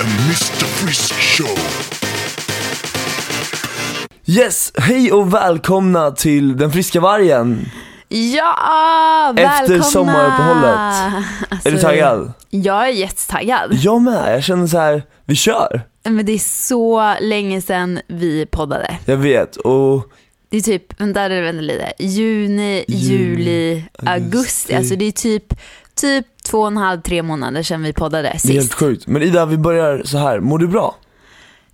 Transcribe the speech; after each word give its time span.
and 0.00 0.08
Mr 0.08 0.64
Frisk 0.66 1.14
Show. 1.14 1.58
Yes, 4.26 4.72
hej 4.78 5.12
och 5.12 5.34
välkomna 5.34 6.10
till 6.10 6.56
Den 6.56 6.72
friska 6.72 7.00
vargen. 7.00 7.68
Ja, 8.08 9.30
Efter 9.36 9.58
välkomna! 9.68 9.82
sommaruppehållet. 9.82 10.78
Alltså, 11.50 11.68
Är 11.68 11.72
du 11.72 11.78
taggad? 11.78 12.32
Jag 12.50 12.88
är 12.88 12.92
jättetaggad. 12.92 13.74
Jag 13.74 14.02
med, 14.02 14.34
jag 14.34 14.44
känner 14.44 14.66
så 14.66 14.78
här, 14.78 15.02
vi 15.24 15.34
kör. 15.34 15.82
Men 16.04 16.26
det 16.26 16.32
är 16.32 16.38
så 16.68 17.14
länge 17.20 17.62
sedan 17.62 18.00
vi 18.06 18.46
poddade. 18.46 18.96
Jag 19.04 19.16
vet 19.16 19.56
och 19.56 20.06
Det 20.50 20.56
är 20.56 20.60
typ, 20.60 21.00
vänta, 21.00 21.28
vänta 21.28 21.60
lite, 21.60 21.92
juni, 21.98 22.84
Juli, 22.88 23.06
juli, 23.16 23.84
augusti. 23.98 24.08
augusti. 24.10 24.74
Alltså 24.74 24.96
det 24.96 25.04
är 25.04 25.12
typ, 25.12 25.54
typ 26.00 26.26
två 26.42 26.58
och 26.60 26.66
en 26.66 26.76
halv, 26.76 27.00
tre 27.02 27.22
månader 27.22 27.62
sedan 27.62 27.82
vi 27.82 27.92
poddade 27.92 28.22
det 28.22 28.28
är 28.28 28.32
helt 28.32 28.42
sist. 28.62 28.74
sjukt. 28.74 29.06
Men 29.06 29.22
Ida, 29.22 29.46
vi 29.46 29.56
börjar 29.56 30.02
så 30.04 30.18
här. 30.18 30.40
mår 30.40 30.58
du 30.58 30.68
bra? 30.68 30.94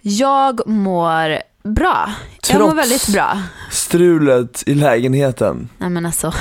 Jag 0.02 0.60
mår 0.68 1.38
bra. 1.68 2.10
Jag 2.48 2.60
mår 2.60 2.66
Trots- 2.66 2.78
väldigt 2.78 3.08
bra. 3.08 3.38
Strulet 3.76 4.62
i 4.66 4.74
lägenheten. 4.74 5.68
Nej 5.78 5.90
men 5.90 6.06
alltså. 6.06 6.32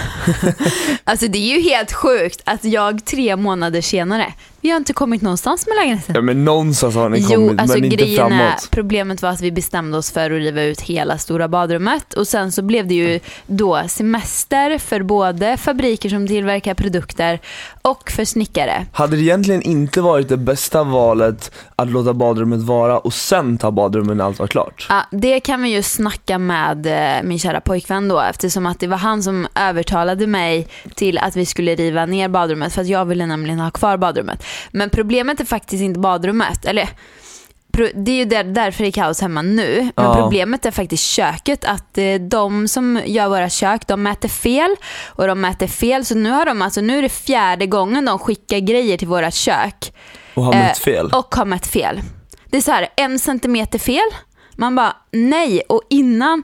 alltså 1.03 1.27
det 1.27 1.37
är 1.37 1.55
ju 1.57 1.61
helt 1.61 1.93
sjukt 1.93 2.41
att 2.45 2.63
jag 2.63 3.05
tre 3.05 3.35
månader 3.35 3.81
senare, 3.81 4.33
vi 4.61 4.69
har 4.69 4.77
inte 4.77 4.93
kommit 4.93 5.21
någonstans 5.21 5.67
med 5.67 5.75
lägenheten. 5.75 6.15
Ja 6.15 6.21
men 6.21 6.45
någonstans 6.45 6.95
har 6.95 7.09
ni 7.09 7.19
Jo, 7.29 7.35
kommit 7.35 7.61
alltså 7.61 7.77
men 7.77 7.85
inte 7.85 7.97
grejen 7.97 8.31
är, 8.31 8.37
framåt. 8.37 8.67
problemet 8.71 9.21
var 9.21 9.29
att 9.29 9.41
vi 9.41 9.51
bestämde 9.51 9.97
oss 9.97 10.11
för 10.11 10.25
att 10.25 10.31
riva 10.31 10.61
ut 10.63 10.81
hela 10.81 11.17
stora 11.17 11.47
badrummet 11.47 12.13
och 12.13 12.27
sen 12.27 12.51
så 12.51 12.61
blev 12.61 12.87
det 12.87 12.95
ju 12.95 13.19
då 13.47 13.81
semester 13.87 14.77
för 14.77 15.03
både 15.03 15.57
fabriker 15.57 16.09
som 16.09 16.27
tillverkar 16.27 16.73
produkter 16.73 17.39
och 17.81 18.11
för 18.11 18.25
snickare. 18.25 18.85
Hade 18.91 19.15
det 19.15 19.21
egentligen 19.21 19.61
inte 19.61 20.01
varit 20.01 20.29
det 20.29 20.37
bästa 20.37 20.83
valet 20.83 21.51
att 21.75 21.91
låta 21.91 22.13
badrummet 22.13 22.59
vara 22.61 22.97
och 22.99 23.13
sen 23.13 23.57
ta 23.57 23.71
badrummet 23.71 24.17
när 24.17 24.23
allt 24.25 24.39
var 24.39 24.47
klart? 24.47 24.85
Ja, 24.89 25.01
det 25.11 25.39
kan 25.39 25.61
vi 25.61 25.69
ju 25.69 25.83
snacka 25.83 26.37
med 26.37 26.85
eh, 26.87 27.23
min 27.25 27.39
kära 27.39 27.61
pojkvän 27.61 28.07
då 28.07 28.21
eftersom 28.21 28.65
att 28.65 28.79
det 28.79 28.87
var 28.87 28.97
han 28.97 29.23
som 29.23 29.47
övertalade 29.55 30.27
mig 30.27 30.67
till 30.95 31.17
att 31.17 31.35
vi 31.35 31.45
skulle 31.45 31.75
riva 31.75 32.05
ner 32.05 32.27
badrummet 32.29 32.73
för 32.73 32.81
att 32.81 32.87
jag 32.87 33.05
ville 33.05 33.25
nämligen 33.25 33.59
ha 33.59 33.71
kvar 33.71 33.97
badrummet. 33.97 34.43
Men 34.71 34.89
problemet 34.89 35.39
är 35.39 35.45
faktiskt 35.45 35.81
inte 35.83 35.99
badrummet, 35.99 36.65
eller 36.65 36.89
det 37.95 38.11
är 38.11 38.15
ju 38.15 38.25
där, 38.25 38.43
därför 38.43 38.83
det 38.83 38.89
är 38.89 38.91
kaos 38.91 39.21
hemma 39.21 39.41
nu. 39.41 39.91
Men 39.95 40.05
Ja. 40.05 40.15
problemet 40.15 40.65
är 40.65 40.71
faktiskt 40.71 41.03
köket. 41.03 41.65
Att 41.65 41.97
eh, 41.97 42.13
de 42.15 42.67
som 42.67 43.01
gör 43.05 43.27
våra 43.29 43.49
kök, 43.49 43.87
de 43.87 44.03
mäter 44.03 44.29
fel. 44.29 44.75
Och 45.07 45.27
de 45.27 45.41
mäter 45.41 45.67
fel. 45.67 46.05
Så 46.05 46.15
nu 46.15 46.29
har 46.31 46.45
de 46.45 46.61
alltså, 46.61 46.81
nu 46.81 46.97
är 46.97 47.01
det 47.01 47.09
fjärde 47.09 47.65
gången 47.65 48.05
de 48.05 48.19
skickar 48.19 48.59
grejer 48.59 48.97
till 48.97 49.07
våra 49.07 49.31
kök. 49.31 49.93
Och 50.33 50.43
har 50.43 50.53
Eh, 50.53 50.59
mätt 50.59 50.77
fel? 50.77 51.09
Och 51.13 51.35
har 51.35 51.45
mätt 51.45 51.67
fel. 51.67 52.01
Det 52.49 52.57
är 52.57 52.61
så 52.61 52.71
här, 52.71 52.87
en 52.97 53.19
centimeter 53.19 53.79
fel. 53.79 54.09
Man 54.55 54.75
bara, 54.75 54.95
nej. 55.11 55.61
Och 55.69 55.81
innan, 55.89 56.43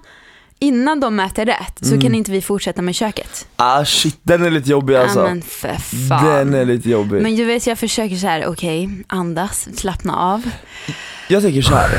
innan 0.61 0.99
de 0.99 1.15
mäter 1.15 1.45
rätt 1.45 1.77
så 1.81 1.87
Mm. 1.87 2.01
kan 2.01 2.15
inte 2.15 2.31
vi 2.31 2.41
fortsätta 2.41 2.81
med 2.81 2.95
köket. 2.95 3.47
Ah 3.55 3.85
shit, 3.85 4.19
den 4.23 4.43
är 4.45 4.49
lite 4.51 4.69
jobbig 4.69 4.95
alltså. 4.95 5.19
Ja, 5.19 5.25
men 5.25 5.41
för 5.41 5.75
fan. 6.09 6.25
Den 6.25 6.53
är 6.53 6.65
lite 6.65 6.89
jobbig. 6.89 7.21
Men 7.21 7.35
du 7.35 7.45
vet, 7.45 7.67
jag 7.67 7.79
försöker 7.79 8.15
så 8.15 8.27
här, 8.27 8.45
okej, 8.47 8.89
andas, 9.07 9.67
slappna 9.77 10.15
av. 10.17 10.49
Jag 11.27 11.43
tänker 11.43 11.61
så 11.61 11.75
här. 11.75 11.89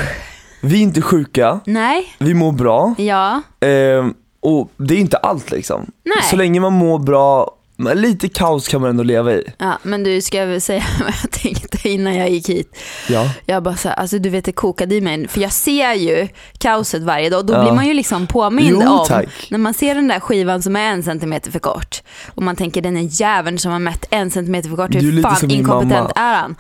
vi 0.61 0.77
är 0.79 0.83
inte 0.83 1.03
sjuka, 1.03 1.61
Nej, 1.67 2.15
vi 2.19 2.35
mår 2.35 2.53
bra. 2.53 2.95
ja, 2.99 3.43
Ehm, 3.61 4.15
och 4.41 4.71
det 4.77 4.95
är 4.95 4.99
inte 4.99 5.17
allt 5.17 5.51
liksom. 5.51 5.87
Nej. 6.05 6.23
Så 6.31 6.37
länge 6.37 6.61
man 6.61 6.73
mår 6.73 6.99
bra, 6.99 7.51
men 7.77 8.01
lite 8.01 8.29
kaos 8.29 8.69
kan 8.69 8.81
man 8.81 8.91
ändå 8.91 9.03
leva 9.03 9.33
i. 9.33 9.45
ja. 9.59 9.79
Men 9.83 10.03
du, 10.05 10.21
ska 10.23 10.37
jag 10.39 10.47
väl 10.47 10.61
säga 10.61 10.85
vad 11.01 11.15
jag 11.23 11.31
tänkte 11.31 11.89
innan 11.89 12.17
jag 12.17 12.31
gick 12.31 12.49
hit? 12.49 12.77
Ja. 13.09 13.31
Jag 13.47 13.63
bara 13.63 13.77
så 13.77 13.89
här, 13.89 13.95
alltså 13.97 14.19
du 14.19 14.31
vet 14.31 14.45
det 14.45 14.53
kokade 14.53 14.95
i 14.95 15.01
mig. 15.01 15.29
För 15.29 15.41
jag 15.41 15.53
ser 15.53 15.93
ju 15.95 16.29
kaoset 16.59 17.03
varje 17.03 17.31
dag 17.31 17.39
och 17.41 17.47
då 17.47 17.53
Ja. 17.55 17.63
blir 17.63 17.73
man 17.73 17.87
ju 17.87 17.95
liksom 17.95 18.27
påmind 18.27 18.69
Jo, 18.83 18.89
om 18.91 19.07
tack. 19.07 19.29
när 19.51 19.59
man 19.59 19.75
ser 19.75 19.95
den 19.95 20.09
där 20.09 20.21
skivan 20.21 20.63
som 20.63 20.77
är 20.77 20.91
en 20.93 21.03
centimeter 21.03 21.51
för 21.51 21.59
kort 21.59 22.03
och 22.35 22.43
man 22.43 22.57
tänker 22.57 22.83
den 22.83 22.97
är 22.97 23.21
jäveln 23.21 23.59
som 23.59 23.73
har 23.73 23.79
mätt 23.79 24.07
en 24.11 24.31
centimeter 24.31 24.69
för 24.69 24.77
kort, 24.77 24.95
hur 24.95 25.23
fan 25.23 25.51
inkompetent 25.51 26.17
mamma. 26.17 26.31
är 26.31 26.35
han? 26.35 26.57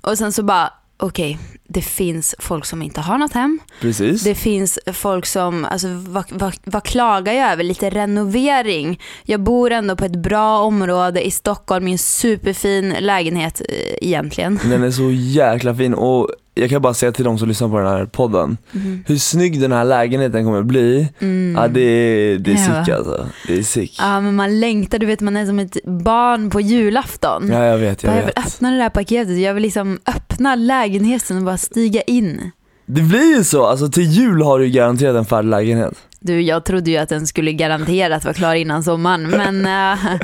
Och 0.00 0.18
sen 0.18 0.32
så 0.32 0.42
bara, 0.42 0.72
okej, 0.96 1.38
det 1.68 1.82
finns 1.82 2.34
folk 2.38 2.64
som 2.64 2.82
inte 2.82 3.00
har 3.00 3.18
något 3.18 3.32
hem. 3.32 3.60
Precis. 3.80 4.22
Det 4.22 4.34
finns 4.34 4.78
folk 4.92 5.26
som, 5.26 5.64
alltså 5.64 5.88
vad, 5.88 6.24
vad, 6.28 6.54
vad 6.64 6.84
klagar 6.84 7.32
jag 7.32 7.52
över? 7.52 7.64
Lite 7.64 7.90
renovering. 7.90 9.00
Jag 9.22 9.40
bor 9.40 9.70
ändå 9.70 9.96
på 9.96 10.04
ett 10.04 10.16
bra 10.16 10.58
område 10.58 11.26
i 11.26 11.30
Stockholm 11.30 11.88
i 11.88 11.92
en 11.92 11.98
superfin 11.98 12.94
lägenhet 13.00 13.60
eh, 13.68 14.08
egentligen. 14.08 14.60
Den 14.64 14.82
är 14.82 14.90
så 14.90 15.10
jäkla 15.10 15.74
fin 15.74 15.94
och 15.94 16.28
jag 16.54 16.70
kan 16.70 16.82
bara 16.82 16.94
säga 16.94 17.12
till 17.12 17.24
de 17.24 17.38
som 17.38 17.48
lyssnar 17.48 17.68
på 17.68 17.78
den 17.78 17.86
här 17.86 18.06
podden, 18.06 18.56
Mhm. 18.72 19.04
hur 19.06 19.16
snygg 19.16 19.60
den 19.60 19.72
här 19.72 19.84
lägenheten 19.84 20.44
kommer 20.44 20.62
bli, 20.62 21.08
ja 21.56 21.68
det 21.68 21.80
är, 21.80 22.38
det 22.38 22.50
är 22.52 22.54
Ja. 22.74 22.84
sick 22.84 22.94
alltså. 22.94 23.26
Det 23.46 23.58
är 23.58 23.62
sick. 23.62 23.96
Ja 24.00 24.20
men 24.20 24.34
man 24.34 24.60
längtar, 24.60 24.98
du 24.98 25.06
vet 25.06 25.20
man 25.20 25.36
är 25.36 25.46
som 25.46 25.58
ett 25.58 25.76
barn 25.84 26.50
på 26.50 26.60
julafton. 26.60 27.48
Ja 27.52 27.64
jag 27.64 27.78
vet, 27.78 28.02
jag 28.02 28.12
Bara, 28.12 28.16
jag 28.16 28.26
vill 28.26 28.32
vet. 28.36 28.46
öppna 28.46 28.70
det 28.70 28.76
där 28.76 28.88
paketet, 28.90 29.38
jag 29.38 29.54
vill 29.54 29.62
liksom 29.62 29.98
öppna 30.06 30.54
lägenheten 30.54 31.36
och 31.36 31.42
bara 31.42 31.56
stiga 31.58 32.02
in. 32.02 32.50
Det 32.86 33.02
blir 33.02 33.36
ju 33.38 33.44
så, 33.44 33.66
alltså 33.66 33.88
till 33.88 34.02
jul 34.10 34.42
har 34.42 34.58
du 34.58 34.68
garanterat 34.68 35.16
en 35.16 35.24
färdig 35.24 35.48
lägenhet. 35.50 35.94
Du, 36.26 36.40
jag 36.40 36.64
trodde 36.64 36.90
ju 36.90 36.96
att 36.96 37.08
den 37.08 37.26
skulle 37.26 37.52
garanterat 37.52 38.24
vara 38.24 38.34
klar 38.34 38.54
innan 38.54 38.84
sommaren 38.84 39.22
men... 39.30 39.68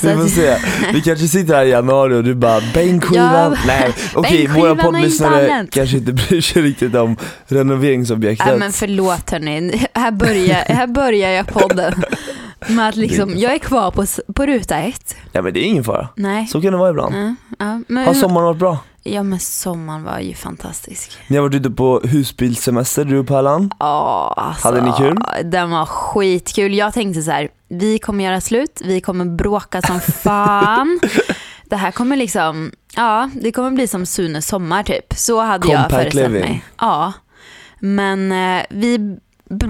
så 0.00 0.08
Vi 0.08 0.14
får 0.14 0.22
att- 0.22 0.30
se, 0.30 0.56
vi 0.92 1.00
kanske 1.02 1.28
sitter 1.28 1.54
här 1.54 1.64
i 1.64 1.70
januari 1.70 2.14
och 2.14 2.24
du 2.24 2.34
bara 2.34 2.60
bänkskivan, 2.74 3.26
Ja, 3.52 3.56
nej 3.66 3.92
okej 4.14 4.32
bänkskivan 4.46 4.60
våra 4.60 4.82
poddlyssnare 4.82 5.66
kanske 5.70 5.96
inte 5.96 6.12
bryr 6.12 6.40
sig 6.40 6.62
riktigt 6.62 6.94
om 6.94 7.16
renoveringsobjektet. 7.46 8.46
Nej 8.46 8.58
men 8.58 8.72
förlåt 8.72 9.30
hörni, 9.30 9.86
här 9.94 10.10
börjar, 10.10 10.64
här 10.74 10.86
börjar 10.86 11.30
jag 11.30 11.46
podden 11.46 12.02
med 12.66 12.88
att 12.88 12.96
liksom, 12.96 13.32
jag 13.36 13.54
är 13.54 13.58
kvar 13.58 13.90
på, 13.90 14.04
på 14.34 14.46
ruta 14.46 14.76
ett. 14.78 15.16
Ja 15.32 15.42
men 15.42 15.52
det 15.54 15.60
är 15.60 15.64
ingen 15.68 15.84
fara, 15.84 16.08
Nej. 16.16 16.46
så 16.46 16.60
kan 16.62 16.72
det 16.72 16.78
vara 16.78 16.90
ibland. 16.90 17.14
Ja, 17.14 17.34
ja, 17.58 17.80
men, 17.88 18.06
Har 18.06 18.14
sommaren 18.14 18.44
varit 18.46 18.58
bra? 18.58 18.78
Ja 19.06 19.22
men 19.22 19.40
sommaren 19.40 20.02
var 20.04 20.18
ju 20.20 20.34
fantastisk. 20.34 21.12
Ni 21.28 21.36
har 21.36 21.42
varit 21.42 21.54
ute 21.54 21.70
på 21.70 22.00
husbilsemester 22.04 23.04
du 23.04 23.18
och 23.18 23.26
Pärlan? 23.26 23.70
Ja, 23.78 24.34
alltså, 24.36 24.68
Hade 24.68 24.80
ni 24.82 24.92
kul? 24.98 25.16
Den 25.44 25.70
var 25.70 25.86
skitkul. 25.86 26.74
Jag 26.74 26.94
tänkte 26.94 27.22
så 27.22 27.30
här, 27.30 27.48
vi 27.68 27.98
kommer 27.98 28.24
göra 28.24 28.40
slut, 28.40 28.82
vi 28.84 29.00
kommer 29.00 29.24
bråka 29.24 29.82
som 29.82 30.00
fan. 30.22 31.00
det 31.64 31.76
här 31.76 31.90
kommer 31.90 32.16
liksom, 32.16 32.72
ja 32.96 33.30
det 33.42 33.52
kommer 33.52 33.70
bli 33.70 33.88
som 33.88 34.06
Sunes 34.06 34.46
sommar 34.48 34.82
typ. 34.82 35.14
Så 35.16 35.40
hade 35.42 35.68
jag 35.68 35.76
Compact 35.82 36.02
föreställt 36.02 36.32
living. 36.32 36.40
mig. 36.48 36.64
Ja. 36.80 37.12
Men 37.78 38.32
eh, 38.32 38.62
vi, 38.70 39.18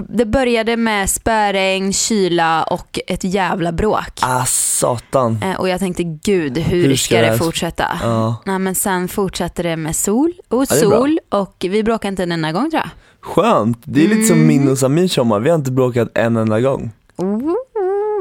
det 0.09 0.25
började 0.25 0.77
med 0.77 1.09
spöregn, 1.09 1.93
kyla 1.93 2.63
och 2.63 2.99
ett 3.07 3.23
jävla 3.23 3.71
bråk. 3.71 4.19
Ah 4.21 4.45
satan. 4.45 5.39
Eh, 5.43 5.59
och 5.59 5.69
jag 5.69 5.79
tänkte 5.79 6.03
gud 6.03 6.57
hur, 6.57 6.87
Hur 6.87 6.95
ska, 6.95 7.15
ska 7.15 7.21
det 7.21 7.37
fortsätta? 7.37 7.85
Ja. 8.01 8.35
Nej, 8.45 8.59
men 8.59 8.75
sen 8.75 9.07
fortsatte 9.07 9.63
det 9.63 9.75
med 9.77 9.95
sol 9.95 10.33
och 10.49 10.61
Ja, 10.61 10.65
sol 10.65 11.19
och 11.29 11.55
vi 11.69 11.83
bråkade 11.83 12.09
inte 12.09 12.23
en 12.23 12.31
enda 12.31 12.51
gång 12.51 12.71
tror 12.71 12.81
jag. 12.83 12.89
Skönt, 13.21 13.77
det 13.83 14.05
är 14.05 14.07
lite 14.09 14.23
som 14.23 14.35
Mm. 14.35 14.47
min 14.47 14.69
och 14.71 14.77
Samirs 14.77 15.13
sommar, 15.15 15.39
vi 15.39 15.49
har 15.49 15.55
inte 15.57 15.71
bråkat 15.71 16.09
en 16.13 16.37
enda 16.37 16.59
gång. 16.61 16.91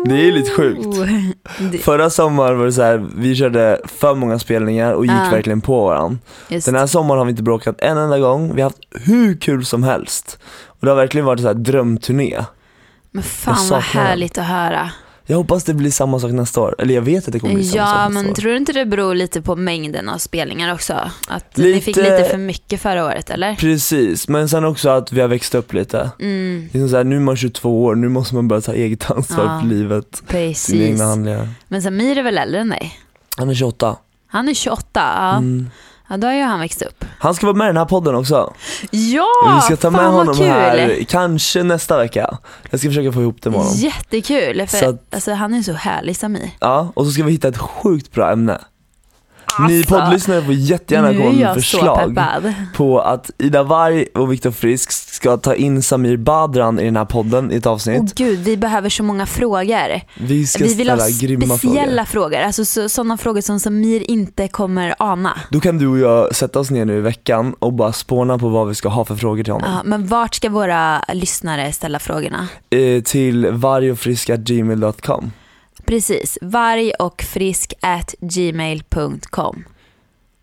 Det 0.05 0.29
är 0.29 0.33
lite 0.33 0.51
sjukt. 0.51 0.81
Det, 1.73 1.79
Förra 1.79 2.11
sommaren 2.11 2.59
var 2.59 2.67
det 2.67 2.73
så 2.73 2.83
här, 2.83 3.07
vi 3.17 3.35
körde 3.37 3.81
för 3.85 4.15
många 4.15 4.39
spelningar 4.39 4.93
och 4.93 5.05
gick 5.07 5.15
Ja. 5.15 5.31
verkligen 5.31 5.61
på 5.61 5.85
varandra. 5.85 6.19
just. 6.49 6.67
Den 6.67 6.75
här 6.75 6.87
sommaren 6.87 7.19
har 7.19 7.25
vi 7.27 7.31
inte 7.31 7.43
bråkat 7.43 7.81
en 7.81 7.99
enda 7.99 8.19
gång, 8.19 8.55
vi 8.55 8.63
har 8.63 8.71
haft 8.71 9.09
hur 9.09 9.37
kul 9.37 9.65
som 9.65 9.83
helst. 9.83 10.39
Och 10.81 10.87
det 10.87 10.89
har 10.91 10.97
verkligen 10.97 11.25
varit 11.25 11.41
så 11.41 11.47
här 11.47 11.55
drömturné. 11.55 12.45
Men 13.11 13.23
fan 13.23 13.69
vad 13.71 13.83
härligt 13.83 14.39
att 14.39 14.47
höra. 14.47 14.91
Jag 15.29 15.37
hoppas 15.37 15.65
det 15.65 15.75
blir 15.75 15.91
samma 15.91 16.21
sak 16.21 16.31
nästa 16.33 16.61
år, 16.61 16.75
eller 16.79 16.95
jag 16.95 17.03
vet 17.03 17.27
att 17.27 17.33
det 17.33 17.39
kommer 17.41 17.55
bli 17.55 17.65
samma 17.65 17.87
sak 17.87 17.97
Ja, 17.97 18.09
nästa 18.09 18.23
men 18.23 18.31
år. 18.31 18.35
tror 18.35 18.51
du 18.51 18.57
inte 18.57 18.73
det 18.73 18.87
beror 18.87 19.15
lite 19.15 19.43
på 19.43 19.57
mängden 19.57 20.09
av 20.09 20.19
spelningar 20.19 20.75
också? 20.75 21.11
Att 21.29 21.57
ni 21.57 21.81
fick 21.81 21.97
lite 21.97 22.25
för 22.31 22.39
mycket 22.39 22.81
förra 22.81 23.05
året 23.07 23.31
eller? 23.31 23.55
Precis, 23.57 24.29
men 24.29 24.49
sen 24.49 24.65
också 24.65 24.89
att 24.89 25.13
vi 25.13 25.21
har 25.21 25.29
växt 25.29 25.55
upp 25.55 25.73
lite. 25.73 26.11
Mm, 26.21 26.69
Det 26.73 26.79
är 26.81 26.89
så 26.89 26.97
här, 26.97 27.05
nu 27.05 27.17
är 27.17 27.21
man 27.21 27.37
22 27.37 27.85
år, 27.85 27.95
nu 27.95 28.09
måste 28.09 28.35
man 28.35 28.49
börja 28.49 28.61
ta 28.61 28.73
eget 28.73 29.11
ansvar 29.11 29.45
Ja. 29.45 29.61
för 29.61 29.69
livet, 29.69 30.07
sina 30.17 30.29
precis. 30.29 30.75
egna 30.75 31.05
handlingar. 31.05 31.49
Men 31.69 31.83
Samir 31.83 32.19
är 32.19 32.23
väl 32.23 32.39
äldre 32.39 32.61
än 32.61 32.69
dig? 32.69 32.99
Han 33.37 33.51
är 33.51 33.55
28. 33.55 33.97
Han 34.29 34.49
är 34.49 34.55
28, 34.55 34.85
ja. 34.95 35.37
Mm. 35.37 35.71
Ja 36.09 36.17
då 36.17 36.27
har 36.27 36.35
ju 36.35 36.43
han 36.43 36.61
växt 36.61 36.83
upp. 36.83 37.05
Han 37.19 37.35
ska 37.35 37.47
vara 37.47 37.57
med 37.57 37.65
i 37.65 37.69
den 37.69 37.77
här 37.77 37.85
podden 37.85 38.15
också. 38.15 38.53
Ja, 38.91 39.55
vi 39.57 39.61
ska 39.63 39.77
ta 39.77 39.91
med 39.91 40.07
honom 40.11 40.35
kul. 40.35 40.47
här, 40.47 41.05
kanske 41.09 41.63
nästa 41.63 41.99
vecka. 41.99 42.39
Jag 42.71 42.81
ska 42.81 42.89
försöka 42.89 43.13
få 43.13 43.21
ihop 43.21 43.37
det 43.43 43.51
med 43.51 43.59
honom. 43.59 43.75
Jättekul, 43.77 44.67
för 44.67 44.87
att- 44.89 45.15
alltså, 45.15 45.33
han 45.33 45.55
är 45.55 45.63
så 45.63 45.73
härlig 45.73 46.17
Samir. 46.17 46.51
Ja, 46.61 46.93
och 46.95 47.07
så 47.07 47.13
ska 47.13 47.23
vi 47.25 47.33
hitta 47.33 47.49
ett 47.49 47.59
sjukt 47.59 48.13
bra 48.13 48.33
ämne. 48.33 48.59
Ni 49.69 49.85
poddlyssnare 49.85 50.43
får 50.43 50.55
jättegärna 50.55 51.15
komma 51.15 51.33
med 51.33 51.55
förslag 51.55 52.19
på 52.75 53.01
att 53.01 53.31
Ida 53.39 53.63
Warg 53.63 54.07
och 54.15 54.33
Viktor 54.33 54.51
Frisk 54.51 54.93
ska 54.93 55.37
ta 55.37 55.55
in 55.55 55.83
Samir 55.83 56.17
Badran 56.17 56.81
i 56.81 56.85
den 56.85 56.97
här 56.97 57.05
podden 57.05 57.53
i 57.53 57.57
ett 57.57 57.67
avsnitt. 57.67 58.01
Åh 58.03 58.09
gud, 58.15 58.39
vi 58.39 58.57
behöver 58.57 58.89
så 58.89 59.03
många 59.03 59.27
frågor. 59.27 60.01
vi 60.15 60.47
ska 60.47 60.65
Vi 60.65 60.75
vill 60.75 60.87
ställa 60.87 61.11
grymma 61.21 61.59
speciella 61.59 62.05
frågor. 62.05 62.31
frågor, 62.31 62.47
alltså 62.47 62.65
så, 62.65 62.89
sådana 62.89 63.17
frågor 63.17 63.41
som 63.41 63.61
Samir 63.61 64.11
inte 64.11 64.49
kommer 64.49 64.95
ana. 64.99 65.41
Då 65.51 65.61
kan 65.61 65.79
du 65.79 65.87
och 65.87 65.99
jag 65.99 66.35
sätta 66.35 66.61
oss 66.61 66.71
ner 66.71 66.85
nu 66.85 66.97
i 66.99 67.01
veckan 67.01 67.55
och 67.59 67.73
bara 67.73 67.93
spåna 67.93 68.39
på 68.39 68.49
vad 68.49 68.69
vi 68.69 68.75
ska 68.75 68.89
ha 68.89 69.05
för 69.05 69.17
frågor 69.17 69.45
till 69.45 69.53
honom. 69.53 69.71
Ja, 69.73 69.81
men 69.85 70.07
vart 70.07 70.35
ska 70.35 70.51
våra 70.51 71.01
lyssnare 71.13 71.73
ställa 71.73 71.99
frågorna? 71.99 72.49
Eh, 72.71 73.03
till 73.03 73.47
vargofriska.gmail.com 73.51 75.33
Precis, 75.87 76.39
varg 76.43 76.93
och 76.99 77.23
frisk 77.23 77.75
at 77.81 78.15
gmail.com. 78.21 79.65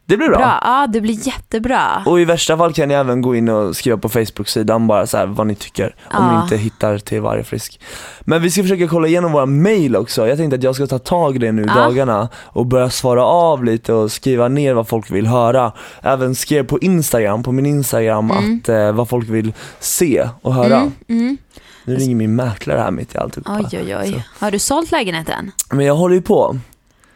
Det 0.05 0.17
blir 0.17 0.27
bra. 0.27 0.37
Bra, 0.37 0.59
ja 0.63 0.87
det 0.87 1.01
blir 1.01 1.27
jättebra. 1.27 2.03
Och 2.05 2.19
i 2.21 2.25
värsta 2.25 2.57
fall 2.57 2.73
kan 2.73 2.87
ni 2.87 2.93
även 2.93 3.21
gå 3.21 3.35
in 3.35 3.49
och 3.49 3.75
skriva 3.75 3.97
på 3.97 4.09
Facebook-sidan 4.09 4.87
bara 4.87 5.07
så 5.07 5.25
vad 5.25 5.47
ni 5.47 5.55
tycker 5.55 5.85
om 5.85 6.09
Ja. 6.11 6.35
ni 6.37 6.43
inte 6.43 6.57
hittar 6.57 6.97
till 6.97 7.21
varje 7.21 7.43
frisk. 7.43 7.79
Men 8.21 8.41
vi 8.41 8.51
ska 8.51 8.61
försöka 8.61 8.87
kolla 8.87 9.07
igenom 9.07 9.31
våra 9.31 9.45
mail 9.45 9.95
också. 9.95 10.27
Jag 10.27 10.37
tänkte 10.37 10.55
att 10.55 10.63
jag 10.63 10.75
ska 10.75 10.87
ta 10.87 10.99
tag 10.99 11.35
i 11.35 11.39
det 11.39 11.51
nu 11.51 11.65
Ja. 11.67 11.73
dagarna 11.73 12.29
och 12.35 12.65
börja 12.65 12.89
svara 12.89 13.25
av 13.25 13.63
lite 13.63 13.93
och 13.93 14.11
skriva 14.11 14.47
ner 14.47 14.73
vad 14.73 14.87
folk 14.87 15.11
vill 15.11 15.27
höra. 15.27 15.71
Även 16.01 16.35
skrev 16.35 16.63
på 16.63 16.79
Instagram, 16.79 17.43
på 17.43 17.51
min 17.51 17.65
Instagram 17.65 18.31
Mm. 18.31 18.57
att 18.63 18.69
eh, 18.69 18.91
vad 18.91 19.09
folk 19.09 19.29
vill 19.29 19.53
se 19.79 20.29
och 20.41 20.53
höra. 20.53 20.77
Mm, 20.77 20.91
mm. 21.09 21.37
Nu 21.85 21.95
ringer 21.95 22.15
min 22.15 22.35
mäklare 22.35 22.80
här 22.80 22.91
mitt 22.91 23.15
i 23.15 23.18
alltihopa. 23.18 23.57
Oj 23.71 23.80
oj 23.80 23.95
oj. 23.97 24.12
Så. 24.12 24.45
Har 24.45 24.51
du 24.51 24.59
sålt 24.59 24.91
lägenheten? 24.91 25.51
Men 25.71 25.85
jag 25.85 25.95
håller 25.95 26.15
ju 26.15 26.21
på. 26.21 26.59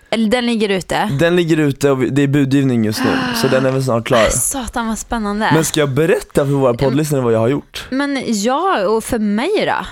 Eller 0.10 0.30
den 0.30 0.46
ligger 0.46 0.70
ute? 0.70 1.10
Den 1.20 1.36
ligger 1.36 1.58
ute 1.58 1.92
och 1.92 1.98
det 2.00 2.22
är 2.22 2.28
budgivning 2.28 2.86
just 2.86 3.00
nu 3.04 3.12
så 3.36 3.48
den 3.48 3.66
är 3.66 3.72
väl 3.72 3.84
snart 3.84 4.06
klar. 4.08 4.30
Satan 4.30 4.88
vad 4.88 4.98
spännande. 4.98 5.50
Men 5.54 5.66
ska 5.66 5.80
jag 5.80 5.90
berätta 5.92 6.46
för 6.46 6.52
våra 6.52 6.74
poddlyssnare 6.74 7.22
vad 7.22 7.34
jag 7.34 7.40
har 7.40 7.48
gjort? 7.48 7.88
Men 7.90 8.24
ja, 8.28 8.88
och 8.88 9.04
för 9.04 9.20
mig 9.20 9.50
då? 9.66 9.86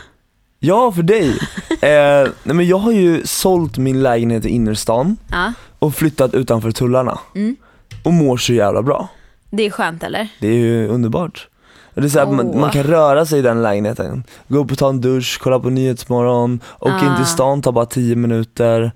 Ja, 0.59 0.91
för 0.91 1.03
dig. 1.03 1.29
eh, 1.69 2.29
nej 2.43 2.55
men 2.55 2.67
jag 2.67 2.77
har 2.77 2.91
ju 2.91 3.21
sålt 3.25 3.77
min 3.77 4.03
lägenhet 4.03 4.45
i 4.45 4.49
innerstan 4.49 5.17
Ja, 5.31 5.53
och 5.79 5.95
flyttat 5.95 6.33
utanför 6.33 6.71
tullarna 6.71 7.19
Mm. 7.35 7.55
och 8.03 8.13
mår 8.13 8.37
så 8.37 8.53
jävla 8.53 8.81
bra. 8.81 9.07
det 9.49 9.63
är 9.65 9.69
skönt 9.69 10.03
eller? 10.03 10.27
Det 10.39 10.47
är 10.47 10.53
ju 10.57 10.87
underbart. 10.87 11.47
Det 11.95 12.01
är 12.03 12.09
så 12.09 12.19
här, 12.19 12.25
man, 12.31 12.47
Åh. 12.49 12.59
man 12.59 12.71
kan 12.71 12.83
röra 12.83 13.25
sig 13.25 13.39
i 13.39 13.41
den 13.41 13.61
lägenheten, 13.61 14.23
gå 14.47 14.57
upp 14.59 14.71
och 14.71 14.77
ta 14.77 14.89
en 14.89 15.01
dusch, 15.01 15.39
kolla 15.41 15.59
på 15.59 15.69
Nyhetsmorgon, 15.69 16.59
åka 16.79 16.99
in 17.05 17.11
Ah. 17.11 17.17
till 17.17 17.25
stan, 17.25 17.61
tar 17.61 17.71
bara 17.71 17.85
10 17.85 18.15
minuter, 18.15 18.91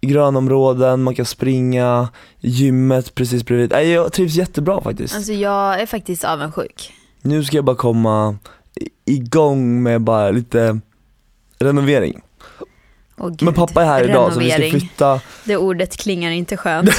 grönområden, 0.00 1.02
man 1.02 1.14
kan 1.14 1.24
springa, 1.26 2.08
gymmet 2.40 3.14
precis 3.14 3.44
bredvid. 3.44 3.70
Nej, 3.70 3.90
jag 3.90 4.12
trivs 4.12 4.34
jättebra 4.34 4.80
faktiskt. 4.80 5.14
Alltså 5.14 5.32
jag 5.32 5.80
är 5.80 5.86
faktiskt 5.86 6.24
avundsjuk. 6.24 6.92
Nu 7.22 7.44
ska 7.44 7.56
jag 7.56 7.64
bara 7.64 7.76
komma 7.76 8.36
igång 9.04 9.82
med 9.82 10.00
bara 10.00 10.30
lite 10.30 10.80
renovering. 11.58 12.20
Gud. 13.16 13.42
Men 13.42 13.54
pappa 13.54 13.82
är 13.82 13.86
här 13.86 14.08
idag 14.08 14.32
så 14.32 14.38
vi 14.40 14.50
ska 14.50 14.60
flytta 14.70 15.20
Det 15.44 15.56
ordet 15.56 15.96
klingar 15.96 16.30
inte 16.30 16.56
skönt. 16.56 16.90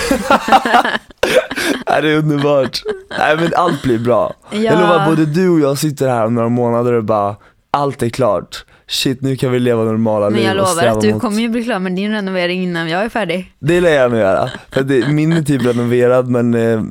Nej, 1.89 2.01
det 2.01 2.09
är 2.11 2.17
underbart. 2.17 2.81
Nej 3.19 3.37
men 3.37 3.51
allt 3.55 3.83
blir 3.83 3.99
bra. 3.99 4.33
Ja. 4.51 4.57
Jag 4.57 4.79
lovar, 4.79 5.05
både 5.09 5.25
du 5.25 5.49
och 5.49 5.59
jag 5.59 5.77
sitter 5.77 6.09
här 6.09 6.25
om 6.25 6.35
några 6.35 6.49
månader 6.49 6.93
och 6.93 7.03
bara, 7.03 7.35
allt 7.71 8.03
är 8.03 8.09
klart. 8.09 8.65
Shit, 8.87 9.21
nu 9.21 9.35
kan 9.35 9.51
vi 9.51 9.59
leva 9.59 9.83
normala 9.83 10.29
Men 10.29 10.33
liv 10.39 10.45
jag 10.47 10.51
och 10.51 10.57
lovar 10.69 10.83
att 10.85 11.01
du 11.01 11.13
mot- 11.13 11.21
kommer 11.21 11.41
ju 11.41 11.49
bli 11.49 11.63
klar 11.63 11.79
med 11.79 11.95
din 11.95 12.11
renovering 12.11 12.63
innan 12.63 12.89
jag 12.89 13.03
är 13.05 13.09
färdig. 13.09 13.51
Det 13.59 13.81
lär 13.81 13.95
jag 13.95 14.11
nog 14.11 14.19
göra. 14.19 14.49
För 14.71 14.83
det, 14.83 15.07
min 15.07 15.33
är 15.33 15.41
typ 15.41 15.65
renoverad 15.65 16.27
men 16.29 16.53
eh, 16.53 16.81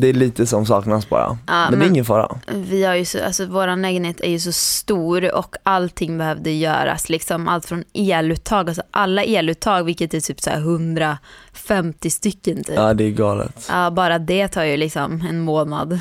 det 0.00 0.08
är 0.08 0.12
lite 0.12 0.46
som 0.46 0.66
saknas 0.66 1.08
bara. 1.08 1.22
Ja, 1.22 1.36
men, 1.46 1.70
det 1.70 1.76
är 1.76 1.78
men- 1.78 1.88
ingen 1.88 2.04
fara. 2.04 2.38
Vi 2.52 2.84
har 2.84 2.94
ju 2.94 3.04
så, 3.04 3.24
alltså 3.24 3.46
våran 3.46 3.82
lägenhet 3.82 4.20
är 4.20 4.30
ju 4.30 4.40
så 4.40 4.52
stor 4.52 5.34
och 5.34 5.56
allting 5.62 6.18
behövde 6.18 6.50
göras. 6.50 7.08
Liksom 7.08 7.48
allt 7.48 7.66
från 7.66 7.84
eluttag, 7.94 8.68
alltså 8.68 8.82
alla 8.90 9.24
eluttag 9.24 9.84
vilket 9.84 10.14
är 10.14 10.20
typ 10.20 10.40
så 10.40 10.50
här 10.50 10.58
150 10.58 12.10
stycken 12.10 12.56
typ. 12.64 12.76
Ja. 12.76 12.88
Ja 12.88 12.94
det 12.94 13.04
är 13.04 13.10
galet. 13.10 13.70
bara 13.92 14.18
det 14.18 14.48
tar 14.48 14.64
ju 14.64 14.76
liksom 14.76 15.24
en 15.28 15.40
månad. 15.40 15.98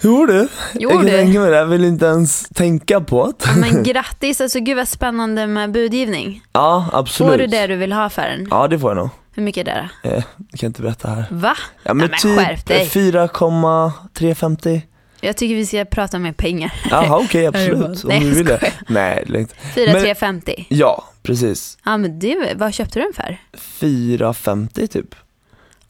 Jo 0.00 0.26
du, 0.26 0.48
Jo, 0.74 0.80
jag 0.90 0.90
kan 0.92 1.04
du. 1.04 1.10
tänka 1.10 1.40
mig 1.40 1.50
det. 1.50 1.56
Jag 1.56 1.66
vill 1.66 1.84
inte 1.84 2.06
ens 2.06 2.48
tänka 2.48 3.00
på 3.00 3.26
det. 3.26 3.44
Ja, 3.46 3.52
Men 3.56 3.82
grattis, 3.82 4.40
alltså 4.40 4.60
gud 4.60 4.76
vad 4.76 4.88
spännande 4.88 5.46
med 5.46 5.72
budgivning. 5.72 6.42
Ja 6.52 6.86
absolut. 6.92 7.32
Får 7.32 7.38
du 7.38 7.46
det 7.46 7.66
du 7.66 7.76
vill 7.76 7.92
ha 7.92 8.10
för 8.10 8.22
den? 8.22 8.48
Ja 8.50 8.68
det 8.68 8.78
får 8.78 8.90
jag 8.90 8.96
nog. 8.96 9.08
Hur 9.34 9.42
mycket 9.42 9.68
är 9.68 9.74
det 10.02 10.08
Eh, 10.10 10.24
jag 10.50 10.60
kan 10.60 10.66
inte 10.66 10.82
berätta 10.82 11.08
här. 11.08 11.24
då? 11.30 11.36
Va? 11.36 11.56
Ja 11.82 11.94
men, 11.94 12.10
Nej, 12.10 12.18
men 12.36 12.44
skärp 12.44 12.56
typ 12.58 12.66
dig. 12.66 12.86
4,350. 12.88 14.82
Jag 15.20 15.36
tycker 15.36 15.54
vi 15.54 15.66
ska 15.66 15.84
prata 15.84 16.18
mer 16.18 16.32
pengar. 16.32 16.72
Jaha 16.90 17.18
okej 17.18 17.46
absolut, 17.54 18.04
om 18.04 18.08
Nej, 18.08 18.20
du 18.20 18.26
jag 18.28 18.34
vill 18.34 18.44
det. 18.46 18.72
Nej, 18.88 19.24
det 19.26 19.36
är 19.36 19.40
inte. 19.40 19.54
4 19.74 19.92
Men- 19.92 20.02
350. 20.02 20.66
Ja, 20.68 21.04
precis. 21.22 21.78
Ja 21.84 21.96
men 21.96 22.18
det, 22.18 22.54
vad 22.56 22.74
köpte 22.74 22.98
du 22.98 23.02
den 23.04 23.12
för? 23.12 23.38
4,50 23.80 24.86
typ. 24.86 25.14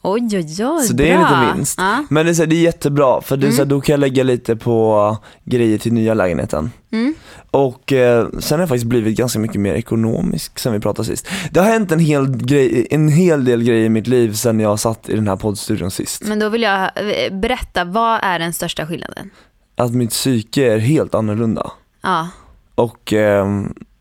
Oj 0.07 0.21
oj 0.37 0.65
oj, 0.65 0.83
Så 0.87 0.93
det 0.93 1.09
är 1.11 1.17
bra. 1.17 1.41
lite 1.41 1.53
vinst. 1.55 1.75
Ja. 1.77 2.03
Men 2.09 2.25
det 2.25 2.31
är, 2.31 2.33
så 2.33 2.41
här, 2.41 2.47
det 2.47 2.55
är 2.55 2.61
jättebra 2.61 3.21
för 3.21 3.37
det 3.37 3.47
är 3.47 3.51
så 3.51 3.55
här, 3.57 3.63
Mm. 3.63 3.69
då 3.69 3.81
kan 3.81 3.93
jag 3.93 3.99
lägga 3.99 4.23
lite 4.23 4.55
på 4.55 5.17
grejer 5.43 5.77
till 5.77 5.93
nya 5.93 6.13
lägenheten. 6.13 6.71
Mm. 6.91 7.13
Och 7.51 7.93
eh, 7.93 8.27
sen 8.39 8.55
har 8.55 8.61
jag 8.61 8.69
faktiskt 8.69 8.85
blivit 8.85 9.17
ganska 9.17 9.39
mycket 9.39 9.61
mer 9.61 9.73
ekonomisk 9.73 10.59
sen 10.59 10.73
vi 10.73 10.79
pratade 10.79 11.05
sist. 11.07 11.27
Det 11.51 11.59
har 11.59 11.67
hänt 11.67 11.91
en 11.91 11.99
hel, 11.99 12.37
grej, 12.37 12.87
en 12.91 13.09
hel 13.09 13.45
del 13.45 13.63
grejer 13.63 13.85
i 13.85 13.89
mitt 13.89 14.07
liv 14.07 14.33
sen 14.33 14.59
jag 14.59 14.79
satt 14.79 15.09
i 15.09 15.15
den 15.15 15.27
här 15.27 15.35
poddstudion 15.35 15.91
sist. 15.91 16.23
Men 16.23 16.39
då 16.39 16.49
vill 16.49 16.61
jag 16.61 16.81
eh, 16.83 17.33
berätta, 17.39 17.83
vad 17.85 18.19
är 18.23 18.39
den 18.39 18.53
största 18.53 18.87
skillnaden? 18.87 19.29
Att 19.77 19.91
mitt 19.93 20.09
psyke 20.09 20.73
är 20.73 20.77
helt 20.77 21.15
annorlunda. 21.15 21.71
Ja. 22.03 22.29
Och 22.75 23.13
eh, 23.13 23.45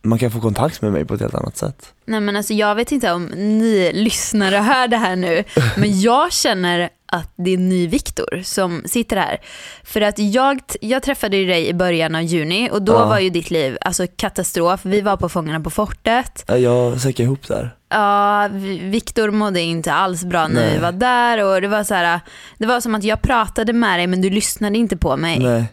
man 0.04 0.18
kan 0.18 0.30
få 0.30 0.40
kontakt 0.40 0.82
med 0.82 0.92
mig 0.92 1.04
på 1.04 1.14
ett 1.14 1.20
helt 1.20 1.34
annat 1.34 1.56
sätt. 1.56 1.92
Nej 2.06 2.20
men 2.20 2.36
alltså 2.36 2.52
jag 2.54 2.74
vet 2.74 2.92
inte 2.92 3.12
om 3.12 3.24
ni 3.34 3.90
lyssnare 3.94 4.56
hör 4.56 4.88
det 4.88 4.96
här 4.96 5.16
nu, 5.16 5.44
men 5.76 6.00
jag 6.00 6.32
känner 6.32 6.88
att 7.06 7.32
det 7.36 7.50
är 7.50 7.58
ny 7.58 7.86
Viktor 7.86 8.40
som 8.44 8.82
sitter 8.86 9.16
här. 9.16 9.40
För 9.84 10.00
att 10.00 10.18
jag, 10.18 10.60
jag 10.80 11.02
träffade 11.02 11.36
ju 11.36 11.46
dig 11.46 11.68
i 11.68 11.74
början 11.74 12.14
av 12.14 12.22
juni 12.22 12.68
och 12.72 12.82
då 12.82 12.92
Ja. 12.92 13.06
var 13.06 13.18
ju 13.18 13.30
ditt 13.30 13.50
liv 13.50 13.78
alltså 13.80 14.06
katastrof. 14.16 14.80
Vi 14.84 15.00
var 15.00 15.16
på 15.16 15.28
Fångarna 15.28 15.60
på 15.60 15.70
fortet. 15.70 16.44
Ja, 16.48 16.56
Jag 16.56 17.00
säckade 17.00 17.22
ihop 17.24 17.48
där. 17.48 17.74
Ja, 17.88 18.48
Vi- 18.52 18.78
Viktor 18.78 19.30
mådde 19.30 19.60
inte 19.60 19.92
alls 19.92 20.24
bra 20.24 20.48
när 20.48 20.54
Nej. 20.60 20.72
vi 20.74 20.78
var 20.78 20.92
där 20.92 21.44
och 21.44 21.60
det 21.60 21.68
var 21.68 21.84
så 21.84 21.94
här, 21.94 22.20
det 22.58 22.66
var 22.66 22.80
som 22.80 22.94
att 22.94 23.04
jag 23.04 23.22
pratade 23.22 23.72
med 23.72 23.98
dig 23.98 24.06
men 24.06 24.20
du 24.20 24.30
lyssnade 24.30 24.78
inte 24.78 24.96
på 24.96 25.16
mig. 25.16 25.38
Nej, 25.38 25.64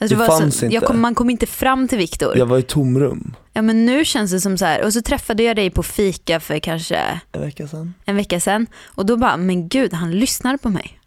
Alltså, 0.00 0.16
det 0.16 0.26
så, 0.26 0.32
fanns 0.32 0.62
inte. 0.62 0.74
Jag 0.74 0.84
kom, 0.84 1.00
man 1.00 1.14
kom 1.14 1.30
inte 1.30 1.46
fram 1.46 1.88
till 1.88 1.98
Viktor. 1.98 2.38
jag 2.38 2.46
var 2.46 2.58
i 2.58 2.62
tomrum. 2.62 3.34
Ja 3.52 3.62
men 3.62 3.86
nu 3.86 4.04
känns 4.04 4.30
det 4.30 4.40
som 4.40 4.58
så 4.58 4.64
här, 4.64 4.84
och 4.84 4.92
så 4.92 5.02
träffade 5.02 5.42
jag 5.42 5.56
dig 5.56 5.70
på 5.70 5.82
fika 5.82 6.40
för 6.40 6.58
kanske 6.58 7.20
En 7.32 7.40
vecka 7.40 7.68
sedan. 7.68 7.94
en 8.04 8.16
vecka 8.16 8.40
sedan 8.40 8.66
och 8.86 9.06
då 9.06 9.16
bara, 9.16 9.36
men 9.36 9.68
gud 9.68 9.92
han 9.92 10.10
lyssnar 10.10 10.56
på 10.56 10.70
mig. 10.70 11.00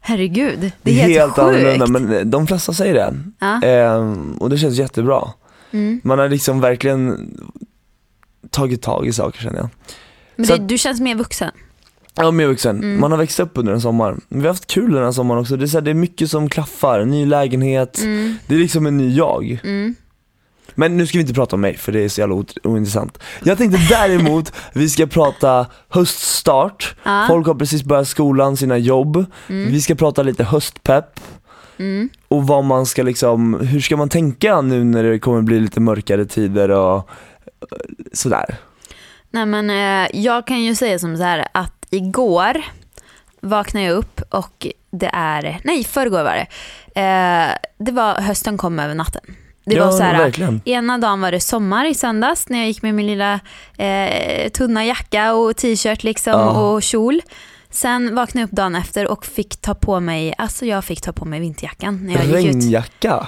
Herregud, 0.00 0.72
det 0.82 0.90
är 0.90 1.08
helt, 1.08 1.30
sjukt. 1.30 1.38
annorlunda 1.38 1.86
men 1.86 2.12
eh, 2.12 2.20
de 2.20 2.46
flesta 2.46 2.72
säger 2.72 2.94
det. 2.94 3.14
Ja. 3.38 3.62
Ehm, 3.62 4.32
och 4.32 4.50
det 4.50 4.58
känns 4.58 4.78
jättebra. 4.78 5.28
Mm. 5.70 6.00
Man 6.04 6.18
har 6.18 6.28
liksom 6.28 6.60
verkligen 6.60 7.34
tagit 8.50 8.82
tag 8.82 9.06
i 9.06 9.12
saker 9.12 9.40
känner 9.40 9.58
jag. 9.58 9.68
Men 10.36 10.46
så 10.46 10.56
det, 10.56 10.66
du 10.66 10.78
känns 10.78 11.00
mer 11.00 11.14
vuxen. 11.14 11.50
Ja, 12.18 12.30
vuxen. 12.30 12.76
Mm. 12.76 13.00
Man 13.00 13.10
har 13.10 13.18
växt 13.18 13.40
upp 13.40 13.50
under 13.54 13.72
en 13.72 13.80
sommar. 13.80 14.16
Vi 14.28 14.40
har 14.40 14.48
haft 14.48 14.66
kul 14.66 14.92
den 14.92 15.04
här 15.04 15.12
sommaren 15.12 15.40
också. 15.40 15.56
Det 15.56 15.64
är, 15.64 15.66
så 15.66 15.76
här, 15.76 15.82
det 15.82 15.90
är 15.90 15.94
mycket 15.94 16.30
som 16.30 16.48
klaffar, 16.48 17.04
ny 17.04 17.26
lägenhet. 17.26 17.98
Mm. 17.98 18.34
Det 18.46 18.54
är 18.54 18.58
liksom 18.58 18.86
en 18.86 18.96
ny 18.96 19.14
jag. 19.14 19.60
Mm. 19.64 19.94
Men 20.74 20.96
nu 20.96 21.06
ska 21.06 21.18
vi 21.18 21.22
inte 21.22 21.34
prata 21.34 21.56
om 21.56 21.60
mig 21.60 21.76
för 21.76 21.92
det 21.92 22.00
är 22.00 22.08
så 22.08 22.20
jävla 22.20 22.44
ointressant. 22.64 23.18
Jag 23.42 23.58
tänkte 23.58 23.78
däremot 23.88 24.52
vi 24.72 24.88
ska 24.88 25.06
prata 25.06 25.66
höststart. 25.88 26.96
Ja. 27.02 27.24
Folk 27.28 27.46
har 27.46 27.54
precis 27.54 27.82
börjat 27.84 28.08
skolan, 28.08 28.56
sina 28.56 28.78
jobb. 28.78 29.24
Mm. 29.48 29.72
Vi 29.72 29.80
ska 29.80 29.94
prata 29.94 30.22
lite 30.22 30.44
höstpepp. 30.44 31.20
Mm. 31.80 32.08
och 32.28 32.46
vad 32.46 32.64
man 32.64 32.86
ska 32.86 33.02
liksom, 33.02 33.60
hur 33.60 33.80
ska 33.80 33.96
man 33.96 34.08
tänka 34.08 34.60
nu 34.60 34.84
när 34.84 35.02
det 35.02 35.18
kommer 35.18 35.42
bli 35.42 35.60
lite 35.60 35.80
mörkare 35.80 36.24
tider 36.24 36.70
och 36.70 36.96
eh, 36.96 37.78
sådär. 38.12 38.56
Nej 39.30 39.46
men 39.46 39.70
eh, 39.70 40.08
jag 40.12 40.46
kan 40.46 40.62
ju 40.62 40.74
säga 40.74 40.98
som 40.98 41.16
så 41.16 41.22
här 41.22 41.48
att 41.54 41.77
igår 41.90 42.62
vaknade 43.40 43.86
jag 43.86 43.96
upp 43.96 44.20
och 44.30 44.66
det 44.90 45.10
är, 45.12 45.60
nej 45.64 45.84
förrgår 45.84 46.22
var 46.22 46.34
det. 46.34 46.46
Eh, 47.00 47.50
det 47.78 47.92
var, 47.92 48.14
hösten 48.20 48.58
kom 48.58 48.78
över 48.78 48.94
natten. 48.94 49.22
Det 49.64 49.74
ja, 49.74 49.84
var 49.84 49.92
så 49.92 50.02
här, 50.02 50.18
verkligen. 50.18 50.60
Ena 50.64 50.98
dagen 50.98 51.20
var 51.20 51.32
det 51.32 51.40
sommar 51.40 51.84
i 51.84 51.94
söndags 51.94 52.48
när 52.48 52.58
jag 52.58 52.66
gick 52.66 52.82
med 52.82 52.94
min 52.94 53.06
lilla 53.06 53.40
eh, 53.76 54.48
tunna 54.50 54.84
jacka 54.84 55.34
och 55.34 55.56
t-shirt 55.56 56.02
liksom 56.02 56.32
Ja. 56.32 56.50
och 56.50 56.82
kjol. 56.82 57.22
Sen 57.70 58.14
vaknade 58.14 58.42
jag 58.42 58.46
upp 58.46 58.56
dagen 58.56 58.74
efter 58.74 59.06
och 59.06 59.26
fick 59.26 59.56
ta 59.56 59.74
på 59.74 60.00
mig, 60.00 60.34
alltså 60.38 60.66
jag 60.66 60.84
fick 60.84 61.00
ta 61.00 61.12
på 61.12 61.24
mig 61.24 61.40
vinterjackan 61.40 62.06
när 62.06 62.14
jag 62.14 62.24
gick 62.24 62.34
ut. 62.34 62.44
Regnjacka. 62.62 63.26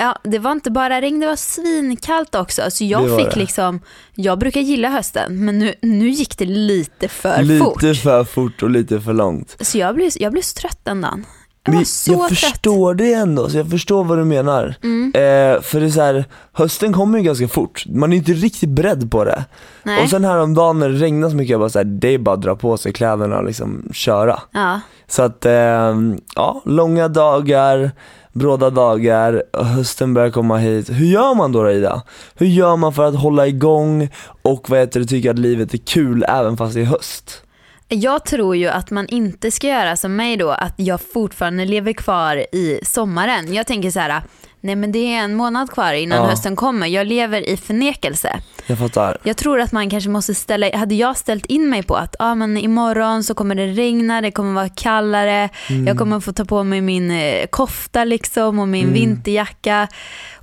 Ja, 0.00 0.16
det 0.22 0.38
var 0.38 0.52
inte 0.52 0.70
bara 0.70 1.00
regn, 1.00 1.20
det 1.20 1.26
var 1.26 1.36
svinkallt 1.36 2.34
också. 2.34 2.62
Så 2.70 2.84
jag 2.84 3.18
fick 3.20 3.34
det. 3.34 3.40
liksom, 3.40 3.80
jag 4.14 4.38
brukar 4.38 4.60
gilla 4.60 4.88
hösten 4.88 5.44
men 5.44 5.58
nu, 5.58 5.74
nu 5.82 6.08
gick 6.08 6.38
det 6.38 6.44
lite 6.44 7.08
för 7.08 7.42
lite 7.42 7.64
fort. 7.64 7.80
för 7.80 8.24
fort 8.24 8.62
och 8.62 8.70
lite 8.70 9.00
för 9.00 9.12
långt. 9.12 9.56
Så 9.60 9.78
jag 9.78 9.94
blev, 9.94 10.10
jag 10.14 10.32
blev 10.32 10.42
så 10.42 10.60
trött 10.60 10.78
den 10.82 11.00
dagen. 11.00 11.26
Jag 11.64 11.72
var 11.72 11.84
så 11.84 12.12
jag 12.12 12.28
trött. 12.28 12.38
förstår 12.38 12.94
det 12.94 13.12
ändå, 13.12 13.48
så 13.48 13.56
jag 13.56 13.70
förstår 13.70 14.04
vad 14.04 14.18
du 14.18 14.24
menar. 14.24 14.74
Mm. 14.82 15.12
Eh, 15.14 15.62
för 15.62 15.80
det 15.80 15.86
är 15.86 15.90
så 15.90 16.00
här, 16.00 16.24
hösten 16.52 16.92
kommer 16.92 17.18
ju 17.18 17.24
ganska 17.24 17.48
fort, 17.48 17.84
man 17.88 18.12
är 18.12 18.16
inte 18.16 18.32
riktigt 18.32 18.68
beredd 18.70 19.10
på 19.10 19.24
det. 19.24 19.44
Nej. 19.82 20.02
Och 20.02 20.10
sen 20.10 20.24
häromdagen 20.24 20.78
när 20.78 20.88
det 20.88 20.98
regnar 20.98 21.30
så 21.30 21.36
mycket, 21.36 21.50
jag 21.50 21.60
bara 21.60 21.70
så 21.70 21.78
här, 21.78 21.84
det 21.84 22.08
är 22.08 22.18
bara 22.18 22.34
att 22.34 22.42
dra 22.42 22.56
på 22.56 22.76
sig 22.76 22.92
kläderna 22.92 23.38
och 23.38 23.44
liksom 23.44 23.88
köra. 23.92 24.40
Ja. 24.52 24.80
Så 25.08 25.22
att, 25.22 25.46
eh, 25.46 25.94
ja, 26.34 26.62
långa 26.64 27.08
dagar, 27.08 27.90
bråda 28.32 28.70
dagar, 28.70 29.42
hösten 29.52 30.14
börjar 30.14 30.30
komma 30.30 30.58
hit. 30.58 30.90
Hur 30.90 31.06
gör 31.06 31.34
man 31.34 31.52
då, 31.52 31.62
då 31.62 31.70
Ida? 31.70 32.02
Hur 32.34 32.46
gör 32.46 32.76
man 32.76 32.92
för 32.92 33.04
att 33.04 33.16
hålla 33.16 33.46
igång 33.46 34.08
och 34.42 34.70
vad 34.70 34.78
heter 34.78 35.00
det, 35.00 35.06
tycka 35.06 35.30
att 35.30 35.38
livet 35.38 35.74
är 35.74 35.78
kul 35.78 36.24
även 36.28 36.56
fast 36.56 36.74
det 36.74 36.80
är 36.80 36.84
höst? 36.84 37.42
Jag 37.88 38.24
tror 38.24 38.56
ju 38.56 38.68
att 38.68 38.90
man 38.90 39.06
inte 39.06 39.50
ska 39.50 39.66
göra 39.66 39.96
som 39.96 40.16
mig 40.16 40.36
då, 40.36 40.50
att 40.50 40.74
jag 40.76 41.00
fortfarande 41.00 41.64
lever 41.64 41.92
kvar 41.92 42.36
i 42.36 42.80
sommaren. 42.82 43.54
Jag 43.54 43.66
tänker 43.66 43.90
så 43.90 44.00
här, 44.00 44.22
nej 44.60 44.76
men 44.76 44.92
det 44.92 44.98
är 45.14 45.18
en 45.24 45.34
månad 45.34 45.70
kvar 45.70 45.92
innan 45.92 46.18
Ja. 46.18 46.24
hösten 46.26 46.56
kommer. 46.56 46.86
Jag 46.86 47.06
lever 47.06 47.48
i 47.48 47.56
förnekelse. 47.56 48.40
Jag 48.66 48.78
fattar. 48.78 49.18
Jag 49.22 49.36
tror 49.36 49.60
att 49.60 49.72
man 49.72 49.90
kanske 49.90 50.10
måste 50.10 50.34
ställa, 50.34 50.76
hade 50.76 50.94
jag 50.94 51.16
ställt 51.16 51.46
in 51.46 51.70
mig 51.70 51.82
på 51.82 51.94
att 51.96 52.16
ah, 52.18 52.34
men 52.34 52.56
imorgon 52.56 53.24
så 53.24 53.34
kommer 53.34 53.54
det 53.54 53.66
regna, 53.66 54.20
det 54.20 54.30
kommer 54.30 54.52
vara 54.52 54.68
kallare, 54.68 55.48
Mm. 55.70 55.86
jag 55.86 55.98
kommer 55.98 56.20
få 56.20 56.32
ta 56.32 56.44
på 56.44 56.64
mig 56.64 56.80
min 56.80 57.10
eh, 57.10 57.46
kofta 57.46 58.04
liksom 58.04 58.58
och 58.58 58.68
min 58.68 58.92
vinterjacka 58.92 59.88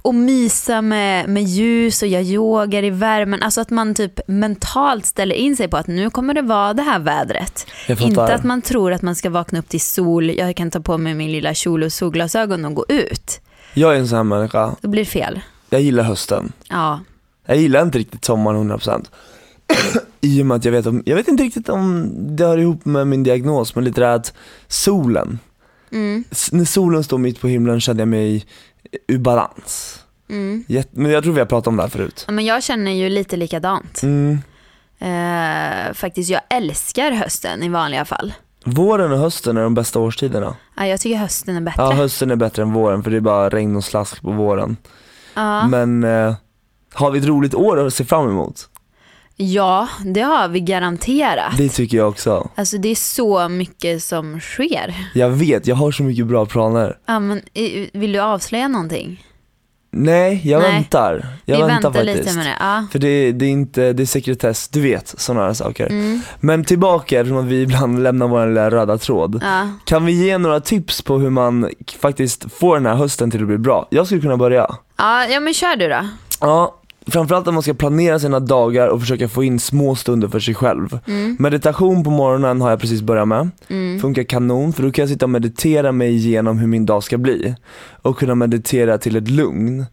och 0.01 0.15
mysa 0.15 0.81
med, 0.81 1.29
med 1.29 1.43
ljus 1.43 2.01
och 2.01 2.07
jag 2.07 2.23
yogar 2.23 2.83
i 2.83 2.89
värmen. 2.89 3.43
Alltså 3.43 3.61
att 3.61 3.69
man 3.69 3.95
typ 3.95 4.19
mentalt 4.27 5.05
ställer 5.05 5.35
in 5.35 5.55
sig 5.57 5.67
på 5.67 5.77
att 5.77 5.87
nu 5.87 6.09
kommer 6.09 6.33
det 6.33 6.41
vara 6.41 6.73
det 6.73 6.81
här 6.83 6.99
vädret. 6.99 7.67
Inte 7.99 8.33
att 8.33 8.43
man 8.43 8.61
tror 8.61 8.91
att 8.93 9.01
man 9.01 9.15
ska 9.15 9.29
vakna 9.29 9.59
upp 9.59 9.69
till 9.69 9.81
sol, 9.81 10.29
jag 10.29 10.55
kan 10.55 10.71
ta 10.71 10.79
på 10.79 10.97
mig 10.97 11.13
min 11.13 11.31
lilla 11.31 11.53
kjol 11.53 11.83
och 11.83 11.93
solglasögon 11.93 12.65
och 12.65 12.73
gå 12.73 12.85
ut. 12.89 13.39
Jag 13.79 13.95
är 13.95 13.99
en 13.99 14.07
sån 14.07 14.15
här 14.15 14.23
människa, 14.23 14.75
Då 14.81 14.87
blir 14.87 15.01
det 15.01 15.09
fel. 15.09 15.39
jag 15.69 15.81
gillar 15.81 16.03
hösten. 16.03 16.51
Ja. 16.69 16.99
Jag 17.45 17.57
gillar 17.57 17.81
inte 17.81 17.97
riktigt 17.99 18.25
sommaren 18.25 18.71
100% 18.71 19.05
I 20.21 20.41
och 20.41 20.45
med 20.45 20.57
att 20.57 20.65
jag 20.65 20.71
vet 20.71 20.85
om, 20.85 21.03
jag 21.05 21.15
vet 21.15 21.27
inte 21.27 21.43
riktigt 21.43 21.69
om 21.69 22.09
det 22.35 22.45
hör 22.45 22.57
ihop 22.57 22.85
med 22.85 23.07
min 23.07 23.23
diagnos 23.23 23.75
men 23.75 23.83
lite 23.83 24.01
det 24.01 24.07
här 24.07 24.15
att 24.15 24.33
solen, 24.67 25.39
Mm, 25.91 26.23
när 26.51 26.65
solen 26.65 27.03
står 27.03 27.17
mitt 27.17 27.41
på 27.41 27.47
himlen 27.47 27.81
känner 27.81 28.01
jag 28.01 28.07
mig 28.07 28.45
ur 29.07 29.17
balans. 29.17 29.99
mm. 30.29 30.63
Men 30.91 31.11
jag 31.11 31.23
tror 31.23 31.33
vi 31.33 31.39
har 31.39 31.45
pratat 31.45 31.67
om 31.67 31.75
det 31.77 31.83
här 31.83 31.89
förut. 31.89 32.23
Ja, 32.27 32.33
Men 32.33 32.45
jag 32.45 32.63
känner 32.63 32.91
ju 32.91 33.09
lite 33.09 33.37
likadant. 33.37 34.01
Mm. 34.03 34.39
Eh, 34.99 35.93
faktiskt, 35.93 36.29
jag 36.29 36.41
älskar 36.49 37.11
hösten 37.11 37.63
i 37.63 37.69
vanliga 37.69 38.05
fall. 38.05 38.33
Våren 38.65 39.11
och 39.11 39.17
hösten 39.17 39.57
är 39.57 39.61
de 39.61 39.73
bästa 39.73 39.99
årstiderna. 39.99 40.55
Ja, 40.77 40.85
jag 40.85 40.99
tycker 40.99 41.17
hösten 41.17 41.55
är 41.55 41.61
bättre. 41.61 41.81
Ja 41.83 41.91
hösten 41.91 42.31
är 42.31 42.35
bättre 42.35 42.61
än 42.61 42.73
våren 42.73 43.03
för 43.03 43.11
det 43.11 43.17
är 43.17 43.21
bara 43.21 43.49
regn 43.49 43.75
och 43.75 43.83
slask 43.83 44.21
på 44.21 44.31
våren. 44.31 44.77
Ja. 45.33 45.67
Men 45.67 46.03
eh, 46.03 46.35
har 46.93 47.11
vi 47.11 47.19
ett 47.19 47.25
roligt 47.25 47.55
år 47.55 47.87
att 47.87 47.93
se 47.93 48.05
fram 48.05 48.29
emot? 48.29 48.69
ja, 49.37 49.87
det 50.05 50.21
har 50.21 50.47
vi 50.47 50.59
garanterat. 50.59 51.57
Det 51.57 51.69
tycker 51.69 51.97
jag 51.97 52.09
också. 52.09 52.49
Alltså 52.55 52.77
det 52.77 52.89
är 52.89 52.95
så 52.95 53.49
mycket 53.49 54.03
som 54.03 54.39
sker. 54.39 54.95
Jag 55.13 55.29
vet, 55.29 55.67
jag 55.67 55.75
har 55.75 55.91
så 55.91 56.03
mycket 56.03 56.27
bra 56.27 56.45
planer. 56.45 56.97
Ja, 57.05 57.19
men, 57.19 57.41
vill 57.93 58.11
du 58.11 58.19
avslöja 58.19 58.67
någonting? 58.67 59.23
Nej, 60.03 60.41
jag 60.43 60.61
Nej. 60.61 60.71
väntar. 60.71 61.27
Jag 61.45 61.55
vi 61.55 61.61
väntar, 61.61 61.73
väntar 61.73 61.91
faktiskt. 61.91 62.17
lite 62.17 62.37
med 62.37 62.45
det. 62.45 62.55
Ja. 62.59 62.85
För 62.91 62.99
det, 62.99 63.31
det 63.31 63.45
är 63.45 63.49
inte, 63.49 63.93
det 63.93 64.03
är 64.03 64.07
sekretess, 64.07 64.67
du 64.67 64.81
vet 64.81 65.13
sådana 65.17 65.45
här 65.45 65.53
saker. 65.53 65.85
Mm. 65.87 66.21
Men 66.39 66.63
tillbaka, 66.63 67.19
eftersom 67.19 67.37
att 67.37 67.45
vi 67.45 67.61
ibland 67.61 68.03
lämnar 68.03 68.27
vår 68.27 68.47
lilla 68.47 68.69
röda 68.69 68.97
tråd. 68.97 69.39
Ja. 69.43 69.69
Kan 69.85 70.05
vi 70.05 70.25
ge 70.25 70.37
några 70.37 70.59
tips 70.59 71.01
på 71.01 71.17
hur 71.17 71.29
man 71.29 71.69
faktiskt 71.99 72.51
får 72.53 72.75
den 72.75 72.85
här 72.85 72.95
hösten 72.95 73.31
till 73.31 73.41
att 73.41 73.47
bli 73.47 73.57
bra? 73.57 73.87
Jag 73.89 74.05
skulle 74.05 74.21
kunna 74.21 74.37
börja. 74.37 74.75
Ja, 74.97 75.25
ja, 75.25 75.39
men 75.39 75.53
kör 75.53 75.75
du 75.75 75.87
då. 75.89 76.07
Ja, 76.41 76.75
framförallt 77.11 77.47
att 77.47 77.53
man 77.53 77.63
ska 77.63 77.73
planera 77.73 78.19
sina 78.19 78.39
dagar 78.39 78.87
och 78.87 79.01
försöka 79.01 79.29
få 79.29 79.43
in 79.43 79.59
små 79.59 79.95
stunder 79.95 80.27
för 80.27 80.39
sig 80.39 80.55
själv. 80.55 80.99
Mm. 81.07 81.37
Meditation 81.39 82.03
på 82.03 82.09
morgonen 82.09 82.61
har 82.61 82.69
jag 82.69 82.79
precis 82.79 83.01
börjat 83.01 83.27
med. 83.27 83.49
Mm. 83.67 83.99
Funkar 83.99 84.23
kanon, 84.23 84.73
för 84.73 84.83
då 84.83 84.91
kan 84.91 85.03
jag 85.03 85.09
sitta 85.09 85.25
och 85.25 85.29
meditera 85.29 85.91
mig 85.91 86.15
igenom 86.15 86.57
hur 86.57 86.67
min 86.67 86.85
dag 86.85 87.03
ska 87.03 87.17
bli. 87.17 87.55
Och 88.01 88.17
kunna 88.17 88.35
meditera 88.35 88.97
till 88.97 89.15
ett 89.15 89.29
lugn. 89.29 89.85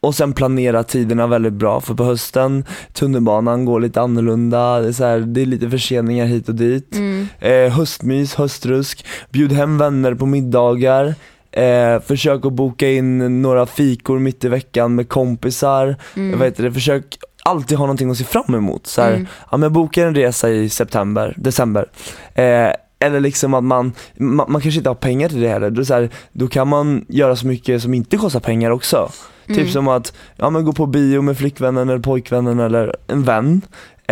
Och 0.00 0.14
sen 0.14 0.32
planera 0.32 0.82
tiderna 0.82 1.26
väldigt 1.26 1.52
bra, 1.52 1.80
för 1.80 1.94
på 1.94 2.04
hösten, 2.04 2.64
tunnelbanan 2.92 3.64
går 3.64 3.80
lite 3.80 4.00
annorlunda, 4.00 4.80
det 4.80 4.88
är, 4.88 4.92
så 4.92 5.04
här, 5.04 5.18
det 5.18 5.42
är 5.42 5.46
lite 5.46 5.70
förseningar 5.70 6.26
hit 6.26 6.48
och 6.48 6.54
dit. 6.54 6.94
Mm. 6.94 7.26
Eh, 7.40 7.72
höstmys, 7.72 8.34
höstrusk, 8.34 9.06
bjud 9.30 9.52
hem 9.52 9.78
vänner 9.78 10.14
på 10.14 10.26
middagar. 10.26 11.14
Eh, 11.52 12.00
försök 12.00 12.44
att 12.46 12.52
boka 12.52 12.88
in 12.90 13.42
några 13.42 13.66
fikor 13.66 14.18
mitt 14.18 14.44
i 14.44 14.48
veckan 14.48 14.94
med 14.94 15.08
kompisar. 15.08 15.96
Mm. 16.16 16.30
Jag 16.30 16.38
vet 16.38 16.56
det, 16.56 16.72
försök 16.72 17.18
alltid 17.44 17.78
ha 17.78 17.86
någonting 17.86 18.10
att 18.10 18.16
se 18.18 18.24
fram 18.24 18.54
emot. 18.54 18.86
Så 18.86 19.02
här, 19.02 19.10
Mm. 19.12 19.26
ja, 19.50 19.56
men 19.56 19.62
jag 19.62 19.72
bokar 19.72 20.06
en 20.06 20.14
resa 20.14 20.50
i 20.50 20.68
september, 20.68 21.34
december. 21.36 21.88
Eh, 22.34 22.70
eller 22.98 23.20
liksom 23.20 23.54
att 23.54 23.64
man, 23.64 23.92
man, 24.16 24.52
man 24.52 24.60
kanske 24.62 24.78
inte 24.78 24.90
har 24.90 24.94
pengar 24.94 25.28
till 25.28 25.40
det 25.40 25.48
heller. 25.48 25.70
Då, 25.70 25.84
så 25.84 25.94
här, 25.94 26.10
då 26.32 26.48
kan 26.48 26.68
man 26.68 27.04
göra 27.08 27.36
så 27.36 27.46
mycket 27.46 27.82
som 27.82 27.94
inte 27.94 28.16
kostar 28.16 28.40
pengar 28.40 28.70
också. 28.70 29.10
Mm. 29.46 29.58
Typ 29.58 29.72
som 29.72 29.88
att 29.88 30.12
ja, 30.36 30.50
men 30.50 30.64
gå 30.64 30.72
på 30.72 30.86
bio 30.86 31.22
med 31.22 31.38
flickvännen 31.38 31.88
eller 31.88 32.00
pojkvännen 32.00 32.60
eller 32.60 32.96
en 33.06 33.22
vän. 33.22 33.62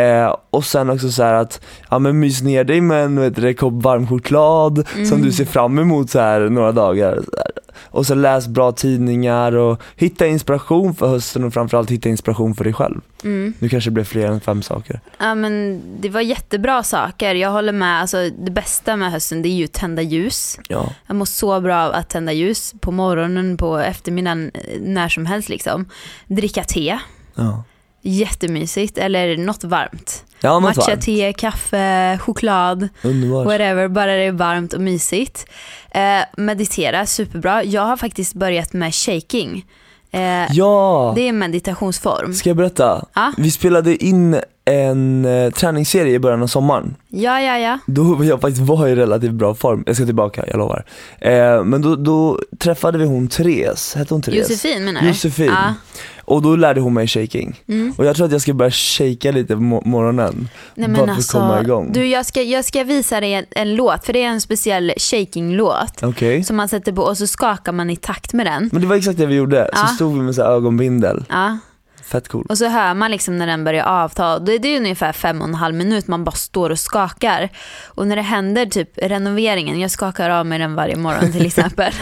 Eh, 0.00 0.36
och 0.50 0.64
sen 0.64 0.90
också 0.90 1.10
så 1.10 1.22
att, 1.22 1.60
ja 1.90 1.98
men 1.98 2.18
mys 2.20 2.42
ner 2.42 2.64
dig 2.64 2.80
med 2.80 3.04
en 3.04 3.32
du, 3.32 3.54
kopp 3.54 3.82
varm 3.82 4.06
choklad 4.06 4.88
som 4.92 5.02
Mm. 5.02 5.22
du 5.22 5.32
ser 5.32 5.44
fram 5.44 5.78
emot 5.78 6.10
så 6.10 6.18
här 6.20 6.40
några 6.40 6.72
dagar. 6.72 7.14
Så 7.14 7.36
här. 7.36 7.50
Och 7.92 8.06
så 8.06 8.14
läs 8.14 8.48
bra 8.48 8.72
tidningar 8.72 9.52
och 9.56 9.80
hitta 9.96 10.26
inspiration 10.26 10.94
för 10.94 11.08
hösten 11.08 11.44
och 11.44 11.52
framförallt 11.52 11.90
hitta 11.90 12.08
inspiration 12.08 12.54
för 12.54 12.64
dig 12.64 12.72
själv. 12.72 13.00
Mm. 13.24 13.54
Nu 13.58 13.68
kanske 13.68 13.90
det 13.90 13.94
blir 13.94 14.04
fler 14.04 14.26
än 14.26 14.40
fem 14.40 14.62
saker. 14.62 15.00
Ja, 15.18 15.34
men 15.34 15.82
det 16.00 16.08
var 16.08 16.20
jättebra 16.20 16.82
saker. 16.82 17.34
Jag 17.34 17.50
håller 17.50 17.72
med. 17.72 18.00
Alltså, 18.00 18.30
det 18.44 18.50
bästa 18.50 18.96
med 18.96 19.12
hösten 19.12 19.42
det 19.42 19.48
är 19.48 19.54
ju 19.54 19.64
att 19.64 19.72
tända 19.72 20.02
ljus. 20.02 20.58
Ja. 20.68 20.92
Jag 21.06 21.16
mår 21.16 21.24
så 21.24 21.60
bra 21.60 21.82
av 21.86 21.92
att 21.94 22.08
tända 22.08 22.32
ljus 22.32 22.74
på 22.80 22.90
morgonen, 22.92 23.56
på 23.56 23.78
eftermiddagen, 23.78 24.50
eh, 24.54 24.80
när 24.80 25.08
som 25.08 25.26
helst. 25.26 25.48
Liksom. 25.48 25.84
Dricka 26.26 26.64
te, 26.64 26.98
Ja, 27.34 27.64
jättemysigt. 28.02 28.98
Eller 28.98 29.36
något 29.36 29.64
varmt. 29.64 30.24
ja 30.40 30.52
något 30.52 30.62
Matcha 30.76 30.90
varmt. 30.90 31.02
te, 31.04 31.32
kaffe, 31.32 32.18
choklad, 32.20 32.88
Underbart. 33.02 33.46
whatever. 33.46 33.88
Bara 33.88 34.16
det 34.16 34.22
är 34.24 34.32
varmt 34.32 34.72
och 34.72 34.80
mysigt. 34.80 35.46
Eh, 35.90 36.00
meditera, 36.36 37.06
superbra. 37.06 37.64
Jag 37.64 37.82
har 37.82 37.96
faktiskt 37.96 38.34
börjat 38.34 38.72
med 38.72 38.94
shaking. 38.94 39.64
Eh, 40.12 40.20
Ja! 40.52 41.12
Det 41.16 41.20
är 41.22 41.28
en 41.28 41.38
meditationsform. 41.38 42.34
Ska 42.34 42.50
jag 42.50 42.56
berätta? 42.56 43.04
Ja. 43.14 43.32
Vi 43.38 43.50
spelade 43.50 44.04
in 44.04 44.40
en 44.64 45.24
eh, 45.24 45.50
träningsserie 45.50 46.14
i 46.14 46.18
början 46.18 46.42
av 46.42 46.46
sommaren. 46.46 46.96
Ja, 47.08 47.40
ja, 47.40 47.58
ja. 47.58 47.78
Då 47.86 48.24
jag 48.24 48.40
faktiskt 48.40 48.62
var 48.62 48.88
i 48.88 48.94
relativt 48.94 49.32
bra 49.32 49.54
form, 49.54 49.82
jag 49.86 49.96
ska 49.96 50.04
tillbaka, 50.04 50.44
jag 50.46 50.58
lovar. 50.58 50.84
Eh, 51.20 51.64
men 51.64 51.82
då, 51.82 51.96
då 51.96 52.38
träffade 52.58 52.98
vi 52.98 53.04
hon 53.04 53.28
Therese, 53.28 53.94
hette 53.94 54.14
hon 54.14 54.22
Therese? 54.22 54.50
Josefin 54.50 54.84
menar 54.84 55.00
du? 55.00 55.08
Josefin. 55.08 55.46
Ja. 55.46 55.74
Och 56.20 56.42
då 56.42 56.56
lärde 56.56 56.80
hon 56.80 56.94
mig 56.94 57.06
shaking. 57.08 57.60
Mm. 57.68 57.94
Och 57.98 58.04
jag 58.04 58.16
tror 58.16 58.26
att 58.26 58.32
jag 58.32 58.40
ska 58.40 58.52
börja 58.54 58.70
shaka 58.70 59.30
lite 59.30 59.54
på 59.56 59.62
mo- 59.62 59.86
morgonen. 59.86 60.48
Nej, 60.74 60.88
bara 60.88 61.06
för 61.06 61.12
alltså, 61.12 61.38
att 61.38 61.42
komma 61.42 61.60
igång. 61.60 61.92
Du, 61.92 62.06
jag, 62.06 62.26
ska, 62.26 62.42
jag 62.42 62.64
ska 62.64 62.84
visa 62.84 63.20
dig 63.20 63.34
en, 63.34 63.44
en 63.50 63.74
låt, 63.74 64.06
för 64.06 64.12
det 64.12 64.22
är 64.22 64.28
en 64.28 64.40
speciell 64.40 64.92
shaking-låt. 64.96 66.02
Okej? 66.02 66.44
Som 66.44 66.56
man 66.56 66.68
sätter 66.68 66.92
på 66.92 67.02
och 67.02 67.18
så 67.18 67.26
skakar 67.26 67.72
man 67.72 67.90
i 67.90 67.96
takt 67.96 68.32
med 68.32 68.46
den. 68.46 68.70
Men 68.72 68.82
det 68.82 68.88
var 68.88 68.96
exakt 68.96 69.18
det 69.18 69.26
vi 69.26 69.34
gjorde, 69.34 69.70
Ja. 69.72 69.78
så 69.86 69.94
stod 69.94 70.14
vi 70.14 70.20
med 70.20 70.34
så 70.34 70.42
ögonbindel. 70.42 71.24
Ja. 71.28 71.58
Fett 72.04 72.28
cool. 72.28 72.46
Och 72.48 72.58
så 72.58 72.68
hör 72.68 72.94
man 72.94 73.10
liksom 73.10 73.38
när 73.38 73.46
den 73.46 73.64
börjar 73.64 73.84
avta. 73.84 74.38
Det, 74.38 74.58
det 74.58 74.68
är 74.68 74.76
ungefär 74.80 75.12
fem 75.12 75.40
och 75.42 75.48
en 75.48 75.54
halv 75.54 75.74
minut 75.74 76.06
man 76.06 76.24
bara 76.24 76.32
står 76.36 76.70
och 76.70 76.78
skakar. 76.78 77.48
Och 77.86 78.06
när 78.06 78.16
det 78.16 78.22
händer 78.22 78.66
typ 78.66 78.90
renoveringen, 78.96 79.80
jag 79.80 79.90
skakar 79.90 80.30
av 80.30 80.46
mig 80.46 80.58
den 80.58 80.74
varje 80.74 80.96
morgon 80.96 81.32
till 81.32 81.46
exempel. 81.50 81.92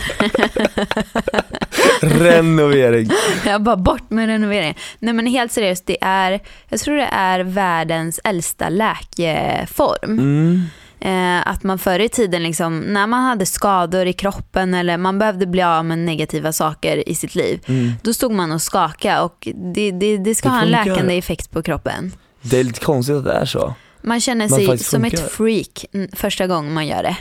Renovering. 2.01 3.11
jag 3.47 3.63
bara 3.63 3.77
bort 3.77 4.11
med 4.11 4.27
renoveringen. 4.27 4.75
Nej 4.99 5.15
men 5.15 5.27
helt 5.27 5.53
seriöst, 5.53 5.87
det 5.87 5.97
är, 6.01 6.41
jag 6.69 6.81
tror 6.81 6.97
det 6.97 7.09
är 7.13 7.41
världens 7.41 8.21
äldsta 8.25 8.69
läkeform. 8.69 10.19
Mm. 10.19 10.63
Eh, 11.01 11.49
att 11.49 11.63
man 11.63 11.79
förr 11.79 11.99
i 12.01 12.09
tiden, 12.09 12.43
liksom, 12.43 12.81
när 12.81 13.07
man 13.07 13.23
hade 13.25 13.47
skador 13.47 14.07
i 14.07 14.13
kroppen 14.13 14.75
eller 14.75 14.97
man 14.97 15.19
behövde 15.19 15.47
bli 15.47 15.63
av 15.63 15.85
med 15.85 15.99
negativa 15.99 16.53
saker 16.53 17.09
i 17.09 17.15
sitt 17.15 17.35
liv, 17.35 17.61
Mm. 17.67 17.93
då 18.03 18.13
stod 18.15 18.33
man 18.33 18.53
och 18.53 18.63
skakade 18.63 19.21
och 19.21 19.49
det, 19.75 19.91
det, 19.91 20.17
det 20.19 20.35
ska 20.35 20.49
Det 20.49 20.55
ha 20.55 20.63
en 20.63 20.69
läkande 20.69 21.19
effekt 21.19 21.51
på 21.51 21.63
kroppen. 21.63 22.13
Det 22.43 22.59
är 22.59 22.65
lite 22.65 22.81
konstigt 22.81 23.17
att 23.17 23.25
det 23.25 23.33
är 23.33 23.45
så. 23.45 23.75
Man 24.03 24.21
känner 24.21 24.49
Man 24.49 24.59
sig 24.59 24.67
faktiskt 24.67 24.91
som 24.91 25.03
funkar. 25.03 25.19
ett 25.25 25.33
freak 25.33 25.85
första 26.13 26.47
gången 26.47 26.73
man 26.75 26.87
gör 26.87 27.03
det. 27.03 27.17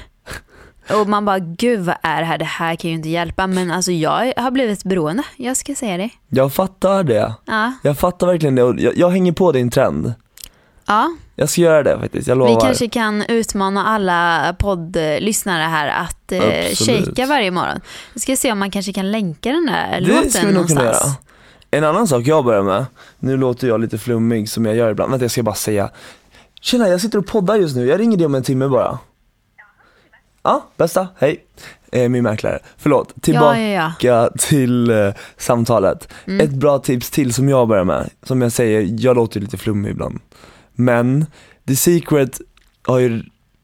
Och 0.89 1.09
man 1.09 1.25
bara, 1.25 1.39
gud 1.39 1.79
vad 1.79 1.95
är 2.01 2.19
det 2.19 2.25
här? 2.25 2.37
Det 2.37 2.45
här 2.45 2.75
kan 2.75 2.89
ju 2.89 2.95
inte 2.95 3.09
hjälpa. 3.09 3.47
Men 3.47 3.71
alltså 3.71 3.91
jag 3.91 4.33
har 4.37 4.51
blivit 4.51 4.83
beroende, 4.83 5.23
jag 5.35 5.57
ska 5.57 5.75
säga 5.75 5.97
det. 5.97 6.09
Jag 6.29 6.53
fattar 6.53 7.03
det. 7.03 7.33
Ja, 7.45 7.73
Jag 7.81 7.97
fattar 7.97 8.27
verkligen 8.27 8.55
det 8.55 8.63
och 8.63 8.79
jag, 8.79 8.97
jag 8.97 9.09
hänger 9.09 9.31
på 9.31 9.51
din 9.51 9.69
trend. 9.71 10.13
ja. 10.85 11.09
Jag 11.39 11.49
ska 11.49 11.61
göra 11.61 11.83
det 11.83 11.99
faktiskt, 11.99 12.27
jag 12.27 12.35
vi 12.35 12.39
lovar. 12.39 12.61
kanske 12.61 12.87
kan 12.89 13.21
utmana 13.27 13.85
alla 13.85 14.55
poddlyssnare 14.59 15.63
här 15.63 15.87
att 15.87 16.31
eh, 16.31 16.41
shaka 16.75 17.25
varje 17.25 17.51
morgon. 17.51 17.79
Vi 18.13 18.19
ska 18.19 18.35
se 18.35 18.51
om 18.51 18.59
man 18.59 18.71
kanske 18.71 18.93
kan 18.93 19.11
länka 19.11 19.49
den 19.51 19.65
där 19.65 20.01
Det 20.01 20.07
låten 20.07 20.31
ska 20.31 20.47
vi 20.47 20.53
nog 20.53 20.67
kunna 20.67 20.81
någonstans. 20.81 21.05
göra. 21.05 21.15
En 21.71 21.83
annan 21.83 22.07
sak 22.07 22.23
jag 22.27 22.45
börjar 22.45 22.63
med, 22.63 22.85
nu 23.19 23.37
låter 23.37 23.67
jag 23.67 23.81
lite 23.81 23.97
flummig 23.97 24.49
som 24.49 24.65
jag 24.65 24.75
gör 24.75 24.91
ibland, 24.91 25.11
vänta 25.11 25.23
jag 25.23 25.31
ska 25.31 25.43
bara 25.43 25.55
säga 25.55 25.89
Tjena 26.61 26.87
jag 26.87 27.01
sitter 27.01 27.17
och 27.17 27.27
poddar 27.27 27.55
just 27.55 27.75
nu, 27.75 27.85
jag 27.85 27.99
ringer 27.99 28.17
dig 28.17 28.25
om 28.25 28.35
en 28.35 28.43
timme 28.43 28.67
bara 28.67 28.97
Ja, 30.47 30.63
bästa, 30.77 31.07
hej 31.17 31.45
eh, 31.91 32.09
Min 32.09 32.23
mäklare, 32.23 32.59
förlåt, 32.77 33.13
tillbaka 33.21 33.59
Ja, 33.61 33.91
ja, 33.99 34.09
ja. 34.09 34.29
till 34.39 34.89
eh, 34.89 35.13
samtalet 35.37 36.07
Mm. 36.27 36.45
Ett 36.45 36.53
bra 36.53 36.79
tips 36.79 37.09
till 37.11 37.33
som 37.33 37.49
jag 37.49 37.67
börjar 37.67 37.83
med, 37.83 38.09
som 38.23 38.41
jag 38.41 38.51
säger, 38.51 38.87
jag 38.99 39.15
låter 39.15 39.39
lite 39.39 39.57
flummig 39.57 39.89
ibland 39.91 40.19
Men, 40.73 41.25
The 41.67 41.75
Secret 41.75 42.41
har 42.83 42.99
ju, 42.99 43.23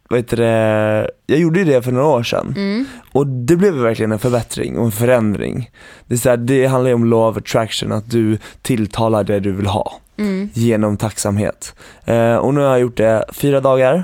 vad 0.10 0.20
heter 0.20 0.38
det, 0.38 1.10
jag 1.26 1.40
gjorde 1.40 1.60
ju 1.60 1.66
det 1.66 1.82
för 1.82 1.92
några 1.92 2.08
år 2.08 2.24
sedan 2.24 2.54
Mm. 2.58 2.86
och 3.12 3.28
det 3.28 3.56
blev 3.56 3.74
verkligen 3.74 4.12
en 4.12 4.20
förbättring 4.20 4.78
och 4.78 4.86
en 4.86 4.92
förändring. 4.92 5.70
Det, 6.08 6.14
är 6.14 6.18
så 6.18 6.30
här, 6.30 6.38
det 6.38 6.66
handlar 6.66 6.90
ju 6.90 6.94
om 6.96 7.06
law 7.06 7.30
of 7.32 7.38
attraction, 7.38 7.92
att 7.92 8.10
du 8.12 8.38
tilltalar 8.62 9.24
det 9.24 9.40
du 9.40 9.52
vill 9.52 9.66
ha 9.68 10.00
Mm. 10.18 10.50
genom 10.54 10.98
tacksamhet. 10.98 11.76
Eh, 12.06 12.36
och 12.36 12.54
nu 12.54 12.62
har 12.62 12.68
jag 12.70 12.80
gjort 12.80 12.98
det 12.98 13.26
fyra 13.32 13.62
dagar 13.62 14.04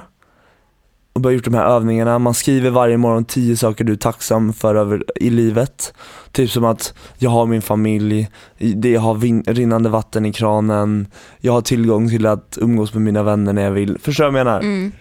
och 1.19 1.23
bara 1.23 1.33
gjort 1.33 1.43
de 1.43 1.53
här 1.53 1.65
övningarna. 1.65 2.19
Man 2.19 2.33
skriver 2.33 2.69
varje 2.69 2.97
morgon 2.97 3.25
tio 3.25 3.57
saker 3.57 3.83
du 3.83 3.93
är 3.93 3.97
tacksam 3.97 4.53
för 4.53 4.75
över, 4.75 5.03
i 5.15 5.29
livet. 5.29 5.93
Typ 6.31 6.49
som 6.51 6.65
att 6.65 6.93
jag 7.17 7.29
har 7.29 7.45
min 7.45 7.61
familj, 7.61 8.29
det 8.75 8.89
jag 8.89 9.01
har 9.01 9.15
vin, 9.15 9.43
rinnande 9.47 9.89
vatten 9.89 10.25
i 10.25 10.33
kranen, 10.33 11.07
jag 11.39 11.53
har 11.53 11.61
tillgång 11.61 12.09
till 12.09 12.25
att 12.25 12.57
umgås 12.61 12.93
med 12.93 13.01
mina 13.01 13.23
vänner 13.23 13.53
när 13.53 13.61
jag 13.61 13.71
vill. 13.71 13.97
Förstår 13.99 14.23
du 14.23 14.31
vad 14.31 14.39
jag 14.39 14.45
menar? 14.45 14.59
Mm. 14.59 14.91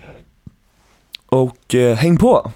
Och 1.26 1.74
eh, 1.74 1.96
häng 1.96 2.16
på! 2.16 2.52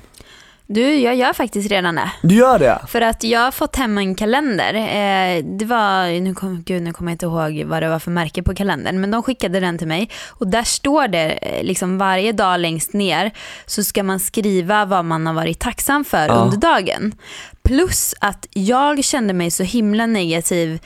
Du, 0.67 0.95
jag 0.95 1.15
gör 1.17 1.33
faktiskt 1.33 1.71
redan 1.71 1.95
det. 1.95 2.11
Du 2.23 2.35
gör 2.35 2.59
det! 2.59 2.79
För 2.89 3.01
att 3.01 3.25
jag 3.25 3.41
har 3.41 3.51
fått 3.51 3.77
hem 3.77 3.99
en 3.99 4.15
kalender. 4.15 4.75
Eh, 4.75 5.45
det 5.45 5.65
var, 5.65 6.21
nu, 6.21 6.35
kom, 6.35 6.63
gud, 6.67 6.83
nu 6.83 6.93
kommer 6.93 7.11
jag 7.11 7.15
inte 7.15 7.27
ihåg 7.27 7.65
vad 7.69 7.83
det 7.83 7.89
var 7.89 7.99
för 7.99 8.11
märke 8.11 8.43
på 8.43 8.55
kalendern, 8.55 9.01
men 9.01 9.11
de 9.11 9.23
skickade 9.23 9.61
den 9.61 9.79
till 9.79 9.87
mig. 9.89 10.11
Och 10.29 10.49
där 10.49 10.63
står 10.63 11.09
det 11.09 11.31
eh, 11.33 11.65
liksom 11.65 11.99
varje 11.99 12.33
dag 12.33 12.61
längst 12.61 12.93
ner 12.93 13.31
så 13.67 13.85
ska 13.85 14.03
man 14.03 14.21
skriva 14.21 14.85
vad 14.85 15.05
man 15.05 15.27
har 15.27 15.35
varit 15.35 15.59
tacksam 15.59 16.05
för 16.05 16.27
Ja. 16.27 16.35
under 16.35 16.57
dagen. 16.57 17.15
Plus 17.63 18.15
att 18.21 18.47
jag 18.51 19.05
kände 19.05 19.33
mig 19.33 19.51
så 19.51 19.63
himla 19.63 20.07
negativ 20.07 20.79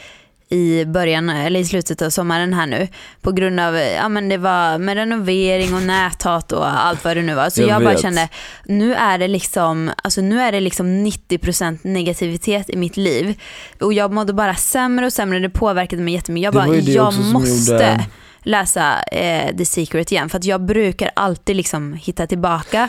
i 0.49 0.85
början 0.85 1.31
eller 1.31 1.61
i 1.61 1.65
slutet 1.65 2.03
av 2.03 2.11
sommaren 2.11 2.55
här 2.55 2.67
nu 2.67 2.88
på 3.21 3.33
grund 3.33 3.61
av 3.61 3.76
ja 3.76 4.09
men 4.09 4.29
det 4.29 4.37
var 4.37 4.79
med 4.79 4.95
renovering 4.97 5.75
och 5.75 5.83
näthat 5.83 6.53
och 6.53 6.69
allt 6.87 7.05
vad 7.05 7.17
det 7.17 7.23
nu 7.23 7.35
var. 7.35 7.50
Så 7.50 7.61
Jag 7.61 7.69
jag, 7.71 7.83
bara 7.85 7.97
kände 7.97 8.29
nu 8.65 8.95
är 8.95 9.19
det 9.19 9.29
liksom 9.29 9.91
alltså 10.05 10.21
nu 10.21 10.41
är 10.41 10.53
det 10.53 10.61
liksom 10.61 11.07
90% 11.07 11.79
negativitet 11.83 12.71
i 12.71 12.76
mitt 12.76 12.97
liv. 12.97 13.41
Och 13.81 13.93
jag 13.93 14.12
mådde 14.12 14.33
bara 14.33 14.55
sämre 14.55 15.07
och 15.07 15.12
sämre 15.12 15.38
det 15.38 15.50
påverkade 15.50 16.03
mig 16.03 16.15
jättemycket. 16.15 16.45
Jag 16.45 16.55
bara 16.55 16.76
jag 16.76 17.15
måste 17.33 17.73
gjorde- 17.73 18.05
läsa 18.43 19.03
eh, 19.03 19.57
The 19.57 19.65
Secret 19.65 20.12
igen 20.12 20.29
för 20.29 20.38
att 20.38 20.45
jag 20.45 20.61
brukar 20.67 21.11
alltid 21.17 21.57
liksom 21.57 21.93
hitta 21.95 22.26
tillbaka 22.26 22.88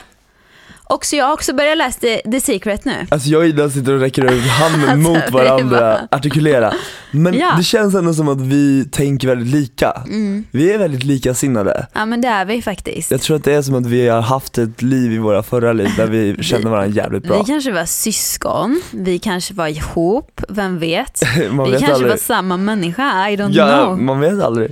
och 0.90 1.06
så 1.06 1.16
jag 1.16 1.26
har 1.26 1.34
också 1.34 1.54
börjat 1.54 1.78
läsa 1.78 2.00
The, 2.00 2.18
The 2.32 2.42
Secret 2.42 2.86
nu 2.86 3.08
Alltså 3.10 3.30
jag 3.30 3.40
och 3.42 3.48
Ida 3.48 3.70
sitter 3.70 3.94
och 3.94 4.00
räcker 4.00 4.32
ut 4.34 4.44
handen 4.48 4.90
Alltså, 4.90 5.12
mot 5.12 5.32
varandra, 5.32 5.80
bara- 5.80 6.08
artikulera. 6.12 6.74
Men 7.12 7.34
Ja. 7.34 7.54
det 7.58 7.64
känns 7.64 7.96
ändå 7.96 8.14
som 8.14 8.28
att 8.30 8.42
vi 8.42 8.86
tänker 8.92 9.28
väldigt 9.28 9.48
lika. 9.56 9.92
mm. 10.08 10.46
Vi 10.52 10.74
är 10.74 10.78
väldigt 10.78 11.04
likasinnade. 11.04 11.88
Ja 11.94 12.06
men 12.06 12.22
det 12.22 12.28
är 12.28 12.46
vi 12.46 12.62
faktiskt. 12.62 13.12
Jag 13.12 13.22
tror 13.22 13.36
att 13.38 13.44
det 13.44 13.54
är 13.54 13.62
som 13.62 13.76
att 13.76 13.86
vi 13.86 14.08
har 14.08 14.22
haft 14.22 14.58
ett 14.58 14.82
liv 14.82 15.12
i 15.14 15.18
våra 15.18 15.44
förra 15.44 15.74
liv 15.74 15.90
där 15.98 16.08
vi 16.08 16.36
känner 16.44 16.70
varandra 16.70 16.96
jävligt 17.04 17.24
bra. 17.24 17.40
Vi 17.40 17.46
kanske 17.46 17.72
var 17.72 17.86
syskon, 17.86 18.82
vi 18.92 19.20
kanske 19.20 19.54
var 19.54 19.68
ihop, 19.68 20.42
vem 20.50 20.80
vet? 20.80 21.22
Man 21.52 21.66
vi 21.66 21.72
vet 21.72 21.80
kanske 21.80 21.94
aldrig. 21.94 22.10
var 22.12 22.18
samma 22.18 22.58
människa, 22.58 23.30
I 23.30 23.36
don't 23.38 23.50
Ja, 23.52 23.84
know. 23.86 24.02
man 24.02 24.20
vet 24.20 24.42
aldrig. 24.44 24.72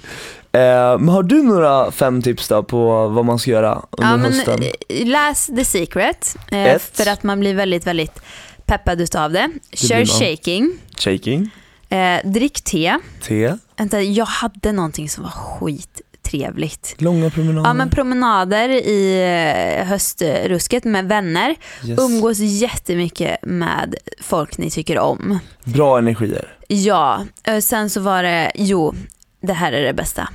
Eh, 0.56 1.00
men 1.00 1.10
har 1.10 1.24
du 1.24 1.44
några 1.44 1.92
fem 1.92 2.22
tips 2.22 2.48
då 2.48 2.64
på 2.64 3.08
vad 3.08 3.26
man 3.26 3.40
ska 3.40 3.52
göra 3.52 3.82
under 3.92 4.12
Ja, 4.12 4.18
men, 4.18 4.34
hösten? 4.34 4.64
eh, 4.90 5.06
läs 5.08 5.48
The 5.48 5.66
Secret, 5.66 6.36
eh, 6.52 6.64
Ett. 6.66 6.92
för 6.98 7.10
att 7.10 7.24
man 7.24 7.40
blir 7.40 7.54
väldigt, 7.56 7.88
väldigt 7.88 8.20
peppad 8.66 9.02
utav 9.02 9.32
det. 9.32 9.50
Kör 9.74 10.06
shaking, 10.06 10.72
Shaking, 10.98 11.50
eh, 11.90 12.20
drick 12.32 12.62
te. 12.62 12.98
te, 13.24 13.54
Vänta, 13.78 14.02
jag 14.02 14.26
hade 14.26 14.72
någonting 14.72 15.10
som 15.10 15.24
var 15.24 15.32
skittrevligt. 15.32 16.96
långa 17.02 17.30
promenader. 17.30 17.70
Ja 17.70 17.74
men 17.74 17.90
promenader 17.90 18.70
i 18.70 19.84
höstrusket 19.86 20.84
med 20.84 21.06
vänner. 21.06 21.56
yes. 21.86 22.00
Umgås 22.00 22.38
jättemycket 22.40 23.38
med 23.44 23.96
folk 24.22 24.58
ni 24.58 24.70
tycker 24.72 25.00
om. 25.00 25.40
Bra 25.64 25.98
energier. 25.98 26.58
Ja, 26.68 27.22
sen 27.62 27.90
så 27.90 28.00
var 28.02 28.24
det, 28.24 28.52
jo, 28.56 28.94
det 29.42 29.54
här 29.54 29.72
är 29.72 29.82
det 29.86 29.94
bästa. 29.94 30.30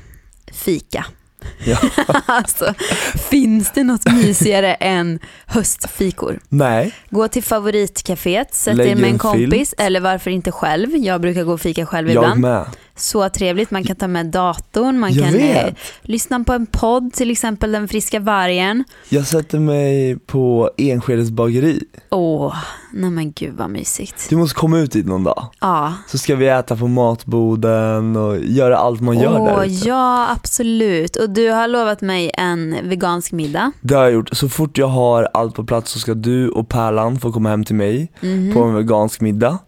Fika. 0.64 1.04
Ja. 1.64 1.78
alltså, 2.26 2.74
finns 3.30 3.70
det 3.74 3.84
något 3.84 4.12
mysigare 4.12 4.74
än 4.74 5.18
höstfikor? 5.46 6.40
Nej, 6.48 6.94
Gå 7.10 7.28
till 7.28 7.42
favoritcaféet, 7.42 8.54
sätt 8.54 8.78
er 8.78 8.96
med 8.96 9.10
en 9.10 9.18
kompis 9.18 9.74
eller 9.78 10.00
varför 10.00 10.30
inte 10.30 10.52
själv. 10.52 10.96
Jag 10.96 11.20
brukar 11.20 11.44
gå 11.44 11.52
och 11.52 11.60
fika 11.60 11.86
själv 11.86 12.08
jag 12.08 12.24
ibland. 12.24 12.40
med. 12.40 12.66
Så 13.00 13.28
trevligt, 13.28 13.70
man 13.70 13.84
kan 13.84 13.96
ta 13.96 14.06
med 14.08 14.26
datorn, 14.26 14.98
man 14.98 15.12
Jag 15.12 15.24
kan 15.24 15.40
eh, 15.40 15.66
lyssna 16.02 16.44
på 16.44 16.52
en 16.52 16.66
podd, 16.66 17.12
till 17.12 17.30
exempel 17.30 17.72
Den 17.72 17.88
friska 17.88 18.20
vargen. 18.20 18.84
Jag 19.08 19.26
sätter 19.26 19.58
mig 19.58 20.18
på 20.18 20.70
Enskedes 20.76 21.30
bageri. 21.30 21.82
Åh, 22.10 22.54
nej 22.92 23.10
men 23.10 23.32
gud 23.32 23.54
vad 23.56 23.70
mysigt. 23.70 24.26
Du 24.30 24.36
måste 24.36 24.54
komma 24.54 24.78
ut 24.78 24.92
dit 24.92 25.06
någon 25.06 25.24
dag. 25.24 25.46
Ja, 25.60 25.94
Så 26.08 26.18
ska 26.18 26.36
vi 26.36 26.46
äta 26.48 26.76
på 26.76 26.86
matboden 26.88 28.16
och 28.16 28.38
göra 28.38 28.76
allt 28.78 29.00
man 29.00 29.18
gör 29.18 29.38
Åh, 29.40 29.46
där 29.56 29.64
ute. 29.64 29.88
ja 29.88 30.30
absolut. 30.30 31.16
Och 31.16 31.30
du 31.30 31.50
har 31.50 31.68
lovat 31.68 32.00
mig 32.00 32.30
en 32.34 32.76
vegansk 32.88 33.32
middag. 33.32 33.72
Det 33.80 33.94
har 33.94 34.02
jag 34.02 34.12
gjort. 34.12 34.28
Så 34.32 34.48
fort 34.48 34.78
jag 34.78 34.86
har 34.86 35.28
allt 35.34 35.54
på 35.54 35.64
plats 35.64 35.90
så 35.92 35.98
ska 35.98 36.14
du 36.14 36.48
och 36.48 36.68
Pärlan 36.68 37.18
få 37.20 37.32
komma 37.32 37.48
hem 37.48 37.64
till 37.64 37.74
mig 37.76 38.12
Mhm. 38.20 38.54
på 38.54 38.62
en 38.62 38.74
vegansk 38.74 39.20
middag. 39.20 39.58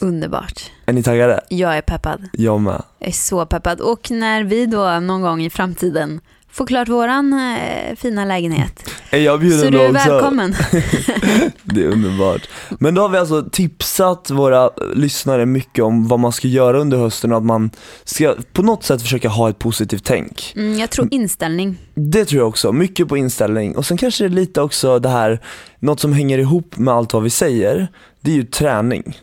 Underbart. 0.00 0.70
Är 0.86 0.92
ni 0.92 1.02
taggade? 1.02 1.40
Jag 1.48 1.76
är 1.76 1.82
peppad. 1.82 2.28
Jag 2.32 2.60
med. 2.60 2.82
Jag 2.98 3.08
är 3.08 3.12
så 3.12 3.46
peppad. 3.46 3.80
Och 3.80 4.10
när 4.10 4.44
vi 4.44 4.66
då 4.66 5.00
någon 5.00 5.22
gång 5.22 5.42
i 5.42 5.50
framtiden 5.50 6.20
får 6.52 6.66
klart 6.66 6.88
våran 6.88 7.32
eh, 7.32 7.96
fina 7.96 8.24
lägenhet. 8.24 8.90
Är 9.10 9.18
jag 9.18 9.40
bjuden 9.40 9.60
Så 9.60 9.70
du 9.70 9.80
är 9.80 9.90
också? 9.90 10.10
välkommen. 10.10 10.54
Det 11.62 11.82
är 11.84 11.88
underbart. 11.88 12.48
Men 12.78 12.94
då 12.94 13.02
har 13.02 13.08
vi 13.08 13.18
alltså 13.18 13.48
tipsat 13.52 14.30
våra 14.30 14.70
lyssnare 14.94 15.46
mycket 15.46 15.84
om 15.84 16.08
vad 16.08 16.20
man 16.20 16.32
ska 16.32 16.48
göra 16.48 16.78
under 16.78 16.98
hösten 16.98 17.32
och 17.32 17.38
att 17.38 17.44
man 17.44 17.70
ska 18.04 18.34
på 18.52 18.62
något 18.62 18.84
sätt 18.84 19.02
försöka 19.02 19.28
ha 19.28 19.50
ett 19.50 19.58
positivt 19.58 20.04
tänk. 20.04 20.52
Mm, 20.56 20.78
jag 20.78 20.90
tror 20.90 21.08
inställning. 21.10 21.76
Det 21.94 22.24
tror 22.24 22.40
jag 22.40 22.48
också, 22.48 22.72
mycket 22.72 23.08
på 23.08 23.16
inställning. 23.16 23.76
Och 23.76 23.86
sen 23.86 23.96
kanske 23.96 24.24
det 24.24 24.28
är 24.28 24.34
lite 24.34 24.60
också 24.60 24.98
det 24.98 25.08
här, 25.08 25.40
något 25.78 26.00
som 26.00 26.12
hänger 26.12 26.38
ihop 26.38 26.76
med 26.76 26.94
allt 26.94 27.12
vad 27.12 27.22
vi 27.22 27.30
säger, 27.30 27.88
det 28.20 28.30
är 28.30 28.34
ju 28.34 28.44
träning. 28.44 29.18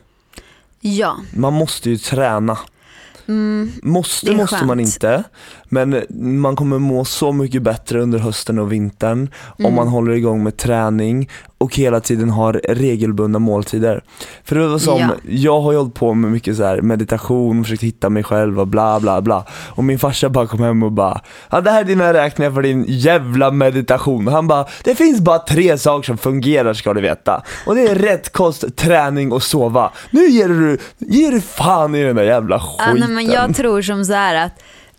Ja. 0.80 1.16
Man 1.34 1.52
måste 1.52 1.90
ju 1.90 1.98
träna. 1.98 2.58
Mm, 3.28 3.72
Måste 3.82 4.32
måste 4.36 4.64
man 4.64 4.80
inte, 4.80 5.24
men 5.68 6.02
man 6.40 6.56
kommer 6.56 6.78
må 6.78 7.04
så 7.04 7.32
mycket 7.32 7.62
bättre 7.62 8.00
under 8.00 8.18
hösten 8.18 8.58
och 8.58 8.72
vintern 8.72 9.30
om 9.58 9.64
Mm. 9.64 9.74
man 9.74 9.88
håller 9.88 10.12
igång 10.12 10.42
med 10.44 10.56
träning 10.56 11.28
och 11.58 11.76
hela 11.76 12.00
tiden 12.00 12.30
har 12.30 12.60
regelbundna 12.68 13.38
måltider. 13.38 14.02
För 14.44 14.56
det 14.56 14.68
var 14.68 14.78
som, 14.78 14.98
Ja. 14.98 15.08
jag 15.28 15.60
har 15.60 15.72
ju 15.72 15.78
hållit 15.78 15.94
på 15.94 16.14
med 16.14 16.30
mycket 16.32 16.56
så 16.56 16.64
här 16.64 16.80
meditation, 16.80 17.64
försökt 17.64 17.82
hitta 17.82 18.10
mig 18.10 18.22
själv 18.22 18.60
och 18.60 18.66
bla 18.68 19.00
bla 19.00 19.20
bla. 19.22 19.44
Och 19.68 19.84
min 19.84 19.98
farsa 19.98 20.28
bara 20.28 20.46
kom 20.46 20.60
hem 20.60 20.82
och 20.82 20.92
bara, 20.92 21.20
ja 21.50 21.60
det 21.60 21.70
här 21.70 21.80
är 21.80 21.84
dina 21.84 22.12
räkningar 22.14 22.50
för 22.50 22.62
din 22.62 22.84
jävla 22.88 23.50
meditation. 23.50 24.26
Och 24.28 24.34
han 24.34 24.48
bara, 24.48 24.66
det 24.84 24.94
finns 24.94 25.20
bara 25.20 25.38
tre 25.38 25.78
saker 25.78 26.06
som 26.06 26.18
fungerar 26.18 26.74
ska 26.74 26.94
du 26.94 27.00
veta. 27.00 27.42
Och 27.66 27.74
det 27.74 27.82
är 27.88 27.94
rätt 27.94 28.32
kost, 28.32 28.76
träning 28.76 29.32
och 29.32 29.42
sova. 29.42 29.90
Nu 30.10 30.28
ger 30.28 30.48
du, 30.48 30.78
ger 30.98 31.32
du 31.32 31.40
fan 31.40 31.94
i 31.94 32.02
den 32.04 32.16
där 32.16 32.22
jävla 32.24 32.56
ja, 32.56 32.60
skiten. 32.60 33.00
nej, 33.00 33.08
men 33.24 33.26
jag 33.32 33.56
tror 33.56 33.82
som 33.82 34.04
så 34.04 34.12
här 34.12 34.34
att 34.46 34.52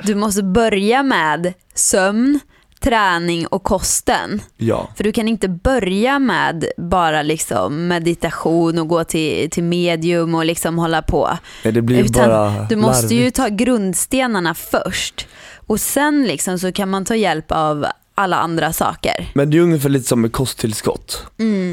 du 0.04 0.16
måste 0.16 0.44
börja 0.44 1.04
med 1.04 1.54
sömn, 1.74 2.40
träning 2.80 3.48
och 3.48 3.64
kosten. 3.64 4.42
Ja. 4.58 4.90
För 4.98 5.04
du 5.04 5.12
kan 5.12 5.28
inte 5.28 5.48
börja 5.50 6.20
med 6.20 6.66
bara 6.78 7.22
liksom 7.22 7.88
meditation 7.88 8.80
och 8.80 8.88
gå 8.88 9.04
till, 9.04 9.50
till 9.50 9.64
medium 9.64 10.36
och 10.36 10.46
liksom 10.46 10.78
hålla 10.80 11.02
på. 11.02 11.30
Nej, 11.64 11.74
det 11.74 11.82
blir 11.82 11.98
ju 11.98 12.06
Utan 12.06 12.30
bara 12.30 12.66
du 12.70 12.76
måste 12.76 13.14
ju 13.16 13.20
larvigt. 13.20 13.38
ta 13.38 13.48
grundstenarna 13.48 14.54
först. 14.54 15.28
Och 15.68 15.80
sen 15.80 16.24
liksom 16.24 16.60
så 16.60 16.72
kan 16.72 16.90
man 16.90 17.06
ta 17.06 17.16
hjälp 17.16 17.52
av 17.52 17.86
alla 18.20 18.38
andra 18.38 18.74
saker. 18.74 19.32
Men 19.34 19.50
det 19.50 19.58
är 19.58 19.62
ungefär 19.62 19.90
lite 19.90 20.08
som 20.08 20.22
med 20.22 20.32
kosttillskott. 20.32 21.24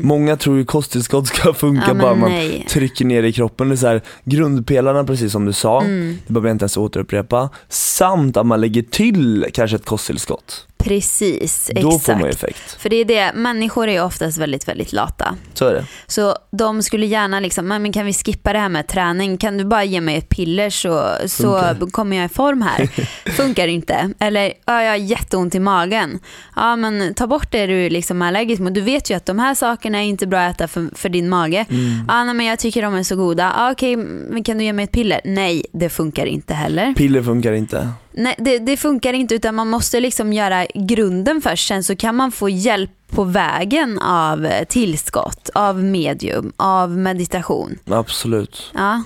Många 0.02 0.36
tror 0.36 0.56
ju 0.56 0.64
kosttillskott 0.64 1.26
ska 1.26 1.54
funka 1.54 1.84
Mm. 1.84 1.96
Ja, 1.96 2.02
bara 2.02 2.14
man 2.14 2.30
nej. 2.30 2.66
trycker 2.70 3.04
ner 3.04 3.22
i 3.22 3.32
kroppen. 3.32 3.68
Det 3.68 3.74
är 3.74 3.76
så 3.76 3.86
här, 3.86 4.02
grundpelarna 4.24 5.04
precis 5.04 5.32
som 5.32 5.44
du 5.44 5.52
sa, 5.52 5.80
Mm. 5.82 6.18
det 6.26 6.32
behöver 6.32 6.48
jag 6.48 6.54
inte 6.54 6.62
ens 6.62 6.76
återupprepa. 6.76 7.50
Samt 7.68 8.36
att 8.36 8.46
man 8.46 8.60
lägger 8.60 8.82
till 8.82 9.46
kanske 9.54 9.76
ett 9.76 9.84
kosttillskott. 9.86 10.66
Precis, 10.78 11.70
Då 11.74 11.88
exakt. 11.88 12.06
får 12.06 12.14
man 12.14 12.28
effekt. 12.30 12.76
För 12.82 12.88
det 12.88 12.96
är 12.96 13.04
det, 13.04 13.32
människor 13.34 13.88
är 13.88 14.04
oftast 14.04 14.38
väldigt, 14.38 14.68
väldigt 14.68 14.92
lata. 14.92 15.34
Så 15.54 15.66
är 15.66 15.74
det. 15.74 15.84
Så 16.06 16.36
de 16.52 16.82
skulle 16.82 17.06
gärna 17.06 17.40
liksom, 17.40 17.68
"Men 17.68 17.82
men 17.82 17.92
kan 17.92 18.06
vi 18.06 18.12
skippa 18.12 18.52
det 18.52 18.58
här 18.58 18.68
med 18.68 18.86
träning? 18.88 19.38
Kan 19.38 19.58
du 19.58 19.64
bara 19.64 19.84
ge 19.84 20.00
mig 20.00 20.16
ett 20.16 20.28
piller 20.28 20.70
så, 20.70 21.10
så 21.26 21.42
Funkar. 21.60 21.90
kommer 21.90 22.16
jag 22.16 22.26
i 22.26 22.28
form 22.28 22.62
här? 22.62 22.86
Funkar 23.36 23.68
inte. 23.68 24.10
Eller, 24.18 24.52
ja, 24.66 24.82
jag 24.82 24.90
har 24.90 24.96
jätteont 24.96 25.54
i 25.54 25.60
magen. 25.60 26.18
Ja 26.56 26.76
men 26.76 27.14
ta 27.14 27.26
bort 27.26 27.52
det 27.52 27.66
du 27.66 27.88
liksom 27.88 28.22
är 28.22 28.26
allergisk 28.26 28.62
mot. 28.62 28.74
Du 28.74 28.80
vet 28.80 29.10
ju 29.10 29.14
att 29.14 29.26
de 29.26 29.38
här 29.38 29.54
sakerna 29.54 29.98
är 29.98 30.04
inte 30.06 30.26
bra 30.26 30.40
att 30.40 30.54
äta 30.54 30.68
för, 30.68 30.88
för 30.94 31.08
din 31.08 31.28
mage. 31.28 31.66
Mm. 31.70 32.04
Ja 32.08 32.24
nej, 32.24 32.34
men 32.34 32.46
jag 32.46 32.58
tycker 32.58 32.82
de 32.82 32.94
är 32.94 33.02
så 33.02 33.16
goda. 33.16 33.52
Ja, 33.56 33.72
Okej, 33.72 33.96
men 33.96 34.44
kan 34.44 34.58
du 34.58 34.64
ge 34.64 34.72
mig 34.72 34.84
ett 34.84 34.92
piller? 34.92 35.20
Nej, 35.24 35.64
det 35.72 35.88
funkar 35.88 36.26
inte 36.26 36.54
heller. 36.54 36.94
Piller 36.94 37.22
funkar 37.22 37.52
inte. 37.52 37.88
Nej, 38.16 38.34
det, 38.38 38.58
det 38.58 38.76
funkar 38.76 39.12
inte 39.12 39.34
utan 39.34 39.54
man 39.54 39.68
måste 39.68 40.00
liksom 40.00 40.32
göra 40.32 40.66
grunden 40.74 41.40
först. 41.42 41.68
Sen 41.68 41.84
så 41.84 41.96
kan 41.96 42.14
man 42.14 42.32
få 42.32 42.48
hjälp 42.48 42.90
på 43.10 43.24
vägen 43.24 43.98
av 43.98 44.46
eh, 44.46 44.64
tillskott, 44.64 45.50
av 45.54 45.84
medium, 45.84 46.52
av 46.56 46.90
meditation. 46.98 47.78
Absolut. 47.86 48.70
Ja, 48.74 49.02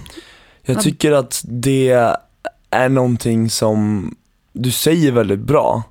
Jag 0.63 0.83
tycker 0.83 1.13
att 1.13 1.43
det 1.45 2.11
är 2.71 2.89
någonting 2.89 3.51
som 3.51 4.11
du 4.53 4.71
säger 4.71 5.13
väldigt 5.13 5.41
bra. 5.41 5.83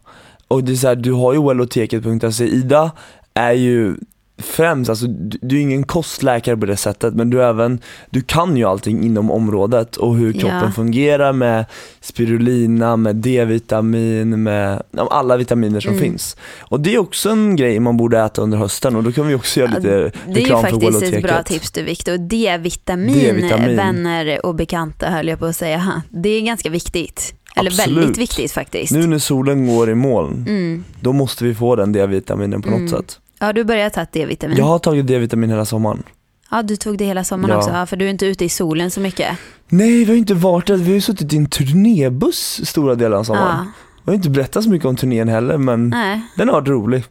Och 0.48 0.64
det 0.64 0.72
är 0.72 0.76
så 0.76 0.88
här, 0.88 0.96
du 0.96 1.12
har 1.12 1.34
ju 1.34 1.48
welloteket.se, 1.48 2.46
Ida 2.46 2.92
är 3.34 3.52
ju 3.52 3.96
främst, 4.40 4.90
alltså 4.90 5.08
du, 5.08 5.38
du 5.42 5.58
är 5.58 5.62
ingen 5.62 5.84
kostläkare 5.84 6.58
på 6.58 6.66
det 6.66 6.78
sättet 6.78 7.14
men 7.14 7.30
du 7.30 7.44
är 7.44 7.50
även, 7.50 7.80
du 8.10 8.22
kan 8.22 8.58
ju 8.58 8.64
allting 8.66 9.04
inom 9.04 9.32
området 9.32 9.98
och 9.98 10.16
hur 10.16 10.34
kroppen 10.34 10.62
Ja. 10.66 10.72
fungerar 10.72 11.34
med 11.34 11.66
spirulina, 12.02 12.98
med 12.98 13.16
D-vitamin, 13.16 14.44
med 14.44 14.82
ja, 14.92 15.08
alla 15.12 15.38
vitaminer 15.38 15.80
som 15.80 15.90
Mm. 15.92 16.02
finns. 16.04 16.38
Och 16.60 16.80
det 16.80 16.96
är 16.96 17.00
också 17.00 17.30
en 17.30 17.56
grej 17.56 17.80
man 17.80 17.98
borde 17.98 18.20
äta 18.20 18.42
under 18.42 18.58
hösten 18.58 18.96
och 18.96 19.04
då 19.04 19.12
kan 19.12 19.28
vi 19.28 19.36
också 19.36 19.60
göra 19.60 19.70
Ja, 19.72 19.78
lite 19.78 19.90
det 19.90 20.32
är 20.32 20.36
ju 20.36 20.42
reklam 20.42 20.64
för 20.64 20.70
faktiskt 20.72 21.04
ett 21.14 21.24
bra 21.24 21.44
tips 21.44 21.72
du 21.72 21.84
Victor. 21.84 22.18
D-vitamin, 22.18 23.76
vänner 23.76 24.46
och 24.46 24.56
bekanta 24.56 25.10
höll 25.10 25.28
jag 25.28 25.40
på 25.40 25.46
att 25.46 25.56
säga. 25.56 26.02
Det 26.10 26.30
är 26.30 26.42
ganska 26.42 26.70
viktigt. 26.70 27.34
Eller 27.56 27.72
Absolut. 27.72 27.98
väldigt 27.98 28.18
viktigt 28.18 28.52
faktiskt. 28.52 28.92
Nu 28.94 29.08
när 29.08 29.20
solen 29.20 29.68
går 29.68 29.90
i 29.90 29.96
moln, 29.96 30.46
Mm. 30.48 30.84
då 31.02 31.14
måste 31.14 31.44
vi 31.44 31.56
få 31.56 31.76
den 31.76 31.92
D-vitaminen 31.92 32.62
på 32.62 32.70
något 32.70 32.78
Mm. 32.80 32.90
sätt. 32.90 33.20
Har 33.40 33.54
du 33.54 33.64
börjat 33.64 33.94
ta 33.94 34.06
D-vitamin? 34.12 34.58
Jag 34.58 34.66
har 34.66 34.80
tagit 34.80 35.08
D-vitamin 35.08 35.50
hela 35.50 35.66
sommaren. 35.66 36.04
Ja, 36.52 36.62
du 36.62 36.76
tog 36.76 36.98
det 36.98 37.06
hela 37.06 37.24
sommaren 37.24 37.52
Ja. 37.54 37.58
också. 37.58 37.70
Ja, 37.72 37.86
för 37.86 37.98
du 37.98 38.06
är 38.06 38.10
inte 38.10 38.26
ute 38.26 38.46
i 38.46 38.50
solen 38.50 38.92
så 38.92 39.00
mycket. 39.00 39.38
Nej, 39.70 39.92
vi 40.04 40.06
har 40.06 40.14
inte 40.16 40.34
varit 40.34 40.68
där. 40.68 40.76
Vi 40.78 40.84
har 40.86 40.94
ju 40.94 41.02
suttit 41.02 41.34
i 41.34 41.38
en 41.38 41.46
turnébuss 41.46 42.62
stora 42.66 42.96
delar 42.96 43.18
av 43.18 43.24
sommaren. 43.24 43.56
Ja. 43.66 43.72
Vi 44.06 44.12
har 44.12 44.16
inte 44.16 44.30
berättat 44.30 44.64
så 44.64 44.70
mycket 44.70 44.86
om 44.88 44.96
turnén 44.96 45.28
heller, 45.28 45.58
men 45.58 45.90
Nej, 45.90 46.22
den 46.38 46.48
har 46.48 46.56
varit 46.56 46.68
rolig. 46.68 47.04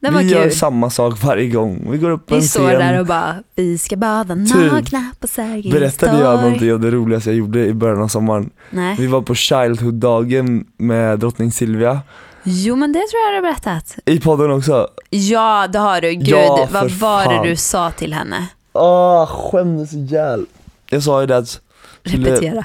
var 0.00 0.10
vi 0.22 0.28
gör 0.28 0.42
kul. 0.42 0.52
samma 0.52 0.90
sak 0.90 1.22
varje 1.22 1.48
gång. 1.48 1.88
Vi 1.90 1.98
går 1.98 2.10
upp 2.10 2.26
på 2.26 2.34
en 2.34 2.40
Vi 2.40 2.46
står 2.48 2.68
scen. 2.68 2.78
där 2.80 3.00
och 3.00 3.06
bara, 3.06 3.34
vi 3.56 3.78
ska 3.78 3.96
bada 3.96 4.34
Typ. 4.36 4.72
nakna 4.72 5.10
på 5.20 5.26
Sergels 5.26 5.74
Berättade 5.74 6.12
jag 6.18 6.32
torg. 6.34 6.42
någonting 6.44 6.74
om 6.74 6.80
det 6.80 6.90
roligaste 6.90 7.30
jag 7.30 7.36
gjorde 7.36 7.66
i 7.66 7.74
början 7.74 8.02
av 8.02 8.08
sommaren? 8.08 8.50
Nej. 8.70 8.96
Vi 8.98 9.06
var 9.06 9.22
på 9.22 9.34
Childhood-dagen 9.34 10.64
med 10.78 11.18
drottning 11.18 11.52
Silvia. 11.52 12.00
Jo 12.48 12.76
men 12.76 12.92
det 12.92 12.98
tror 12.98 13.20
jag 13.24 13.32
du 13.32 13.36
har 13.46 13.52
berättat. 13.52 13.98
I 14.04 14.20
podden 14.20 14.50
också. 14.50 14.88
Ja 15.10 15.66
det 15.72 15.78
har 15.78 16.00
du. 16.00 16.10
Gud, 16.14 16.28
Ja, 16.28 16.68
vad 16.72 16.82
var 16.82 16.88
fan. 16.88 17.42
det 17.44 17.48
du 17.50 17.56
sa 17.56 17.90
till 17.90 18.12
henne? 18.14 18.46
Åh, 18.72 19.26
skämdes 19.26 19.92
ihjäl. 19.92 20.46
Jag 20.90 21.02
sa 21.02 21.20
ju 21.20 21.26
det 21.26 21.36
att 21.36 21.60
Repetera. 22.02 22.64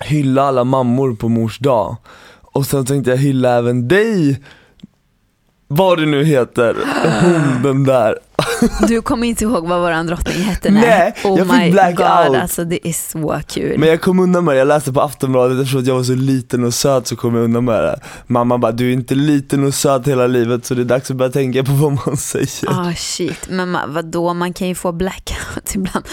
hylla 0.00 0.42
alla 0.42 0.64
mammor 0.64 1.14
på 1.14 1.28
mors 1.28 1.58
dag. 1.58 1.96
Och 2.42 2.66
sen 2.66 2.86
tänkte 2.86 3.10
jag 3.10 3.18
hylla 3.18 3.56
även 3.58 3.88
dig, 3.88 4.42
vad 5.68 5.98
du 5.98 6.06
nu 6.06 6.24
heter, 6.24 6.76
hon 7.22 7.62
den 7.62 7.84
där. 7.84 8.18
Du 8.88 9.02
kommer 9.02 9.26
inte 9.26 9.44
ihåg 9.44 9.68
vad 9.68 9.80
våran 9.80 10.06
drottning 10.06 10.42
hette? 10.42 10.70
Nej, 10.70 11.14
oh 11.24 11.38
jag 11.38 11.50
fick 11.60 11.72
blackout. 11.72 12.26
god 12.28 12.36
alltså 12.36 12.64
det 12.64 12.88
är 12.88 12.92
så 12.92 13.40
kul. 13.48 13.78
Men 13.78 13.88
jag 13.88 14.00
kom 14.00 14.18
undan 14.20 14.44
med 14.44 14.54
det, 14.54 14.58
jag 14.58 14.68
läste 14.68 14.92
på 14.92 15.00
Aftonbladet 15.00 15.58
eftersom 15.60 15.84
jag 15.84 15.94
var 15.94 16.02
så 16.02 16.14
liten 16.14 16.64
och 16.64 16.74
söt 16.74 17.06
så 17.06 17.16
kom 17.16 17.34
jag 17.34 17.44
undan 17.44 17.64
med 17.64 17.82
det. 17.82 18.00
Mamma 18.26 18.58
bara, 18.58 18.72
du 18.72 18.88
är 18.88 18.92
inte 18.92 19.14
liten 19.14 19.66
och 19.66 19.74
söt 19.74 20.06
hela 20.08 20.26
livet 20.26 20.64
så 20.64 20.74
det 20.74 20.82
är 20.82 20.84
dags 20.84 21.10
att 21.10 21.16
börja 21.16 21.32
tänka 21.32 21.64
på 21.64 21.72
vad 21.72 21.92
man 22.06 22.16
säger. 22.16 22.48
Ah 22.70 22.92
shit, 22.96 23.46
men 23.50 23.76
ma- 23.76 23.92
vadå 23.94 24.34
man 24.34 24.52
kan 24.52 24.68
ju 24.68 24.74
få 24.74 24.92
blackout 24.92 25.74
ibland. 25.74 26.04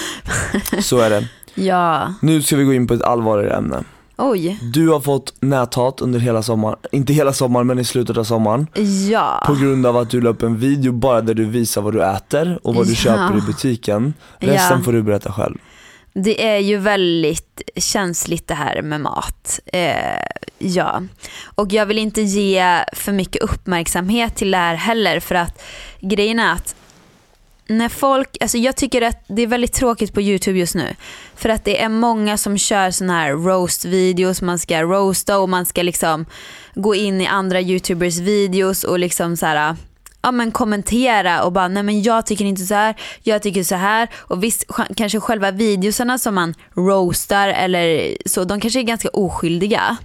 Så 0.81 0.99
är 0.99 1.09
det. 1.09 1.27
Ja, 1.55 2.13
Nu 2.21 2.41
ska 2.41 2.55
vi 2.55 2.63
gå 2.63 2.73
in 2.73 2.87
på 2.87 2.93
ett 2.93 3.01
allvarligare 3.03 3.57
ämne. 3.57 3.83
Oj. 4.31 4.59
Du 4.73 4.89
har 4.89 4.99
fått 4.99 5.33
näthat 5.39 6.01
under 6.01 6.19
hela 6.19 6.43
sommaren, 6.43 6.77
inte 6.91 7.13
hela 7.13 7.33
sommaren 7.33 7.67
men 7.67 7.79
i 7.79 7.83
slutet 7.83 8.17
av 8.17 8.23
sommaren. 8.23 8.67
Ja. 9.11 9.43
På 9.47 9.53
grund 9.55 9.85
av 9.85 9.97
att 9.97 10.09
du 10.09 10.21
la 10.21 10.29
upp 10.29 10.43
en 10.43 10.57
video 10.57 10.91
bara 10.91 11.21
där 11.21 11.33
du 11.33 11.45
visar 11.45 11.81
vad 11.81 11.93
du 11.93 12.03
äter 12.03 12.59
och 12.63 12.75
vad 12.75 12.85
du 12.87 12.91
Ja. 12.91 12.95
köper 12.95 13.37
i 13.37 13.41
butiken. 13.41 14.13
Resten 14.39 14.77
Ja. 14.77 14.83
får 14.85 14.93
du 14.93 15.01
berätta 15.01 15.31
själv. 15.31 15.57
Det 16.15 16.47
är 16.47 16.57
ju 16.57 16.77
väldigt 16.77 17.61
känsligt 17.75 18.47
det 18.47 18.53
här 18.53 18.81
med 18.81 19.01
mat. 19.01 19.59
Eh, 19.65 19.93
ja. 20.57 21.01
Och 21.55 21.73
jag 21.73 21.85
vill 21.85 21.97
inte 21.97 22.21
ge 22.21 22.83
för 22.93 23.11
mycket 23.11 23.41
uppmärksamhet 23.43 24.35
till 24.35 24.51
det 24.51 24.57
här 24.57 24.75
heller 24.75 25.19
för 25.19 25.35
att 25.35 25.61
grejen 26.01 26.39
är 26.39 26.53
att 26.53 26.75
när 27.67 27.89
folk, 27.89 28.37
alltså 28.41 28.57
jag 28.57 28.75
tycker 28.75 29.01
att 29.01 29.23
det 29.27 29.41
är 29.41 29.47
väldigt 29.47 29.73
tråkigt 29.73 30.13
på 30.13 30.21
YouTube 30.21 30.59
just 30.59 30.75
nu. 30.75 30.95
För 31.35 31.49
att 31.49 31.65
det 31.65 31.81
är 31.81 31.89
många 31.89 32.37
som 32.37 32.57
kör 32.57 32.91
sådana 32.91 33.13
här 33.13 33.31
roast-videos, 33.31 34.41
man 34.41 34.59
ska 34.59 34.83
roasta 34.83 35.39
och 35.39 35.49
man 35.49 35.65
ska 35.65 35.83
liksom 35.83 36.25
gå 36.75 36.95
in 36.95 37.21
i 37.21 37.27
andra 37.27 37.61
YouTubers 37.61 38.17
videos 38.17 38.83
och 38.83 38.99
liksom 38.99 39.37
så 39.37 39.45
här 39.45 39.75
ja, 40.23 40.31
men 40.31 40.51
kommentera 40.51 41.43
och 41.43 41.51
bara 41.51 41.67
nej 41.67 41.83
men 41.83 42.01
jag 42.01 42.25
tycker 42.25 42.45
inte 42.45 42.61
så 42.61 42.73
här, 42.73 42.95
jag 43.23 43.41
tycker 43.41 43.63
så 43.63 43.75
här 43.75 44.09
och 44.15 44.43
visst 44.43 44.65
kanske 44.95 45.19
själva 45.19 45.51
videosarna 45.51 46.17
som 46.17 46.35
man 46.35 46.53
roastar 46.75 47.47
eller 47.47 48.17
så, 48.25 48.43
de 48.43 48.59
kanske 48.59 48.79
är 48.79 48.83
ganska 48.83 49.09
oskyldiga. 49.09 49.97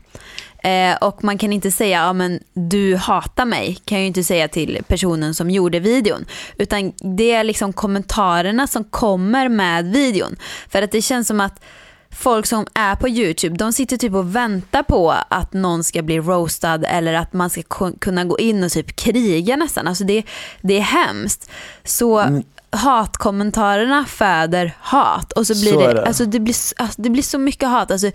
Eh, 0.69 0.97
och 0.97 1.25
man 1.25 1.39
kan 1.39 1.53
inte 1.53 1.71
säga 1.71 2.03
ja 2.03 2.13
men 2.13 2.41
du 2.55 2.97
hatar 2.97 3.45
mig, 3.45 3.79
kan 3.85 3.99
jag 3.99 4.03
ju 4.03 4.07
inte 4.09 4.25
säga 4.25 4.49
till 4.49 4.83
personen 4.89 5.35
som 5.35 5.51
gjorde 5.51 5.81
videon. 5.81 6.25
Utan 6.59 6.93
det 7.17 7.33
är 7.33 7.45
liksom 7.45 7.73
kommentarerna 7.73 8.67
som 8.67 8.85
kommer 8.85 9.49
med 9.49 9.93
videon. 9.93 10.37
För 10.69 10.83
att 10.83 10.93
det 10.93 11.03
känns 11.03 11.29
som 11.29 11.41
att 11.41 11.65
folk 12.11 12.47
som 12.47 12.67
är 12.75 12.95
på 12.95 13.09
YouTube, 13.09 13.57
de 13.57 13.73
sitter 13.73 13.97
typ 13.97 14.15
och 14.15 14.37
väntar 14.37 14.83
på 14.83 15.15
att 15.29 15.53
någon 15.53 15.85
ska 15.85 16.03
bli 16.03 16.19
roastad 16.19 16.85
eller 16.85 17.15
att 17.15 17.33
man 17.33 17.51
ska 17.51 17.63
kunna 18.01 18.25
gå 18.25 18.39
in 18.39 18.65
och 18.65 18.71
typ 18.71 18.97
kriga 18.97 19.57
nästan. 19.57 19.89
Alltså 19.89 20.05
det, 20.05 20.23
det 20.61 20.77
är 20.77 20.81
hemskt. 20.81 21.51
Så 21.85 22.19
Mm 22.19 22.43
hatkommentarerna 22.71 24.05
föder 24.05 24.77
hat 24.81 25.33
och 25.33 25.47
så 25.47 25.55
blir 25.55 25.73
Så 25.73 25.81
det, 25.81 25.95
det. 25.95 26.07
Alltså 26.07 26.25
det, 26.25 26.41
blir, 26.41 26.55
alltså 26.77 27.03
det 27.03 27.11
blir 27.11 27.23
så 27.23 27.39
mycket 27.39 27.69
hat. 27.69 27.91
Alltså 27.91 28.11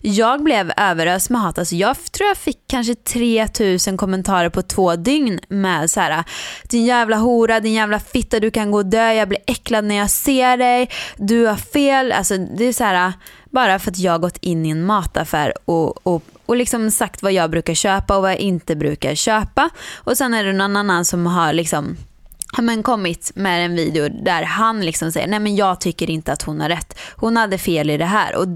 jag 0.00 0.42
blev 0.42 0.72
överöst 0.76 1.30
med 1.30 1.40
hat. 1.40 1.58
Alltså 1.58 1.74
jag 1.74 2.12
tror 2.12 2.28
jag 2.28 2.36
fick 2.36 2.58
kanske 2.68 2.94
3000 2.94 3.96
kommentarer 3.96 4.48
på 4.48 4.62
två 4.62 4.96
dygn 4.96 5.40
med 5.48 5.90
så 5.90 6.00
här 6.00 6.24
din 6.68 6.84
jävla 6.84 7.16
hora, 7.16 7.60
din 7.60 7.72
jävla 7.72 8.00
fitta, 8.00 8.40
du 8.40 8.50
kan 8.50 8.70
gå 8.70 8.78
och 8.78 8.86
dö, 8.86 9.12
jag 9.12 9.28
blir 9.28 9.40
äcklad 9.46 9.84
när 9.84 9.94
jag 9.94 10.10
ser 10.10 10.56
dig, 10.56 10.90
du 11.16 11.46
har 11.46 11.56
fel. 11.56 12.12
Alltså 12.12 12.36
det 12.36 12.64
är 12.64 12.72
så 12.72 12.84
här 12.84 13.12
bara 13.50 13.78
för 13.78 13.90
att 13.90 13.98
jag 13.98 14.20
gått 14.20 14.36
in 14.36 14.66
i 14.66 14.70
en 14.70 14.84
mataffär 14.84 15.52
och, 15.64 16.06
och, 16.06 16.22
och 16.46 16.56
liksom 16.56 16.90
sagt 16.90 17.22
vad 17.22 17.32
jag 17.32 17.50
brukar 17.50 17.74
köpa 17.74 18.16
och 18.16 18.22
vad 18.22 18.30
jag 18.30 18.38
inte 18.38 18.76
brukar 18.76 19.14
köpa. 19.14 19.70
Och 19.94 20.16
sen 20.16 20.34
är 20.34 20.44
det 20.44 20.52
någon 20.52 20.76
annan 20.76 21.04
som 21.04 21.26
har 21.26 21.52
liksom 21.52 21.96
men 22.58 22.82
kommit 22.82 23.32
med 23.34 23.64
en 23.64 23.76
video 23.76 24.08
där 24.08 24.42
han 24.42 24.80
liksom 24.80 25.12
säger 25.12 25.26
nej 25.26 25.40
men 25.40 25.56
jag 25.56 25.80
tycker 25.80 26.10
inte 26.10 26.32
att 26.32 26.42
hon 26.42 26.60
har 26.60 26.68
rätt. 26.68 26.98
Hon 27.16 27.36
hade 27.36 27.58
fel 27.58 27.90
i 27.90 27.96
det 27.96 28.04
här 28.04 28.36
och 28.36 28.46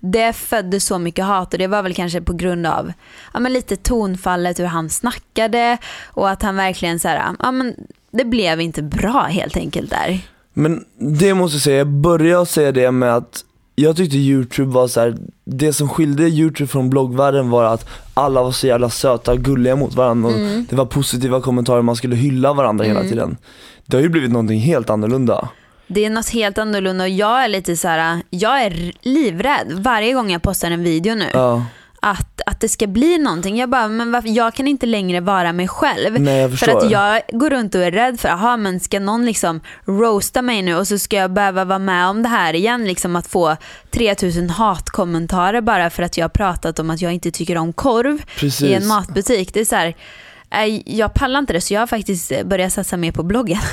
det 0.00 0.32
födde 0.32 0.80
så 0.80 0.98
mycket 0.98 1.24
hat 1.24 1.52
och 1.52 1.58
det 1.58 1.66
var 1.66 1.82
väl 1.82 1.94
kanske 1.94 2.20
på 2.20 2.32
grund 2.32 2.66
av 2.66 2.92
ja, 3.34 3.40
men 3.40 3.52
lite 3.52 3.76
tonfallet 3.76 4.58
hur 4.58 4.64
han 4.64 4.90
snackade 4.90 5.78
och 6.04 6.30
att 6.30 6.42
han 6.42 6.56
verkligen 6.56 6.98
så 6.98 7.08
här, 7.08 7.34
ja 7.38 7.52
men 7.52 7.74
det 8.10 8.24
blev 8.24 8.60
inte 8.60 8.82
bra 8.82 9.22
helt 9.22 9.56
enkelt 9.56 9.90
där. 9.90 10.20
Men 10.54 10.84
det 10.98 11.34
måste 11.34 11.54
jag 11.56 11.62
säga, 11.62 11.78
jag 11.78 11.86
började 11.86 12.46
säga 12.46 12.72
det 12.72 12.90
med 12.90 13.14
att 13.14 13.44
jag 13.78 13.96
tyckte 13.96 14.16
youtube 14.16 14.72
var 14.72 14.88
så 14.88 15.00
här. 15.00 15.16
det 15.44 15.72
som 15.72 15.88
skilde 15.88 16.22
youtube 16.22 16.68
från 16.68 16.90
bloggvärlden 16.90 17.50
var 17.50 17.64
att 17.64 17.88
alla 18.14 18.42
var 18.42 18.52
så 18.52 18.66
jävla 18.66 18.90
söta 18.90 19.32
och 19.32 19.38
gulliga 19.38 19.76
mot 19.76 19.94
varandra 19.94 20.28
och 20.28 20.34
Mm. 20.36 20.66
det 20.70 20.76
var 20.76 20.84
positiva 20.86 21.40
kommentarer, 21.40 21.82
man 21.82 21.96
skulle 21.96 22.16
hylla 22.16 22.52
varandra 22.52 22.84
hela 22.84 23.02
tiden. 23.02 23.36
Det 23.86 23.96
har 23.96 24.02
ju 24.02 24.08
blivit 24.08 24.30
någonting 24.30 24.60
helt 24.60 24.90
annorlunda. 24.90 25.48
Det 25.88 26.04
är 26.04 26.10
något 26.10 26.28
helt 26.28 26.58
annorlunda 26.58 27.04
och 27.04 27.10
jag 27.10 27.44
är 27.44 27.48
lite 27.48 27.76
så 27.76 27.88
här, 27.88 28.22
jag 28.30 28.62
är 28.62 28.92
livrädd 29.02 29.66
varje 29.72 30.12
gång 30.12 30.30
jag 30.30 30.42
postar 30.42 30.70
en 30.70 30.82
video 30.84 31.14
nu. 31.14 31.26
Ja, 31.32 31.64
att 32.46 32.56
att 32.56 32.60
det 32.60 32.68
ska 32.68 32.86
bli 32.86 33.18
någonting. 33.18 33.58
Jag 33.58 33.68
bara, 33.68 33.88
men 33.88 34.12
varför? 34.12 34.28
jag 34.28 34.54
kan 34.54 34.68
inte 34.68 34.86
längre 34.86 35.20
vara 35.20 35.52
mig 35.52 35.68
själv. 35.68 36.20
Nej 36.20 36.56
För 36.56 36.76
att 36.76 36.90
jag 36.90 37.22
går 37.28 37.50
runt 37.50 37.74
och 37.74 37.80
är 37.80 37.90
rädd 37.90 38.20
för, 38.20 38.28
aha, 38.28 38.56
men 38.56 38.80
ska 38.80 39.00
någon 39.00 39.26
liksom 39.26 39.60
roasta 39.86 40.42
mig 40.42 40.62
nu 40.62 40.74
och 40.76 40.88
så 40.88 40.98
ska 40.98 41.16
jag 41.16 41.32
behöva 41.32 41.64
vara 41.64 41.78
med 41.78 42.08
om 42.08 42.22
det 42.22 42.28
här 42.28 42.54
igen, 42.54 42.84
liksom 42.84 43.16
att 43.16 43.26
få 43.26 43.56
3000 43.90 44.50
hatkommentarer 44.50 45.60
bara 45.60 45.90
för 45.90 46.02
att 46.02 46.16
jag 46.16 46.24
har 46.24 46.28
pratat 46.28 46.78
om 46.78 46.90
att 46.90 47.02
jag 47.02 47.12
inte 47.12 47.30
tycker 47.30 47.58
om 47.58 47.72
korv 47.72 48.22
Precis. 48.38 48.62
i 48.62 48.74
en 48.74 48.86
matbutik. 48.86 49.54
Det 49.54 49.60
är 49.60 49.64
så 49.64 49.76
här, 49.76 49.94
nej, 50.50 50.82
jag 50.86 51.14
pallar 51.14 51.38
inte 51.38 51.52
det 51.52 51.60
så 51.60 51.74
jag 51.74 51.80
har 51.80 51.86
faktiskt 51.86 52.44
börjat 52.44 52.72
satsa 52.72 52.96
mer 52.96 53.12
på 53.12 53.22
bloggen. 53.22 53.60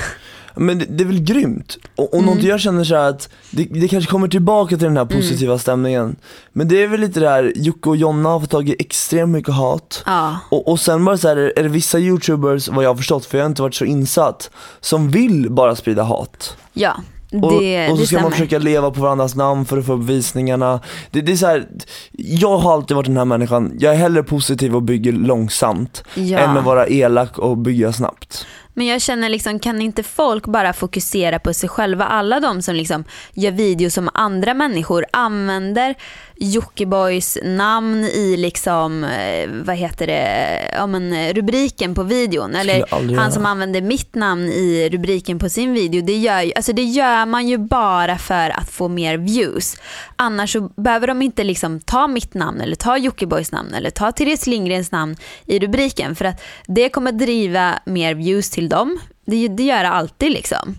Men 0.56 0.78
det, 0.78 0.84
det 0.88 1.04
är 1.04 1.06
väl 1.06 1.20
grymt? 1.20 1.76
Och, 1.96 2.14
och 2.14 2.20
Mm. 2.22 2.34
något 2.34 2.42
jag 2.44 2.60
känner 2.60 2.84
så 2.84 2.94
här 2.94 3.08
att 3.10 3.28
det, 3.50 3.64
det 3.64 3.88
kanske 3.88 4.10
kommer 4.10 4.28
tillbaka 4.28 4.68
till 4.76 4.84
den 4.86 4.96
här 4.96 5.04
Mm. 5.04 5.16
positiva 5.16 5.58
stämningen. 5.58 6.16
Men 6.52 6.68
det 6.68 6.82
är 6.82 6.88
väl 6.88 7.00
lite 7.00 7.20
det 7.20 7.28
här, 7.28 7.52
Jocke 7.56 7.88
och 7.88 7.96
Jonna 7.96 8.28
har 8.28 8.40
fått 8.40 8.50
tag 8.50 8.68
i 8.68 8.76
extremt 8.78 9.32
mycket 9.32 9.54
hat. 9.54 10.02
Ja, 10.06 10.36
Och, 10.50 10.68
och 10.68 10.80
sen 10.80 11.04
bara 11.04 11.18
så 11.18 11.28
här, 11.28 11.36
är 11.56 11.62
det 11.62 11.68
vissa 11.68 11.98
youtubers, 11.98 12.68
vad 12.68 12.84
jag 12.84 12.90
har 12.90 12.96
förstått, 12.96 13.26
för 13.26 13.38
jag 13.38 13.44
har 13.44 13.48
inte 13.50 13.62
varit 13.62 13.74
så 13.74 13.84
insatt, 13.84 14.50
som 14.80 15.10
vill 15.10 15.50
bara 15.50 15.76
sprida 15.76 16.02
hat. 16.02 16.56
ja 16.72 16.94
Och, 17.42 17.60
det, 17.60 17.90
och 17.90 17.98
så 17.98 18.06
ska 18.06 18.20
man 18.20 18.30
försöka 18.32 18.58
leva 18.58 18.90
på 18.90 19.00
varandras 19.00 19.34
namn 19.34 19.64
för 19.64 19.78
att 19.78 19.86
få 19.86 19.92
upp 19.92 20.02
visningarna. 20.04 20.80
Det, 21.10 21.20
det 21.20 21.32
är 21.32 21.36
så 21.36 21.46
här, 21.46 21.66
jag 22.12 22.58
har 22.58 22.72
alltid 22.74 22.96
varit 22.96 23.06
den 23.06 23.16
här 23.16 23.24
människan, 23.24 23.72
jag 23.78 23.92
är 23.94 23.98
hellre 23.98 24.22
positiv 24.22 24.76
och 24.76 24.82
bygger 24.82 25.12
långsamt 25.12 26.04
Ja. 26.14 26.38
än 26.38 26.56
att 26.56 26.64
vara 26.64 26.86
elak 26.88 27.38
och 27.38 27.56
bygga 27.58 27.92
snabbt. 27.92 28.46
Men 28.74 28.86
jag 28.86 29.02
känner 29.02 29.28
liksom, 29.28 29.58
kan 29.58 29.80
inte 29.80 30.02
folk 30.02 30.46
bara 30.46 30.72
fokusera 30.72 31.38
på 31.38 31.54
sig 31.54 31.68
själva? 31.68 32.04
Alla 32.04 32.40
de 32.40 32.62
som 32.62 32.74
liksom 32.74 33.04
gör 33.32 33.50
videos 33.50 33.94
som 33.94 34.10
andra 34.14 34.54
människor 34.54 35.06
använder 35.10 35.94
Jockibois 36.36 37.38
namn 37.44 38.04
i 38.04 38.36
liksom, 38.36 39.04
eh, 39.04 39.50
vad 39.50 39.76
heter 39.76 40.06
det, 40.06 40.70
ja, 40.72 40.86
men 40.86 41.12
eh, 41.12 41.34
rubriken 41.34 41.94
på 41.94 42.02
videon. 42.02 42.54
Eller 42.54 42.84
han 42.90 43.10
göra. 43.10 43.30
som 43.30 43.46
använder 43.46 43.80
mitt 43.80 44.14
namn 44.14 44.48
i 44.48 44.88
rubriken 44.92 45.38
på 45.38 45.48
sin 45.48 45.72
video. 45.72 46.02
Det 46.02 46.16
gör, 46.16 46.42
ju, 46.42 46.52
alltså 46.56 46.72
det 46.72 46.82
gör 46.82 47.26
man 47.26 47.48
ju 47.48 47.58
bara 47.58 48.18
för 48.18 48.50
att 48.50 48.70
få 48.70 48.88
mer 48.88 49.16
views. 49.16 49.76
Annars 50.16 50.52
så 50.52 50.60
behöver 50.60 51.06
de 51.06 51.22
inte 51.22 51.44
liksom 51.44 51.80
ta 51.80 52.06
mitt 52.06 52.34
namn 52.34 52.60
eller 52.60 52.76
ta 52.76 52.98
Jockibois 52.98 53.52
namn 53.52 53.74
eller 53.74 53.90
ta 53.90 54.12
Therese 54.12 54.46
Lindgrens 54.46 54.92
namn 54.92 55.16
i 55.46 55.58
rubriken. 55.58 56.16
För 56.16 56.24
att 56.24 56.42
det 56.66 56.88
kommer 56.88 57.12
driva 57.12 57.78
mer 57.84 58.14
views 58.14 58.50
till 58.50 58.63
dem. 58.68 58.98
Det, 59.24 59.48
det 59.48 59.62
gör 59.62 59.82
det 59.82 59.88
alltid 59.88 60.32
liksom. 60.32 60.76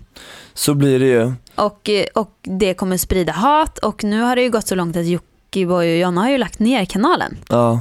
Så 0.54 0.74
blir 0.74 0.98
det 0.98 1.06
ju. 1.06 1.32
Och, 1.54 1.90
och 2.14 2.30
det 2.42 2.74
kommer 2.74 2.96
sprida 2.96 3.32
hat 3.32 3.78
och 3.78 4.04
nu 4.04 4.20
har 4.20 4.36
det 4.36 4.42
ju 4.42 4.50
gått 4.50 4.66
så 4.66 4.74
långt 4.74 4.96
att 4.96 5.06
Jockiboi 5.06 5.94
och 5.94 5.98
Jonna 5.98 6.20
har 6.20 6.30
ju 6.30 6.38
lagt 6.38 6.58
ner 6.58 6.84
kanalen. 6.84 7.36
Ja. 7.48 7.80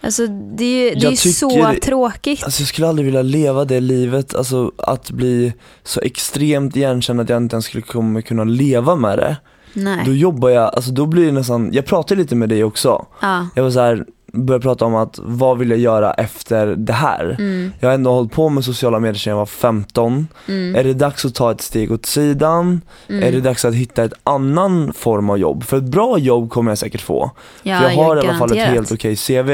Alltså 0.00 0.26
det 0.26 0.64
är 0.64 1.00
det 1.00 1.06
är 1.06 1.32
så 1.32 1.74
tråkigt. 1.82 2.44
Alltså 2.44 2.60
jag 2.62 2.68
skulle 2.68 2.88
aldrig 2.88 3.06
vilja 3.06 3.22
leva 3.22 3.64
det 3.64 3.80
livet, 3.80 4.34
alltså 4.34 4.72
att 4.78 5.10
bli 5.10 5.52
så 5.82 6.00
extremt 6.00 6.76
igenkänd 6.76 7.20
att 7.20 7.28
jag 7.28 7.36
inte 7.36 7.54
ens 7.54 7.64
skulle 7.64 8.22
kunna 8.22 8.44
leva 8.44 8.96
med 8.96 9.18
det. 9.18 9.36
Då 9.76 9.82
Nej. 9.82 10.18
jobbar 10.18 10.48
jag, 10.48 10.74
alltså 10.74 10.90
då 10.90 11.06
blir 11.06 11.26
det 11.26 11.32
nästan, 11.32 11.70
jag 11.72 11.86
pratade 11.86 12.20
lite 12.20 12.34
med 12.34 12.48
dig 12.48 12.64
också. 12.64 13.06
Ja. 13.20 13.46
Jag 13.54 13.62
var 13.62 13.70
så 13.70 13.80
här, 13.80 14.04
började 14.32 14.62
prata 14.62 14.84
om 14.84 14.94
att 14.94 15.18
vad 15.22 15.58
vill 15.58 15.70
jag 15.70 15.78
göra 15.78 16.12
efter 16.14 16.66
det 16.66 16.92
här? 16.92 17.36
Mm, 17.38 17.72
Jag 17.80 17.88
har 17.88 17.94
ändå 17.94 18.10
hållit 18.12 18.32
på 18.32 18.48
med 18.48 18.64
sociala 18.64 19.00
medier 19.00 19.18
sedan 19.18 19.30
jag 19.30 19.36
var 19.38 19.46
15. 19.46 20.28
mm, 20.48 20.76
Är 20.76 20.84
det 20.84 20.92
dags 20.92 21.24
att 21.24 21.34
ta 21.34 21.50
ett 21.50 21.60
steg 21.60 21.92
åt 21.92 22.06
sidan? 22.06 22.80
mm. 23.08 23.22
Är 23.22 23.32
det 23.32 23.40
dags 23.40 23.64
att 23.64 23.74
hitta 23.74 24.04
ett 24.04 24.12
annan 24.24 24.92
form 24.92 25.30
av 25.30 25.38
jobb? 25.38 25.64
För 25.64 25.76
ett 25.76 25.82
bra 25.84 26.18
jobb 26.18 26.50
kommer 26.50 26.70
jag 26.70 26.78
säkert 26.78 27.00
få. 27.00 27.30
ja, 27.62 27.78
För 27.78 27.84
jag 27.90 27.96
har 27.96 28.16
i 28.16 28.20
alla 28.20 28.38
fall 28.38 28.56
ett 28.56 28.66
helt 28.68 28.92
okej 28.92 29.16
CV. 29.16 29.48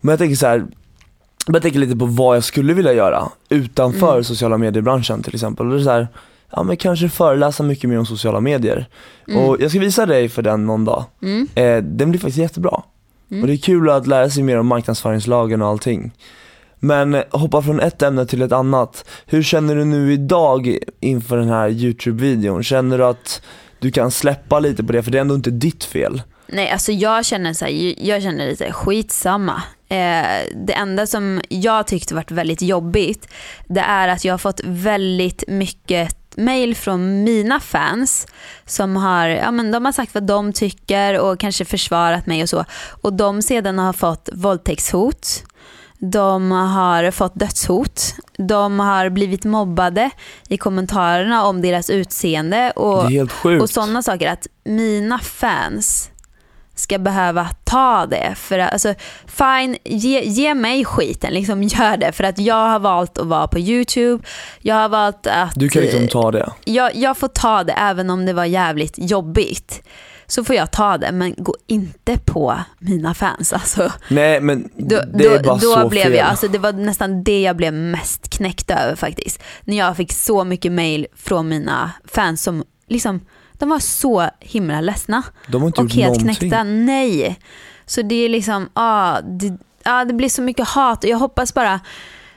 Men 0.00 0.12
jag 0.12 0.18
tänker 0.18 0.36
så 0.36 0.46
här. 0.46 0.64
Jag 1.46 1.62
tänker 1.62 1.78
lite 1.78 1.96
på 1.96 2.04
vad 2.06 2.36
jag 2.36 2.44
skulle 2.44 2.74
vilja 2.74 2.92
göra 2.92 3.28
utanför 3.48 4.12
Mm. 4.12 4.24
sociala 4.24 4.58
mediebranschen 4.58 5.22
till 5.22 5.34
exempel. 5.34 5.66
Och 5.66 5.72
det 5.72 5.78
är 5.80 5.84
så 5.84 5.90
här, 5.90 6.08
ja 6.50 6.62
men 6.62 6.76
kanske 6.76 7.08
föreläsa 7.08 7.62
mycket 7.62 7.90
mer 7.90 7.98
om 7.98 8.06
sociala 8.06 8.40
medier. 8.40 8.86
Mm. 9.28 9.44
Och 9.44 9.56
jag 9.60 9.70
ska 9.70 9.80
visa 9.80 10.06
dig 10.06 10.28
för 10.28 10.42
den 10.42 10.66
någon 10.66 10.84
dag. 10.84 11.04
Mm. 11.22 11.48
Eh, 11.54 11.82
den 11.82 12.10
blir 12.10 12.20
faktiskt 12.20 12.38
jättebra. 12.38 12.82
Mm. 13.30 13.42
Och 13.42 13.46
det 13.46 13.54
är 13.54 13.58
kul 13.58 13.90
att 13.90 14.06
lära 14.06 14.30
sig 14.30 14.42
mer 14.42 14.58
om 14.58 14.66
marknadsföringslagen 14.66 15.62
och 15.62 15.68
allting. 15.68 16.12
Men 16.78 17.14
eh, 17.14 17.22
hoppa 17.30 17.62
från 17.62 17.80
ett 17.80 18.02
ämne 18.02 18.26
till 18.26 18.42
ett 18.42 18.52
annat. 18.52 19.04
Hur 19.26 19.42
känner 19.42 19.76
du 19.76 19.84
nu 19.84 20.12
idag 20.12 20.78
inför 21.00 21.36
den 21.36 21.48
här 21.48 21.68
YouTube-videon? 21.68 22.62
Känner 22.62 22.98
du 22.98 23.04
att 23.04 23.42
du 23.78 23.90
kan 23.90 24.10
släppa 24.10 24.60
lite 24.60 24.84
på 24.84 24.92
det? 24.92 25.02
För 25.02 25.10
det 25.10 25.18
är 25.18 25.20
ändå 25.20 25.34
inte 25.34 25.50
ditt 25.50 25.84
fel. 25.84 26.22
Nej, 26.46 26.70
alltså 26.70 26.92
jag 26.92 27.26
känner, 27.26 27.52
så 27.52 27.64
här, 27.64 27.94
jag 28.08 28.22
känner 28.22 28.46
lite 28.46 28.72
skitsamma. 28.72 29.62
Eh, 29.88 30.46
det 30.66 30.72
enda 30.72 31.06
som 31.06 31.40
jag 31.48 31.86
tyckte 31.86 32.14
varit 32.14 32.30
väldigt 32.30 32.62
jobbigt 32.62 33.28
det 33.66 33.80
är 33.80 34.08
att 34.08 34.24
jag 34.24 34.32
har 34.32 34.38
fått 34.38 34.60
väldigt 34.64 35.44
mycket 35.48 36.17
mail 36.38 36.76
från 36.76 37.24
mina 37.24 37.60
fans 37.60 38.26
som 38.66 38.96
har, 38.96 39.28
ja, 39.28 39.50
men 39.50 39.70
de 39.70 39.84
har 39.84 39.92
sagt 39.92 40.14
vad 40.14 40.22
de 40.22 40.52
tycker 40.52 41.18
och 41.18 41.40
kanske 41.40 41.64
försvarat 41.64 42.26
mig 42.26 42.42
och 42.42 42.48
så. 42.48 42.64
Och 43.02 43.12
de 43.12 43.42
sedan 43.42 43.78
har 43.78 43.92
fått 43.92 44.28
våldtäktshot. 44.32 45.44
De 46.00 46.50
har 46.50 47.10
fått 47.10 47.34
dödshot. 47.34 48.14
De 48.36 48.80
har 48.80 49.08
blivit 49.08 49.44
mobbade 49.44 50.10
i 50.48 50.56
kommentarerna 50.56 51.44
om 51.46 51.62
deras 51.62 51.90
utseende. 51.90 52.70
Och, 52.70 53.10
och 53.62 53.70
sådana 53.70 54.02
saker. 54.02 54.28
Att 54.30 54.46
mina 54.64 55.18
fans 55.18 56.10
ska 56.78 56.98
behöva 56.98 57.48
ta 57.64 58.06
det. 58.06 58.34
För 58.36 58.58
att, 58.58 58.72
alltså, 58.72 58.94
fine, 59.26 59.76
ge, 59.84 60.24
ge 60.24 60.54
mig 60.54 60.84
skiten, 60.84 61.34
liksom 61.34 61.62
gör 61.62 61.96
det. 61.96 62.12
För 62.12 62.24
att 62.24 62.38
jag 62.38 62.68
har 62.68 62.78
valt 62.78 63.18
att 63.18 63.26
vara 63.26 63.48
på 63.48 63.58
YouTube. 63.58 64.24
Jag 64.60 64.74
har 64.74 64.88
valt 64.88 65.26
att... 65.26 65.52
Du 65.54 65.68
kan 65.68 65.82
liksom 65.82 66.08
ta 66.08 66.30
det. 66.30 66.52
jag, 66.64 66.96
jag 66.96 67.16
får 67.16 67.28
ta 67.28 67.64
det 67.64 67.72
även 67.72 68.10
om 68.10 68.26
det 68.26 68.32
var 68.32 68.44
jävligt 68.44 68.94
jobbigt. 68.96 69.82
Så 70.26 70.44
får 70.44 70.56
jag 70.56 70.70
ta 70.70 70.98
det, 70.98 71.12
men 71.12 71.34
gå 71.38 71.54
inte 71.66 72.18
på 72.24 72.60
mina 72.78 73.14
fans. 73.14 73.52
Alltså, 73.52 73.92
Nej 74.08 74.40
men 74.40 74.68
då, 74.76 75.00
det 75.14 75.24
är 75.24 75.42
bara 75.42 75.54
då 75.54 75.74
så 75.74 75.88
blev 75.88 76.02
fel. 76.02 76.14
jag, 76.14 76.26
alltså, 76.26 76.48
det 76.48 76.58
var 76.58 76.72
nästan 76.72 77.24
det 77.24 77.40
jag 77.40 77.56
blev 77.56 77.74
mest 77.74 78.28
knäckt 78.30 78.70
över 78.70 78.96
faktiskt. 78.96 79.42
När 79.64 79.76
jag 79.76 79.96
fick 79.96 80.12
så 80.12 80.44
mycket 80.44 80.72
mail 80.72 81.06
från 81.16 81.48
mina 81.48 81.92
fans 82.04 82.42
som 82.42 82.64
liksom, 82.88 83.20
de 83.58 83.68
var 83.68 83.78
så 83.78 84.30
himla 84.40 84.80
ledsna 84.80 85.22
De 85.48 85.62
har 85.62 85.66
inte 85.66 85.80
och 85.80 85.84
gjort 85.84 85.94
helt 85.94 86.08
någonting. 86.20 86.36
knäckta. 86.50 86.62
Nej. 86.62 87.38
Så 87.86 88.02
det 88.02 88.14
är 88.14 88.28
liksom, 88.28 88.68
ah, 88.74 89.20
det, 89.20 89.58
ah, 89.84 90.04
det 90.04 90.14
blir 90.14 90.28
så 90.28 90.42
mycket 90.42 90.68
hat 90.68 91.04
och 91.04 91.10
jag 91.10 91.18
hoppas 91.18 91.54
bara 91.54 91.80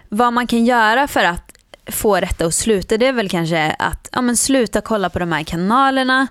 vad 0.10 0.34
man 0.34 0.47
kan 0.47 0.65
göra 0.65 1.07
för 1.07 1.23
att 1.23 1.51
få 1.88 2.19
detta 2.19 2.45
att 2.45 2.53
sluta 2.53 2.97
det 2.97 3.07
är 3.07 3.13
väl 3.13 3.29
kanske 3.29 3.75
att 3.79 4.10
ja, 4.12 4.21
men 4.21 4.38
sluta 4.38 4.81
kolla 4.81 5.10
på 5.10 5.19
de 5.19 5.31
här 5.31 5.43
kanalerna, 5.43 6.27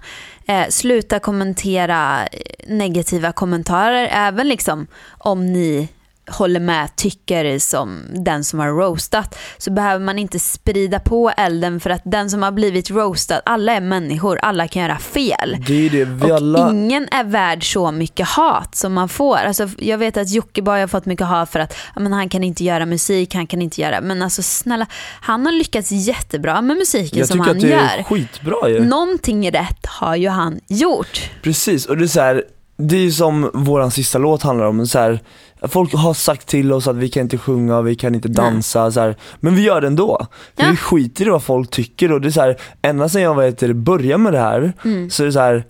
eh, 0.46 0.68
sluta 0.68 1.18
kommentera 1.18 2.18
negativa 2.66 3.32
kommentarer 3.32 4.08
även 4.12 4.48
liksom 4.48 4.86
om 5.08 5.52
ni 5.52 5.88
håller 6.30 6.60
med, 6.60 6.96
tycker 6.96 7.58
som 7.58 8.02
den 8.10 8.44
som 8.44 8.58
har 8.58 8.68
roastat 8.68 9.38
så 9.58 9.70
behöver 9.70 10.04
man 10.04 10.18
inte 10.18 10.38
sprida 10.38 11.00
på 11.00 11.30
elden 11.30 11.80
för 11.80 11.90
att 11.90 12.02
den 12.04 12.30
som 12.30 12.42
har 12.42 12.52
blivit 12.52 12.90
roastad, 12.90 13.40
alla 13.44 13.72
är 13.72 13.80
människor, 13.80 14.38
alla 14.38 14.68
kan 14.68 14.82
göra 14.82 14.98
fel. 14.98 15.56
Det 15.66 15.86
är 15.86 15.90
det, 15.90 16.04
vi 16.04 16.32
Och 16.32 16.36
alla, 16.36 16.70
ingen 16.70 17.08
är 17.10 17.24
värd 17.24 17.72
så 17.72 17.90
mycket 17.92 18.28
hat 18.28 18.74
som 18.74 18.92
man 18.92 19.08
får. 19.08 19.36
Alltså, 19.36 19.68
jag 19.78 19.98
vet 19.98 20.16
att 20.16 20.30
Jockiboi 20.30 20.80
har 20.80 20.86
fått 20.86 21.06
mycket 21.06 21.26
hat 21.26 21.50
för 21.50 21.60
att 21.60 21.76
men 21.96 22.12
han 22.12 22.28
kan 22.28 22.44
inte 22.44 22.64
göra 22.64 22.86
musik, 22.86 23.34
han 23.34 23.46
kan 23.46 23.62
inte 23.62 23.80
göra... 23.80 24.00
Men 24.00 24.22
alltså 24.22 24.42
snälla, 24.42 24.86
han 25.20 25.46
har 25.46 25.52
lyckats 25.52 25.90
jättebra 25.90 26.62
med 26.62 26.76
musiken 26.76 27.18
jag 27.18 27.28
som 27.28 27.38
tycker 27.38 27.46
han 27.46 27.56
att 27.56 27.62
det 27.62 27.68
gör. 27.68 27.98
är 27.98 28.02
skitbra 28.02 28.68
ju. 28.68 28.84
Någonting 28.84 29.50
rätt 29.50 29.86
har 29.86 30.16
ju 30.16 30.28
han 30.28 30.60
gjort. 30.66 31.30
Precis, 31.42 31.86
och 31.86 31.96
det 31.96 32.04
är 32.04 32.08
så 32.08 32.20
här, 32.20 32.44
det 32.76 32.96
är 32.96 33.00
ju 33.00 33.12
som 33.12 33.50
våran 33.54 33.90
sista 33.90 34.18
låt 34.18 34.42
handlar 34.42 34.66
om, 34.66 34.86
så 34.86 34.98
här, 34.98 35.20
folk 35.68 35.94
har 35.94 36.14
sagt 36.14 36.46
till 36.46 36.72
oss 36.72 36.88
att 36.88 36.96
vi 36.96 37.08
kan 37.08 37.20
inte 37.22 37.38
sjunga, 37.38 37.80
vi 37.82 37.94
kan 37.94 38.14
inte 38.14 38.28
dansa, 38.28 38.90
så 38.92 39.00
här, 39.00 39.16
men 39.40 39.54
vi 39.54 39.62
gör 39.62 39.80
det 39.80 39.86
ändå. 39.86 40.26
För 40.56 40.64
Ja. 40.64 40.70
vi 40.70 40.76
skiter 40.76 41.26
i 41.26 41.30
vad 41.30 41.42
folk 41.42 41.70
tycker 41.70 42.12
och 42.12 42.20
det 42.20 42.28
är 42.28 42.32
så 42.32 42.40
här, 42.40 42.56
ända 42.82 43.08
sedan 43.08 43.22
jag 43.22 43.34
vet, 43.34 43.76
började 43.76 44.18
med 44.22 44.32
det 44.32 44.38
här, 44.38 44.72
Mm. 44.84 45.10
så 45.10 45.22
är 45.22 45.26
det 45.26 45.32
så 45.32 45.40
här, 45.40 45.64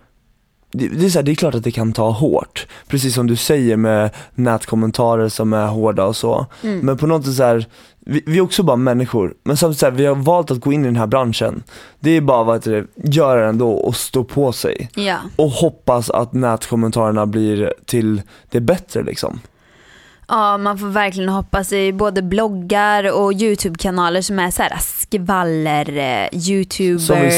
det, 0.72 0.88
det, 0.88 1.06
är 1.06 1.10
så 1.10 1.18
här, 1.18 1.22
det 1.24 1.32
är 1.32 1.34
klart 1.34 1.54
att 1.54 1.64
det 1.64 1.70
kan 1.70 1.92
ta 1.92 2.10
hårt, 2.10 2.66
precis 2.88 3.14
som 3.14 3.26
du 3.26 3.36
säger 3.36 3.76
med 3.76 4.10
nätkommentarer 4.34 5.28
som 5.28 5.52
är 5.52 5.66
hårda 5.66 6.04
och 6.04 6.16
så. 6.16 6.46
Mm. 6.62 6.78
Men 6.80 6.96
på 6.98 7.06
något 7.06 7.24
sätt 7.26 7.34
så 7.34 7.42
här, 7.42 7.66
vi, 8.06 8.22
vi 8.26 8.38
är 8.38 8.42
också 8.42 8.62
bara 8.62 8.76
människor, 8.76 9.34
men 9.44 9.56
samtidigt 9.56 9.78
så 9.80 9.86
här, 9.86 9.92
vi 9.92 10.06
har 10.06 10.14
valt 10.14 10.50
att 10.50 10.60
gå 10.60 10.72
in 10.72 10.82
i 10.82 10.86
den 10.86 10.96
här 10.96 11.06
branschen. 11.06 11.62
Det 12.00 12.10
är 12.10 12.20
bara 12.20 12.54
att 12.54 12.66
göra 12.94 13.40
det 13.40 13.46
ändå 13.48 13.70
och 13.70 13.96
stå 13.96 14.24
på 14.24 14.52
sig 14.52 14.88
Ja. 14.94 15.16
och 15.36 15.50
hoppas 15.50 16.10
att 16.10 16.32
nätkommentarerna 16.32 17.26
blir 17.26 17.74
till 17.86 18.22
det 18.50 18.60
bättre 18.60 19.02
liksom. 19.02 19.40
Ja, 20.30 20.58
man 20.58 20.78
får 20.78 20.86
verkligen 20.86 21.28
hoppas. 21.28 21.72
Är 21.72 21.92
både 21.92 22.22
bloggar 22.22 23.12
och 23.12 23.32
YouTube-kanaler 23.32 24.22
som 24.22 24.38
är 24.38 24.50
så 24.50 24.62
här 24.62 24.76
skvaller, 24.78 25.96
eh, 25.96 26.28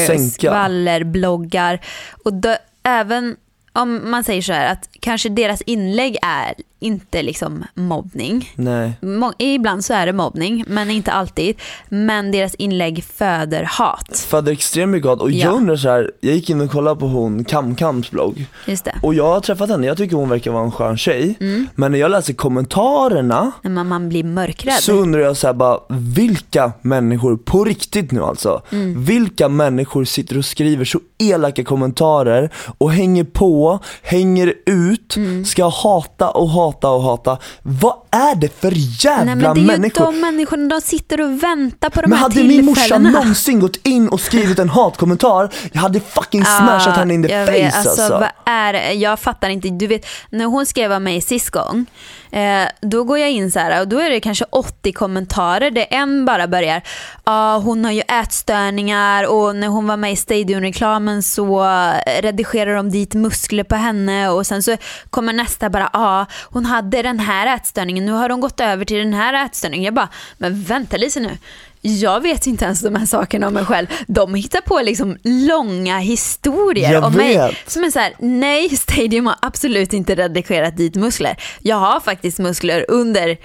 sänka. 0.07 0.29
skvallerbloggar. 0.29 1.79
Och 2.25 2.33
dö- 2.33 2.57
även 2.83 3.35
om 3.73 4.11
man 4.11 4.23
säger 4.23 4.41
så 4.41 4.53
här 4.53 4.71
att 4.71 4.89
kanske 4.99 5.29
deras 5.29 5.61
inlägg 5.61 6.17
är 6.21 6.53
inte 6.79 7.21
liksom 7.21 7.63
mobbning. 7.73 8.51
Nej. 8.55 8.93
Ibland 9.37 9.85
så 9.85 9.93
är 9.93 10.05
det 10.05 10.13
mobbning, 10.13 10.63
men 10.67 10.91
inte 10.91 11.11
alltid. 11.11 11.55
Men 11.89 12.31
deras 12.31 12.55
inlägg 12.55 13.03
föder 13.03 13.63
hat. 13.63 14.25
Föder 14.27 14.51
extremt 14.51 14.91
mycket 14.91 15.09
hat 15.09 15.21
och 15.21 15.31
Ja. 15.31 15.45
jag 15.45 15.53
undrar 15.55 15.75
så 15.75 15.89
här, 15.89 16.11
jag 16.21 16.35
gick 16.35 16.49
in 16.49 16.61
och 16.61 16.71
kollade 16.71 16.99
på 16.99 17.07
hon 17.07 17.43
KamKams 17.45 18.11
blogg 18.11 18.45
Just 18.67 18.85
det. 18.85 18.95
och 19.03 19.13
jag 19.13 19.27
har 19.33 19.39
träffat 19.39 19.69
henne, 19.69 19.87
jag 19.87 19.97
tycker 19.97 20.15
hon 20.15 20.29
verkar 20.29 20.51
vara 20.51 20.63
en 20.63 20.71
skön 20.71 20.97
tjej. 20.97 21.35
Mm. 21.39 21.67
Men 21.75 21.91
när 21.91 21.99
jag 21.99 22.11
läser 22.11 22.33
kommentarerna 22.33 23.51
När 23.61 23.71
man, 23.71 23.87
man 23.87 24.09
blir 24.09 24.23
mörkrädd. 24.23 24.73
så 24.83 24.93
undrar 24.93 25.21
jag 25.21 25.37
så 25.37 25.47
här 25.47 25.53
bara, 25.53 25.79
vilka 25.89 26.71
människor, 26.81 27.37
på 27.37 27.63
riktigt 27.63 28.11
nu 28.11 28.23
alltså, 28.23 28.61
Mm. 28.71 29.03
vilka 29.03 29.49
människor 29.49 30.05
sitter 30.05 30.37
och 30.37 30.45
skriver 30.45 30.85
så 30.85 30.99
elaka 31.17 31.63
kommentarer 31.63 32.49
och 32.77 32.91
hänger 32.91 33.23
på, 33.23 33.62
hänger 34.03 34.53
ut, 34.65 35.15
Mm. 35.15 35.45
ska 35.45 35.67
hata 35.69 36.29
och 36.29 36.49
hata 36.49 36.89
och 36.89 37.01
hata. 37.01 37.37
Vad 37.61 37.93
är 38.11 38.35
det 38.35 38.49
för 38.61 38.71
jävla 39.05 39.25
Nej, 39.25 39.35
men 39.35 39.53
det 39.53 39.59
är 39.59 39.61
ju 39.61 39.67
människor? 39.67 40.05
de 40.05 40.19
människorna, 40.21 40.67
de 40.75 40.81
sitter 40.81 41.21
och 41.21 41.43
väntar 41.43 41.89
på 41.89 42.01
de 42.01 42.09
Men 42.09 42.17
här 42.17 42.23
hade 42.29 42.43
min 42.43 42.65
morsa 42.65 42.81
tillfällena. 42.81 43.09
någonsin 43.19 43.59
gått 43.59 43.75
in 43.87 44.09
och 44.09 44.19
skrivit 44.19 44.59
en 44.59 44.69
hatkommentar, 44.69 45.49
jag 45.71 45.81
hade 45.81 45.99
fucking 45.99 46.45
smashat 46.45 46.95
henne 46.97 47.13
in 47.13 47.23
the 47.23 47.29
face 47.45 47.51
vet, 47.51 47.75
alltså. 47.75 47.89
alltså. 47.89 48.09
Vad 48.19 48.29
är 48.53 48.73
det? 48.73 48.93
Jag 48.93 49.19
fattar 49.19 49.49
inte. 49.49 49.69
Du 49.69 49.87
vet, 49.87 50.05
när 50.29 50.45
hon 50.45 50.65
skrev 50.65 50.91
om 50.91 51.03
mig 51.03 51.21
sist 51.21 51.49
gång, 51.49 51.85
eh, 52.33 52.67
då 52.81 53.03
går 53.03 53.19
jag 53.19 53.31
in 53.31 53.51
så 53.51 53.59
här 53.59 53.81
och 53.81 53.87
då 53.87 53.99
är 53.99 54.09
det 54.09 54.19
kanske 54.19 54.45
80 54.49 54.93
kommentarer 54.93 55.71
där 55.71 55.87
en 55.89 56.25
bara 56.25 56.47
börjar, 56.47 56.81
ah, 57.23 57.57
hon 57.57 57.85
har 57.85 57.91
ju 57.91 58.01
ätstörningar 58.01 59.27
och 59.27 59.55
när 59.55 59.67
hon 59.67 59.87
var 59.87 59.97
med 59.97 60.11
i 60.11 60.15
stadionreklamen 60.15 61.23
så 61.23 61.63
eh, 61.63 62.21
redigerade 62.21 62.75
de 62.75 62.91
dit 62.91 63.13
muskler 63.13 63.63
på 63.63 63.75
henne 63.75 64.29
och 64.29 64.47
sen 64.47 64.63
så 64.63 64.77
kommer 65.09 65.33
nästa 65.33 65.69
bara, 65.69 65.89
ah, 65.93 66.25
hon 66.43 66.65
hade 66.65 67.01
den 67.01 67.19
här 67.19 67.55
ätstörningen, 67.55 68.05
nu 68.05 68.11
har 68.11 68.29
hon 68.29 68.41
gått 68.41 68.59
över 68.59 68.85
till 68.85 68.97
den 68.97 69.13
här 69.13 69.45
ätstörningen. 69.45 69.85
Jag 69.85 69.93
bara, 69.93 70.09
men 70.37 70.63
vänta 70.63 70.97
lite 70.97 71.19
nu. 71.19 71.37
Jag 71.85 72.21
vet 72.21 72.47
inte 72.47 72.65
ens 72.65 72.81
de 72.81 72.95
här 72.95 73.05
sakerna 73.05 73.47
om 73.47 73.53
mig 73.53 73.65
själv. 73.65 73.87
De 74.07 74.35
hittar 74.35 74.61
på 74.61 74.81
liksom 74.81 75.17
långa 75.23 75.99
historier 75.99 76.93
Jag 76.93 77.03
om 77.03 77.13
mig. 77.13 77.37
vet. 77.37 77.71
Som 77.71 77.83
är 77.83 77.91
så 77.91 77.99
här, 77.99 78.13
nej 78.19 78.69
Stadium 78.69 79.27
har 79.27 79.35
absolut 79.41 79.93
inte 79.93 80.15
redigerat 80.15 80.77
dit 80.77 80.95
muskler. 80.95 81.35
Jag 81.61 81.75
har 81.75 81.99
faktiskt 81.99 82.39
muskler 82.39 82.85
under, 82.87 83.37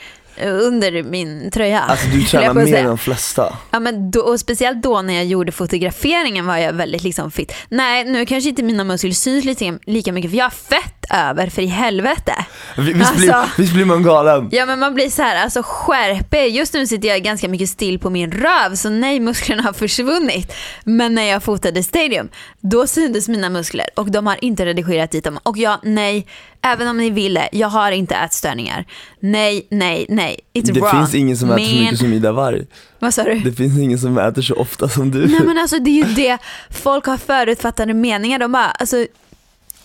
under 0.46 1.02
min 1.02 1.50
tröja. 1.50 1.80
Alltså 1.80 2.06
du 2.08 2.24
tränar 2.24 2.54
mer 2.54 2.74
än 2.76 2.86
de 2.86 2.98
flesta. 2.98 3.56
Ja, 3.70 3.80
men 3.80 4.10
då, 4.10 4.20
och 4.20 4.40
speciellt 4.40 4.82
då 4.82 5.02
när 5.02 5.14
jag 5.14 5.24
gjorde 5.24 5.52
fotograferingen 5.52 6.46
var 6.46 6.56
jag 6.56 6.72
väldigt 6.72 7.02
liksom 7.02 7.30
fit. 7.30 7.52
Nej, 7.68 8.04
nu 8.04 8.26
kanske 8.26 8.48
inte 8.50 8.62
mina 8.62 8.84
muskler 8.84 9.10
syns 9.12 9.44
lika, 9.44 9.78
lika 9.86 10.12
mycket 10.12 10.30
för 10.30 10.38
jag 10.38 10.44
har 10.44 10.50
fett 10.50 10.94
över 11.14 11.46
för 11.50 11.62
i 11.62 11.66
helvete. 11.66 12.32
Vi- 12.76 12.92
Visst, 12.92 13.16
blir, 13.16 13.32
Alltså- 13.32 13.60
visst 13.62 13.72
blir 13.72 13.84
man 13.84 14.02
galen? 14.02 14.48
Ja 14.52 14.66
men 14.66 14.78
man 14.78 14.94
blir 14.94 15.10
så 15.10 15.22
här, 15.22 15.42
alltså 15.44 15.62
skärp 15.64 16.34
er. 16.34 16.44
Just 16.46 16.74
nu 16.74 16.86
sitter 16.86 17.08
jag 17.08 17.22
ganska 17.22 17.48
mycket 17.48 17.68
still 17.68 17.98
på 17.98 18.10
min 18.10 18.32
röv 18.32 18.74
så 18.74 18.88
nej 18.90 19.20
musklerna 19.20 19.62
har 19.62 19.72
försvunnit. 19.72 20.52
Men 20.84 21.14
när 21.14 21.22
jag 21.22 21.42
fotade 21.42 21.82
Stadium, 21.82 22.28
då 22.60 22.86
syntes 22.86 23.28
mina 23.28 23.50
muskler 23.50 23.86
och 23.96 24.10
de 24.10 24.26
har 24.26 24.44
inte 24.44 24.66
redigerat 24.66 25.10
dit 25.10 25.24
dem. 25.24 25.38
Och 25.42 25.58
jag, 25.58 25.78
nej, 25.82 26.26
även 26.72 26.88
om 26.88 26.96
ni 26.96 27.10
ville, 27.10 27.48
jag 27.52 27.68
har 27.68 27.92
inte 27.92 28.14
ätstörningar. 28.14 28.84
Nej, 29.20 29.66
nej, 29.70 30.06
nej. 30.08 30.40
It's 30.54 30.72
Det 30.72 30.80
wrong. 30.80 30.90
finns 30.90 31.14
ingen 31.14 31.36
som 31.36 31.50
äter 31.50 31.64
så 31.64 31.74
mycket 31.80 31.98
som 31.98 32.12
Ida 32.12 32.32
Warg. 32.32 32.66
Vad 32.98 33.14
sa 33.14 33.22
du? 33.24 33.34
Det 33.34 33.52
finns 33.52 33.78
ingen 33.78 33.98
som 33.98 34.18
äter 34.18 34.42
så 34.42 34.54
ofta 34.54 34.88
som 34.88 35.10
du. 35.10 35.26
Nej 35.26 35.40
men 35.46 35.58
alltså 35.58 35.78
det 35.78 35.90
är 35.90 36.04
ju 36.06 36.14
det, 36.14 36.38
folk 36.70 37.06
har 37.06 37.16
förutfattade 37.16 37.94
meningar. 37.94 38.38
De 38.38 38.52
bara, 38.52 38.66
alltså, 38.70 39.06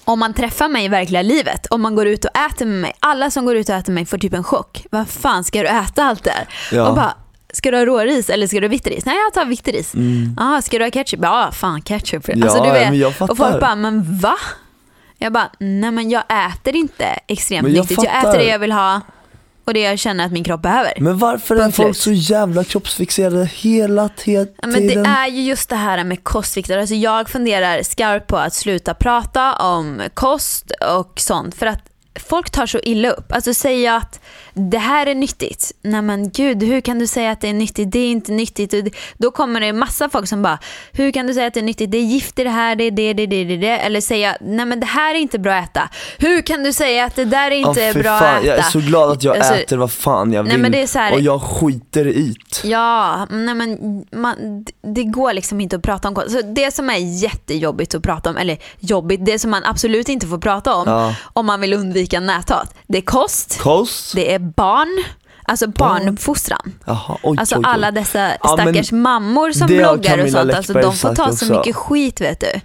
om 0.05 0.19
man 0.19 0.33
träffar 0.33 0.67
mig 0.69 0.85
i 0.85 0.87
verkliga 0.87 1.21
livet, 1.21 1.65
om 1.69 1.81
man 1.81 1.95
går 1.95 2.07
ut 2.07 2.25
och 2.25 2.37
äter 2.37 2.65
med 2.65 2.81
mig, 2.81 2.93
alla 2.99 3.31
som 3.31 3.45
går 3.45 3.55
ut 3.55 3.69
och 3.69 3.75
äter 3.75 3.91
med 3.93 4.01
mig 4.01 4.05
får 4.05 4.17
typ 4.17 4.33
en 4.33 4.43
chock. 4.43 4.85
Vad 4.89 5.07
fan 5.09 5.43
ska 5.43 5.59
du 5.61 5.67
äta 5.67 6.03
allt 6.03 6.23
det? 6.23 6.47
Ja. 6.71 6.87
Och 6.89 6.95
bara, 6.95 7.13
ska 7.53 7.71
du 7.71 7.77
ha 7.77 7.85
råris 7.85 8.29
eller 8.29 8.47
ska 8.47 8.59
du 8.59 8.67
ha 8.67 8.71
vitt 8.71 8.87
ris? 8.87 9.05
Nej 9.05 9.15
jag 9.25 9.33
tar 9.33 9.45
vitt 9.45 9.67
ris. 9.67 9.93
Mm. 9.93 10.37
Ah, 10.39 10.61
ska 10.61 10.77
du 10.77 10.83
ha 10.85 10.91
ketchup? 10.91 11.19
Ja 11.23 11.49
fan 11.53 11.81
ketchup. 11.81 12.23
Ja, 12.27 12.43
alltså, 12.43 12.63
du 12.63 12.69
vet. 12.71 12.89
men 12.89 12.99
jag 12.99 13.07
och 13.07 13.15
folk 13.15 13.37
fattar. 13.37 13.59
bara, 13.61 13.75
men 13.75 14.17
va? 14.19 14.35
Jag 15.23 15.33
bara, 15.33 15.49
nej 15.59 15.91
men 15.91 16.09
jag 16.09 16.23
äter 16.53 16.75
inte 16.75 17.05
extremt 17.27 17.63
Men 17.63 17.73
jag 17.73 17.81
nyttigt. 17.83 18.03
Jag 18.03 18.19
äter 18.19 18.37
det 18.37 18.45
jag 18.45 18.59
vill 18.59 18.71
ha 18.71 19.01
och 19.65 19.73
det 19.73 19.79
jag 19.79 19.99
känner 19.99 20.25
att 20.25 20.31
min 20.31 20.43
kropp 20.43 20.61
behöver. 20.61 20.93
Men 20.99 21.17
varför 21.17 21.55
är 21.55 21.71
folk 21.71 21.97
så 21.97 22.11
jävla 22.11 22.63
kroppsfixerade 22.63 23.45
hela 23.45 24.09
te- 24.09 24.31
Ja, 24.33 24.45
Men 24.67 24.71
det 24.73 24.89
tiden? 24.89 25.05
är 25.05 25.27
ju 25.27 25.41
just 25.41 25.69
det 25.69 25.75
här 25.75 26.03
med 26.03 26.23
kostvikter. 26.23 26.77
Alltså 26.77 26.95
jag 26.95 27.29
funderar 27.29 27.83
skarpt 27.83 28.27
på 28.27 28.37
att 28.37 28.53
sluta 28.53 28.93
prata 28.93 29.53
om 29.55 30.01
kost 30.13 30.71
och 30.97 31.19
sånt 31.19 31.55
för 31.55 31.65
att 31.65 31.79
folk 32.15 32.49
tar 32.49 32.65
så 32.65 32.79
illa 32.83 33.09
upp. 33.09 33.31
Alltså 33.31 33.53
säga 33.53 33.95
att 33.95 34.19
det 34.53 34.77
här 34.77 35.05
är 35.05 35.15
nyttigt. 35.15 35.71
Nej 35.81 36.01
men 36.01 36.29
gud, 36.29 36.63
hur 36.63 36.81
kan 36.81 36.99
du 36.99 37.07
säga 37.07 37.31
att 37.31 37.41
det 37.41 37.49
är 37.49 37.53
nyttigt? 37.53 37.91
Det 37.91 37.99
är 37.99 38.11
inte 38.11 38.31
nyttigt. 38.31 38.73
Och 38.73 38.79
Då 39.17 39.31
kommer 39.31 39.59
det 39.59 39.73
massa 39.73 40.09
folk 40.09 40.27
som 40.27 40.41
bara, 40.41 40.59
hur 40.91 41.11
kan 41.11 41.27
du 41.27 41.33
säga 41.33 41.47
att 41.47 41.53
det 41.53 41.59
är 41.59 41.63
nyttigt? 41.63 41.91
Det 41.91 41.97
är 41.97 42.01
gift 42.01 42.39
i 42.39 42.43
det 42.43 42.49
här, 42.49 42.75
det 42.75 42.83
är 42.83 42.91
det, 42.91 43.13
det, 43.13 43.25
det, 43.25 43.43
det, 43.43 43.57
det. 43.57 43.67
Eller 43.77 44.01
säga, 44.01 44.37
nej 44.41 44.65
men 44.65 44.79
det 44.79 44.85
här 44.85 45.15
är 45.15 45.19
inte 45.19 45.39
bra 45.39 45.53
att 45.53 45.69
äta. 45.69 45.89
Hur 46.17 46.41
kan 46.41 46.63
du 46.63 46.73
säga 46.73 47.05
att 47.05 47.15
det 47.15 47.25
där 47.25 47.51
är 47.51 47.55
inte 47.55 47.91
fy 47.93 48.01
bra 48.01 48.19
fan, 48.19 48.35
att 48.35 48.43
äta? 48.43 48.47
Jag 48.47 48.57
är 48.57 48.61
så 48.61 48.79
glad 48.79 49.11
att 49.11 49.23
jag 49.23 49.37
Alltså, 49.37 49.53
äter 49.55 49.77
vad 49.77 49.91
fan 49.91 50.33
jag 50.33 50.45
nej, 50.45 50.53
vill 50.53 50.61
men 50.61 50.71
det 50.71 50.81
är 50.81 50.87
så 50.87 50.99
här- 50.99 51.13
och 51.13 51.21
jag 51.21 51.41
skiter 51.41 52.07
i 52.07 52.35
det. 52.61 52.67
Ja, 52.67 53.27
nej 53.29 53.55
men 53.55 54.03
man, 54.11 54.65
det 54.81 55.03
går 55.03 55.33
liksom 55.33 55.61
inte 55.61 55.75
att 55.75 55.81
prata 55.81 56.07
om 56.07 56.15
kost. 56.15 56.31
Så 56.31 56.41
det 56.41 56.71
som 56.73 56.89
är 56.89 56.97
jättejobbigt 57.23 57.95
att 57.95 58.03
prata 58.03 58.29
om, 58.29 58.37
eller 58.37 58.57
jobbigt, 58.79 59.25
det 59.25 59.39
som 59.39 59.51
man 59.51 59.63
absolut 59.65 60.09
inte 60.09 60.27
får 60.27 60.37
prata 60.37 60.75
om 60.75 60.83
Ja. 60.87 61.15
om 61.33 61.45
man 61.45 61.61
vill 61.61 61.73
undvika 61.73 62.02
näthat, 62.11 62.75
det 62.87 62.97
är 62.97 63.01
kost, 63.01 63.59
Kost? 63.59 64.15
det 64.15 64.33
är 64.33 64.39
barn, 64.39 65.03
alltså 65.43 65.67
barnuppfostran. 65.67 66.73
Jaha, 66.85 67.17
oj, 67.23 67.37
Alltså 67.39 67.55
oj, 67.55 67.59
oj. 67.65 67.71
alla 67.73 67.91
dessa 67.91 68.19
Ja, 68.41 68.47
stackars 68.57 68.91
mammor 68.91 69.51
som 69.51 69.67
bloggar 69.67 70.23
och 70.23 70.29
sånt, 70.29 70.53
alltså, 70.53 70.73
de 70.73 70.93
får 70.95 71.15
ta 71.15 71.31
så 71.31 71.53
mycket 71.53 71.75
skit 71.75 72.21
vet 72.21 72.39
du. 72.39 72.59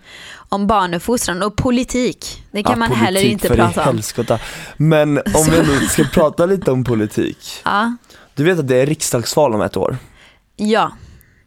Om 0.50 0.66
barnuppfostran 0.66 1.42
och 1.42 1.56
politik. 1.56 2.42
Det 2.50 2.62
kan 2.62 2.72
Ja, 2.72 2.78
man 2.78 2.92
heller 2.92 3.24
inte 3.24 3.48
prata 3.48 3.80
om. 3.80 3.86
helskotta. 3.86 4.38
Men 4.76 5.18
om 5.18 5.44
vi 5.50 5.58
nu 5.58 5.80
ska 5.88 6.04
prata 6.04 6.46
lite 6.46 6.70
om 6.70 6.84
politik. 6.84 7.38
Ja, 7.64 7.96
Du 8.34 8.44
vet 8.44 8.58
att 8.58 8.68
det 8.68 8.76
är 8.76 8.86
riksdagsval 8.86 9.54
om 9.54 9.60
ett 9.62 9.76
år. 9.76 9.96
ja, 10.56 10.92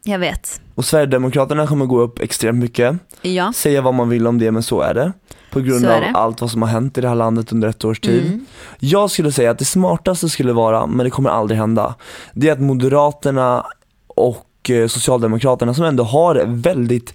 jag 0.04 0.19
vet. 0.19 0.62
Och 0.75 0.86
Sverigedemokraterna 0.86 1.67
kommer 1.67 1.86
gå 1.86 2.01
upp 2.01 2.19
extremt 2.19 2.60
mycket. 2.60 2.95
Ja. 3.21 3.54
Säga 3.56 3.82
vad 3.82 3.93
man 3.93 4.10
vill 4.10 4.27
om 4.27 4.39
det 4.39 4.51
men 4.51 4.63
så 4.63 4.82
är 4.82 4.93
det. 4.93 5.13
På 5.51 5.59
grund 5.59 5.85
av 5.85 6.03
allt 6.13 6.41
vad 6.41 6.51
som 6.51 6.61
har 6.61 6.69
hänt 6.69 6.97
i 6.97 7.01
det 7.01 7.07
här 7.07 7.15
landet 7.15 7.51
under 7.51 7.67
ett 7.67 7.85
års 7.85 7.99
tid. 7.99 8.25
Mm. 8.25 8.45
Jag 8.79 9.11
skulle 9.11 9.31
säga 9.31 9.51
att 9.51 9.59
det 9.59 9.65
smartaste 9.65 10.29
skulle 10.29 10.53
vara, 10.53 10.87
men 10.87 11.03
det 11.03 11.09
kommer 11.09 11.29
aldrig 11.29 11.59
hända, 11.59 11.95
det 12.33 12.47
är 12.49 12.53
att 12.53 12.59
Moderaterna 12.61 13.65
och 14.07 14.69
eh, 14.69 14.87
Socialdemokraterna 14.87 15.73
som 15.73 15.85
ändå 15.85 16.03
har 16.03 16.43
väldigt 16.47 17.13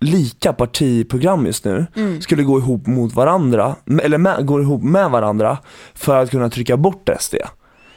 lika 0.00 0.52
partiprogram 0.52 1.46
just 1.46 1.64
nu, 1.64 1.86
Mm. 1.96 2.20
skulle 2.20 2.42
gå 2.42 2.58
ihop 2.58 2.86
mot 2.86 3.14
varandra, 3.14 3.76
eller 4.02 4.18
med, 4.18 4.46
gå 4.46 4.60
ihop 4.60 4.82
med 4.82 5.10
varandra 5.10 5.58
för 5.94 6.16
att 6.22 6.30
kunna 6.30 6.50
trycka 6.50 6.76
bort 6.76 7.10
SD. 7.20 7.34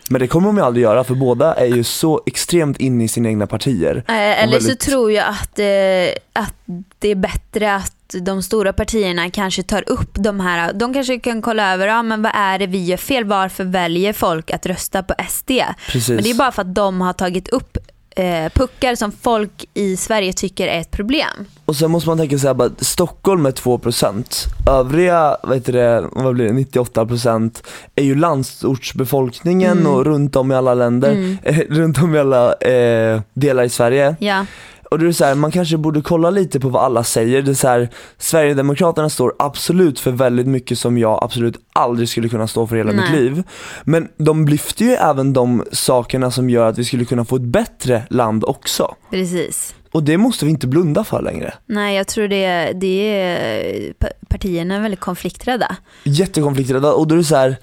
Men 0.10 0.22
det 0.22 0.28
kommer 0.28 0.48
de 0.48 0.58
ju 0.58 0.64
aldrig 0.64 0.84
göra 0.84 1.04
för 1.04 1.16
båda 1.16 1.54
är 1.54 1.66
ju 1.66 1.84
så 1.84 2.22
extremt 2.26 2.78
inne 2.80 3.04
i 3.04 3.08
sina 3.08 3.30
egna 3.30 3.48
partier. 3.48 4.04
Eh, 4.08 4.14
Eller 4.44 4.52
väldigt- 4.60 4.84
så 4.84 4.90
tror 4.92 5.12
jag 5.12 5.28
att, 5.30 5.60
eh, 5.60 6.44
att 6.44 6.54
det 7.00 7.08
är 7.08 7.16
bättre 7.16 7.76
att 7.76 7.94
de 8.22 8.44
stora 8.44 8.74
partierna 8.74 9.30
kanske 9.30 9.64
tar 9.64 9.90
upp 9.90 10.10
de 10.14 10.40
här, 10.40 10.74
de 10.74 10.94
kanske 10.94 11.20
kan 11.20 11.42
kolla 11.42 11.74
över, 11.74 11.88
ja 11.88 12.04
men 12.04 12.22
vad 12.22 12.32
är 12.36 12.60
det 12.60 12.68
vi 12.68 12.86
gör 12.86 12.98
fel, 12.98 13.24
varför 13.24 13.64
väljer 13.64 14.14
folk 14.14 14.52
att 14.52 14.66
rösta 14.66 15.04
på 15.04 15.14
SD? 15.30 15.52
Precis. 15.92 16.10
Men 16.10 16.24
det 16.24 16.30
är 16.30 16.36
bara 16.36 16.52
för 16.52 16.62
att 16.62 16.76
de 16.76 17.02
har 17.02 17.14
tagit 17.14 17.50
upp 17.50 17.78
eh, 18.18 18.50
puckar 18.54 18.96
som 18.96 19.12
folk 19.12 19.66
i 19.74 19.98
Sverige 19.98 20.34
tycker 20.34 20.68
är 20.68 20.80
ett 20.80 20.92
problem. 20.92 21.46
Och 21.66 21.76
sen 21.76 21.92
måste 21.92 22.10
man 22.10 22.18
tänka 22.18 22.38
så 22.38 22.48
här, 22.48 22.54
bara, 22.54 22.70
Stockholm 22.80 23.46
är 23.46 23.52
2%, 23.52 24.48
övriga, 24.70 25.38
vad 25.44 25.56
heter 25.58 25.74
det, 25.74 26.08
vad 26.12 26.36
blir 26.36 26.46
det, 26.46 26.52
98% 26.54 27.64
är 27.96 28.04
ju 28.04 28.16
landsortsbefolkningen 28.16 29.78
Mm. 29.80 29.92
och 29.94 30.06
runt 30.06 30.36
om 30.36 30.52
i 30.52 30.56
alla 30.56 30.74
länder, 30.74 31.12
Mm. 31.12 31.38
runt 31.70 31.98
om 31.98 32.16
i 32.16 32.20
alla 32.20 32.54
eh, 32.54 33.22
delar 33.34 33.64
i 33.64 33.70
Sverige. 33.70 34.16
Ja, 34.20 34.46
Och 34.92 35.00
det 35.00 35.08
är 35.08 35.12
så 35.12 35.26
här, 35.26 35.36
man 35.36 35.52
kanske 35.52 35.78
borde 35.78 36.02
kolla 36.02 36.30
lite 36.30 36.60
på 36.60 36.70
vad 36.70 36.84
alla 36.84 37.04
säger. 37.04 37.42
Det 37.42 37.52
är 37.52 37.56
så 37.56 37.68
här, 37.68 37.90
Sverigedemokraterna 38.18 39.10
står 39.10 39.34
absolut 39.40 40.00
för 40.00 40.12
väldigt 40.12 40.48
mycket 40.48 40.80
som 40.80 40.98
jag 40.98 41.20
absolut 41.24 41.58
aldrig 41.74 42.10
skulle 42.10 42.30
kunna 42.30 42.48
stå 42.48 42.68
för 42.68 42.76
hela 42.76 42.92
mitt 42.92 43.12
Nej. 43.12 43.22
liv. 43.22 43.44
Men 43.84 44.08
de 44.18 44.48
lyfter 44.48 44.86
ju 44.86 44.92
även 44.92 45.34
de 45.34 45.64
sakerna 45.72 46.32
som 46.32 46.50
gör 46.50 46.70
att 46.70 46.78
vi 46.78 46.86
skulle 46.86 47.06
kunna 47.06 47.26
få 47.26 47.36
ett 47.36 47.42
bättre 47.42 48.04
land 48.10 48.44
också. 48.44 48.96
precis. 49.10 49.74
Och 49.92 50.04
det 50.04 50.18
måste 50.18 50.46
vi 50.46 50.52
inte 50.52 50.68
blunda 50.68 51.04
för 51.04 51.22
längre. 51.22 51.54
Nej, 51.66 51.96
jag 51.98 52.08
tror 52.08 52.28
det, 52.28 52.72
det 52.76 53.20
är, 53.22 53.94
pa- 53.94 54.08
partierna 54.30 54.76
är 54.76 54.82
väldigt 54.82 55.00
konflikträdda. 55.00 55.76
Jättekonflikträdda 56.04 56.94
och 56.94 57.08
då 57.08 57.16
är 57.16 57.18
det 57.18 57.24
så 57.24 57.36
här, 57.36 57.58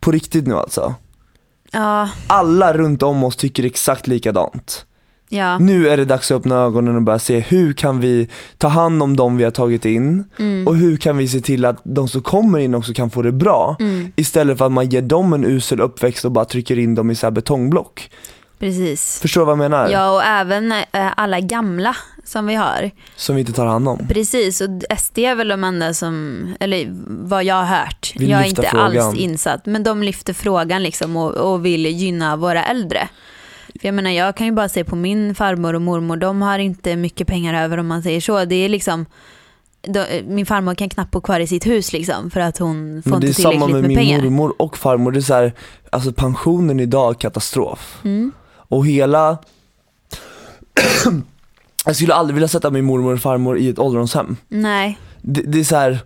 på 0.00 0.10
riktigt 0.12 0.46
nu 0.46 0.54
alltså. 0.54 0.94
Ja, 1.72 2.08
Alla 2.26 2.72
runt 2.72 3.02
om 3.02 3.24
oss 3.24 3.36
tycker 3.36 3.64
exakt 3.64 4.06
likadant. 4.06 4.86
Ja. 5.32 5.58
Nu 5.58 5.88
är 5.88 5.96
det 5.96 6.04
dags 6.04 6.30
att 6.30 6.36
öppna 6.36 6.54
ögonen 6.56 6.96
och 6.96 7.02
börja 7.02 7.18
se 7.18 7.38
hur 7.40 7.72
kan 7.72 8.00
vi 8.00 8.28
ta 8.58 8.68
hand 8.68 9.02
om 9.02 9.16
de 9.16 9.36
vi 9.36 9.44
har 9.44 9.50
tagit 9.50 9.84
in 9.84 10.24
Mm. 10.38 10.68
och 10.68 10.76
hur 10.76 10.96
kan 10.96 11.16
vi 11.16 11.28
se 11.28 11.40
till 11.40 11.64
att 11.64 11.80
de 11.84 12.08
som 12.08 12.22
kommer 12.22 12.58
in 12.58 12.74
också 12.74 12.92
kan 12.92 13.10
få 13.10 13.22
det 13.22 13.32
bra. 13.32 13.76
Mm. 13.80 14.12
Istället 14.16 14.58
för 14.58 14.66
att 14.66 14.72
man 14.72 14.88
ger 14.88 15.02
dem 15.02 15.32
en 15.32 15.44
usel 15.44 15.80
uppväxt 15.80 16.24
och 16.24 16.32
bara 16.32 16.44
trycker 16.44 16.78
in 16.78 16.94
dem 16.94 17.10
i 17.10 17.14
så 17.14 17.26
här 17.26 17.30
betongblock. 17.30 18.10
Precis. 18.58 19.18
Förstår 19.20 19.40
du 19.40 19.44
vad 19.44 19.52
jag 19.52 19.58
menar? 19.58 19.88
Ja 19.88 20.10
och 20.14 20.22
även 20.24 20.72
eh, 20.72 20.82
alla 21.16 21.40
gamla 21.40 21.96
som 22.24 22.46
vi 22.46 22.54
har. 22.54 22.90
Som 23.16 23.34
vi 23.34 23.40
inte 23.40 23.52
tar 23.52 23.66
hand 23.66 23.88
om. 23.88 24.06
Precis 24.08 24.60
och 24.60 24.68
SD 24.98 25.18
är 25.18 25.34
väl 25.34 25.48
de 25.48 25.64
enda 25.64 25.94
som, 25.94 26.46
eller 26.60 26.86
vad 27.28 27.44
jag 27.44 27.54
har 27.54 27.64
hört. 27.64 28.12
Vill 28.16 28.30
jag 28.30 28.40
är 28.40 28.44
inte 28.44 28.62
frågan. 28.62 28.98
alls 28.98 29.18
insatt 29.18 29.66
men 29.66 29.82
de 29.82 30.02
lyfter 30.02 30.32
frågan 30.32 30.82
liksom 30.82 31.16
och, 31.16 31.30
och 31.34 31.64
vill 31.66 31.86
gynna 31.86 32.36
våra 32.36 32.64
äldre. 32.64 33.08
För 33.80 33.88
jag 33.88 33.94
menar 33.94 34.10
jag 34.10 34.36
kan 34.36 34.46
ju 34.46 34.52
bara 34.52 34.68
se 34.68 34.84
på 34.84 34.96
min 34.96 35.34
farmor 35.34 35.74
och 35.74 35.82
mormor, 35.82 36.16
de 36.16 36.42
har 36.42 36.58
inte 36.58 36.96
mycket 36.96 37.26
pengar 37.26 37.64
över 37.64 37.78
om 37.78 37.86
man 37.86 38.02
säger 38.02 38.20
så. 38.20 38.44
Det 38.44 38.54
är 38.54 38.68
liksom 38.68 39.06
de, 39.82 40.22
min 40.26 40.46
farmor 40.46 40.74
kan 40.74 40.88
knappt 40.88 41.10
bo 41.10 41.20
kvar 41.20 41.40
i 41.40 41.46
sitt 41.46 41.66
hus 41.66 41.92
liksom 41.92 42.30
för 42.30 42.40
att 42.40 42.58
hon 42.58 43.02
får 43.02 43.10
Men 43.10 43.20
det 43.20 43.26
är 43.26 43.28
inte 43.28 43.42
samma 43.42 43.52
tillräckligt 43.52 43.72
med 43.72 43.82
med, 43.82 43.88
min 43.88 43.98
pengar. 43.98 44.22
mormor 44.22 44.54
och 44.58 44.76
farmor. 44.76 45.12
Det 45.12 45.18
är 45.18 45.22
så 45.22 45.34
här, 45.34 45.52
alltså 45.90 46.12
pensionen 46.12 46.80
idag 46.80 47.10
är 47.10 47.14
katastrof. 47.14 47.98
Mm. 48.04 48.32
Och 48.52 48.86
hela 48.86 49.38
Jag 51.84 51.96
skulle 51.96 52.14
aldrig 52.14 52.34
vilja 52.34 52.48
sätta 52.48 52.70
min 52.70 52.84
mormor 52.84 53.14
och 53.14 53.20
farmor 53.20 53.58
i 53.58 53.68
ett 53.68 53.78
ålderdomshem. 53.78 54.36
Nej. 54.48 54.98
Det, 55.20 55.42
det 55.42 55.60
är 55.60 55.64
så 55.64 55.76
här, 55.76 55.98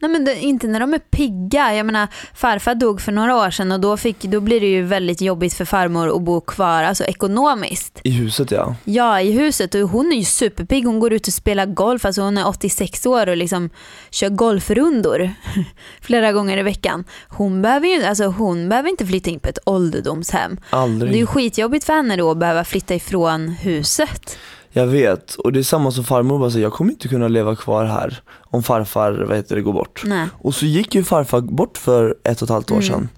Nej 0.00 0.10
men 0.10 0.24
det, 0.24 0.36
inte 0.40 0.66
när 0.66 0.80
de 0.80 0.94
är 0.94 0.98
pigga. 0.98 1.74
Jag 1.74 1.86
menar 1.86 2.08
farfar 2.34 2.74
dog 2.74 3.00
för 3.00 3.12
några 3.12 3.36
år 3.36 3.50
sedan 3.50 3.72
och 3.72 3.80
då, 3.80 3.96
fick, 3.96 4.22
då 4.22 4.40
blir 4.40 4.60
det 4.60 4.66
ju 4.66 4.82
väldigt 4.82 5.20
jobbigt 5.20 5.54
för 5.54 5.64
farmor 5.64 6.16
att 6.16 6.22
bo 6.22 6.40
kvar, 6.40 6.82
alltså 6.82 7.04
ekonomiskt. 7.04 8.00
i 8.04 8.10
huset 8.10 8.50
ja. 8.50 8.74
Ja, 8.84 9.20
i 9.20 9.32
huset 9.32 9.74
och 9.74 9.80
hon 9.80 10.12
är 10.12 10.16
ju 10.16 10.24
superpigg. 10.24 10.84
Hon 10.86 11.00
går 11.00 11.12
ut 11.12 11.26
och 11.26 11.32
spelar 11.32 11.66
golf, 11.66 12.04
alltså 12.04 12.22
hon 12.22 12.38
är 12.38 12.48
86 12.48 13.06
år 13.06 13.26
och 13.28 13.36
liksom 13.36 13.70
kör 14.10 14.28
golfrundor 14.28 15.30
flera 16.00 16.32
gånger 16.32 16.58
i 16.58 16.62
veckan. 16.62 17.04
Hon 17.28 17.62
behöver 17.62 17.86
ju 17.88 18.04
alltså 18.04 18.24
hon 18.24 18.68
behöver 18.68 18.88
inte 18.88 19.06
flytta 19.06 19.30
in 19.30 19.40
på 19.40 19.48
ett 19.48 19.58
ålderdomshem. 19.64 20.60
Det 20.70 20.76
är 20.76 20.80
Aldrig. 20.80 21.16
ju 21.16 21.26
skitjobbigt 21.26 21.84
för 21.84 21.92
henne 21.92 22.16
då 22.16 22.30
att 22.30 22.38
behöva 22.38 22.64
flytta 22.64 22.94
ifrån 22.94 23.48
huset. 23.48 24.38
Jag 24.70 24.86
vet, 24.86 25.34
och 25.34 25.52
det 25.52 25.58
är 25.58 25.62
samma 25.62 25.90
som 25.90 26.04
farmor 26.04 26.38
bara 26.38 26.50
säger, 26.50 26.64
jag 26.66 26.72
kommer 26.72 26.90
inte 26.92 27.08
kunna 27.08 27.28
leva 27.28 27.56
kvar 27.56 27.84
här 27.84 28.20
om 28.44 28.62
farfar, 28.62 29.12
vad 29.28 29.36
heter 29.36 29.56
det, 29.56 29.62
går 29.62 29.72
bort. 29.72 30.02
Nej. 30.04 30.26
Och 30.38 30.54
så 30.54 30.66
gick 30.66 30.94
ju 30.94 31.04
farfar 31.04 31.40
bort 31.40 31.78
för 31.78 32.16
ett 32.24 32.42
och 32.42 32.46
ett 32.46 32.50
halvt 32.52 32.70
år 32.70 32.74
Mm. 32.76 32.86
sedan. 32.88 33.08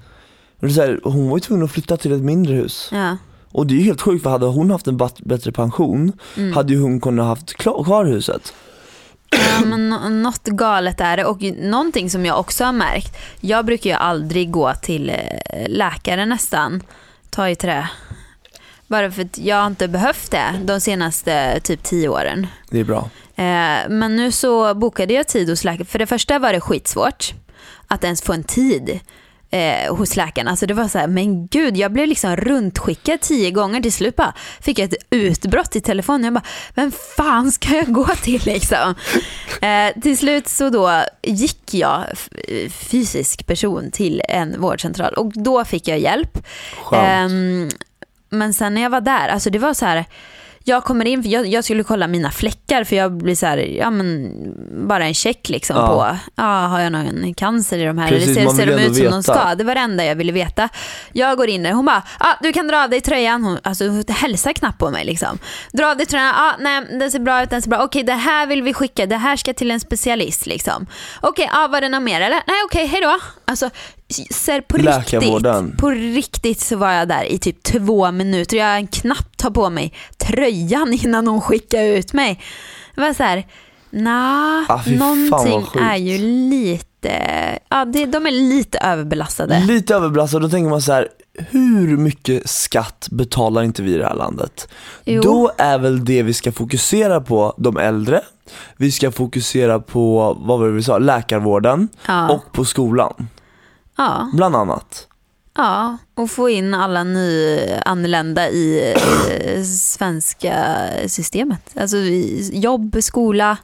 Och 0.60 0.66
det 0.66 0.72
är 0.72 0.74
så 0.74 0.80
här, 0.80 1.00
hon 1.04 1.28
var 1.28 1.36
ju 1.36 1.40
tvungen 1.40 1.64
att 1.64 1.70
flytta 1.70 1.96
till 1.96 2.12
ett 2.12 2.20
mindre 2.20 2.54
hus. 2.54 2.88
Ja. 2.92 3.16
Och 3.52 3.66
det 3.66 3.74
är 3.74 3.78
ju 3.78 3.84
helt 3.84 4.00
sjukt 4.02 4.22
för 4.22 4.30
hade 4.30 4.46
hon 4.46 4.70
haft 4.70 4.86
en 4.86 4.96
bättre 5.24 5.52
pension 5.52 6.12
Mm. 6.36 6.52
hade 6.52 6.72
ju 6.72 6.80
hon 6.80 7.00
kunnat 7.00 7.26
haft 7.26 7.54
kvar 7.56 8.04
huset. 8.04 8.52
Ja, 9.30 9.64
men 9.66 9.88
nå- 9.88 10.08
något 10.08 10.44
galet 10.44 11.00
är 11.00 11.16
det 11.16 11.24
och 11.24 11.42
någonting 11.62 12.10
som 12.10 12.26
jag 12.26 12.40
också 12.40 12.64
har 12.64 12.72
märkt. 12.72 13.16
Jag 13.40 13.64
brukar 13.66 13.90
ju 13.90 13.96
aldrig 13.96 14.50
gå 14.50 14.72
till 14.82 15.10
eh, 15.10 15.16
läkare 15.68 16.26
nästan. 16.26 16.82
Ta 17.30 17.48
i 17.48 17.56
trä. 17.56 17.88
Bara 18.90 19.10
för 19.10 19.22
att 19.22 19.38
jag 19.38 19.56
har 19.56 19.66
inte 19.66 19.88
behövt 19.88 20.30
det 20.30 20.60
de 20.64 20.80
senaste 20.80 21.60
typ 21.60 21.82
tio 21.82 22.08
åren. 22.08 22.46
Det 22.70 22.80
är 22.80 22.84
bra. 22.84 23.10
Eh, 23.36 23.88
men 23.88 24.16
nu 24.16 24.32
så 24.32 24.74
bokade 24.74 25.14
jag 25.14 25.28
tid 25.28 25.48
hos 25.48 25.64
läkaren. 25.64 25.86
För 25.86 25.98
det 25.98 26.06
första 26.06 26.38
var 26.38 26.52
det 26.52 26.60
skitsvårt 26.60 27.32
att 27.86 28.04
ens 28.04 28.22
få 28.22 28.32
en 28.32 28.44
tid 28.44 29.00
eh, 29.50 29.96
hos 29.96 30.16
läkaren. 30.16 30.48
Alltså 30.48 30.66
det 30.66 30.74
var 30.74 30.88
så 30.88 30.98
här, 30.98 31.06
men 31.06 31.46
gud, 31.46 31.76
jag 31.76 31.92
blev 31.92 32.08
liksom 32.08 32.36
runtskickad 32.36 33.20
tio 33.20 33.50
gånger. 33.50 33.80
Till 33.80 33.92
slut 33.92 34.16
bara 34.16 34.34
fick 34.60 34.78
jag 34.78 34.92
ett 34.92 35.02
utbrott 35.10 35.76
i 35.76 35.80
telefonen. 35.80 36.24
Jag 36.24 36.34
bara, 36.34 36.44
vem 36.74 36.92
fan 37.16 37.52
ska 37.52 37.76
jag 37.76 37.92
gå 37.92 38.06
till 38.22 38.42
liksom? 38.44 38.94
Eh, 39.62 40.00
till 40.02 40.18
slut 40.18 40.48
så 40.48 40.70
då 40.70 41.02
gick 41.22 41.74
jag 41.74 42.04
fysisk 42.70 43.46
person 43.46 43.90
till 43.90 44.22
en 44.28 44.60
vårdcentral 44.60 45.14
och 45.14 45.32
då 45.34 45.64
fick 45.64 45.88
jag 45.88 45.98
hjälp. 45.98 46.46
Skönt. 46.82 47.32
Ehm, 47.32 47.68
men 48.30 48.54
sen 48.54 48.74
när 48.74 48.82
jag 48.82 48.90
var 48.90 49.00
där, 49.00 49.28
alltså 49.28 49.50
det 49.50 49.58
var 49.58 49.74
så 49.74 49.86
här. 49.86 50.04
Jag 50.64 50.84
kommer 50.84 51.04
in, 51.04 51.22
jag, 51.30 51.46
jag 51.46 51.64
skulle 51.64 51.84
kolla 51.84 52.06
mina 52.06 52.30
fläckar 52.30 52.84
för 52.84 52.96
jag 52.96 53.12
blir 53.16 53.34
så 53.34 53.46
här, 53.46 53.56
ja 53.58 53.90
men 53.90 54.32
bara 54.88 55.04
en 55.06 55.14
check 55.14 55.48
liksom 55.48 55.76
Ja. 55.76 55.86
på, 55.88 56.18
ja 56.34 56.42
har 56.66 56.80
jag 56.80 56.92
någon 56.92 57.34
cancer 57.34 57.78
i 57.78 57.84
de 57.84 57.98
här? 57.98 58.08
Precis, 58.08 58.36
Eller 58.36 58.50
ser, 58.50 58.56
ser 58.56 58.66
de 58.66 58.82
ut 58.82 58.96
som 58.96 59.04
de 59.10 59.22
ska? 59.22 59.54
Det 59.54 59.64
var 59.64 59.74
det 59.74 59.80
enda 59.80 60.04
jag 60.04 60.14
ville 60.14 60.32
veta. 60.32 60.68
Jag 61.12 61.36
går 61.36 61.48
in 61.48 61.62
där, 61.62 61.72
hon 61.72 61.84
bara, 61.86 62.02
ah, 62.18 62.34
du 62.42 62.52
kan 62.52 62.68
dra 62.68 62.84
av 62.84 62.90
dig 62.90 63.00
tröjan. 63.00 63.44
Hon 63.44 63.58
alltså, 63.62 63.88
hon 63.88 64.04
hälsar 64.08 64.52
knappt 64.52 64.78
på 64.78 64.90
mig 64.90 65.04
liksom. 65.04 65.38
Dra 65.72 65.90
av 65.90 65.96
dig 65.96 66.06
tröjan, 66.06 66.34
ah, 66.36 66.52
nej 66.58 66.86
den 66.98 67.10
ser 67.10 67.18
bra 67.18 67.42
ut, 67.42 67.50
den 67.50 67.62
ser 67.62 67.70
bra 67.70 67.82
Okej 67.84 68.02
det 68.02 68.12
här 68.12 68.46
vill 68.46 68.62
vi 68.62 68.74
skicka, 68.74 69.06
det 69.06 69.16
här 69.16 69.36
ska 69.36 69.52
till 69.52 69.70
en 69.70 69.80
specialist 69.80 70.46
liksom. 70.46 70.86
Okej, 71.20 71.50
ah, 71.52 71.68
var 71.68 71.80
det 71.80 71.88
något 71.88 72.02
mer 72.02 72.20
eller? 72.20 72.42
Nej 72.46 72.56
okej, 72.64 72.86
hejdå. 72.86 73.18
Alltså, 73.44 73.70
ser 74.30 74.60
på 74.60 74.76
riktigt, 74.76 75.78
på 75.78 75.90
riktigt 75.90 76.60
så 76.60 76.76
var 76.76 76.92
jag 76.92 77.08
där 77.08 77.24
i 77.24 77.38
typ 77.38 77.62
två 77.62 78.10
minuter. 78.12 78.56
Jag 78.56 78.66
hann 78.66 78.86
knappt 78.86 79.36
ta 79.36 79.50
på 79.50 79.70
mig 79.70 79.92
tröjan 80.18 80.92
innan 81.02 81.26
hon 81.26 81.40
skickade 81.40 81.86
ut 81.98 82.12
mig. 82.12 82.40
Det 82.94 83.00
var 83.00 83.14
så 83.14 83.22
här, 83.22 83.46
nah, 83.90 84.64
Ah, 84.68 84.82
någonting 84.86 85.66
är 85.80 85.96
ju 85.96 86.18
lite, 86.50 87.10
ja 87.68 87.84
det, 87.84 88.06
de 88.06 88.26
är 88.26 88.30
lite 88.30 88.78
överbelastade. 88.78 89.60
Lite 89.60 89.94
överbelastad, 89.94 90.38
då 90.38 90.48
tänker 90.48 90.70
man 90.70 90.82
så 90.82 90.92
här. 90.92 91.08
hur 91.50 91.96
mycket 91.96 92.50
skatt 92.50 93.08
betalar 93.10 93.62
inte 93.62 93.82
vi 93.82 93.94
i 93.94 93.98
det 93.98 94.06
här 94.06 94.14
landet? 94.14 94.68
Jo. 95.04 95.22
Då 95.22 95.50
är 95.58 95.78
väl 95.78 96.04
det 96.04 96.22
vi 96.22 96.34
ska 96.34 96.52
fokusera 96.52 97.20
på 97.20 97.54
de 97.58 97.76
äldre, 97.76 98.20
vi 98.76 98.92
ska 98.92 99.10
fokusera 99.10 99.80
på, 99.80 100.36
vad 100.40 100.58
var 100.58 100.66
det 100.66 100.72
vi 100.72 100.82
sa, 100.82 100.98
läkarvården 100.98 101.88
Ja. 102.06 102.28
och 102.30 102.52
på 102.52 102.64
skolan, 102.64 103.28
Ja, 104.00 104.30
bland 104.32 104.56
annat. 104.56 105.06
ja, 105.56 105.96
och 106.14 106.30
få 106.30 106.48
in 106.48 106.74
alla 106.74 107.04
nyanlända 107.04 108.48
i 108.48 108.92
eh, 108.92 109.62
svenska 109.64 110.86
systemet. 111.06 111.70
Alltså 111.80 111.96
jobb, 112.52 112.96
skola, 113.00 113.56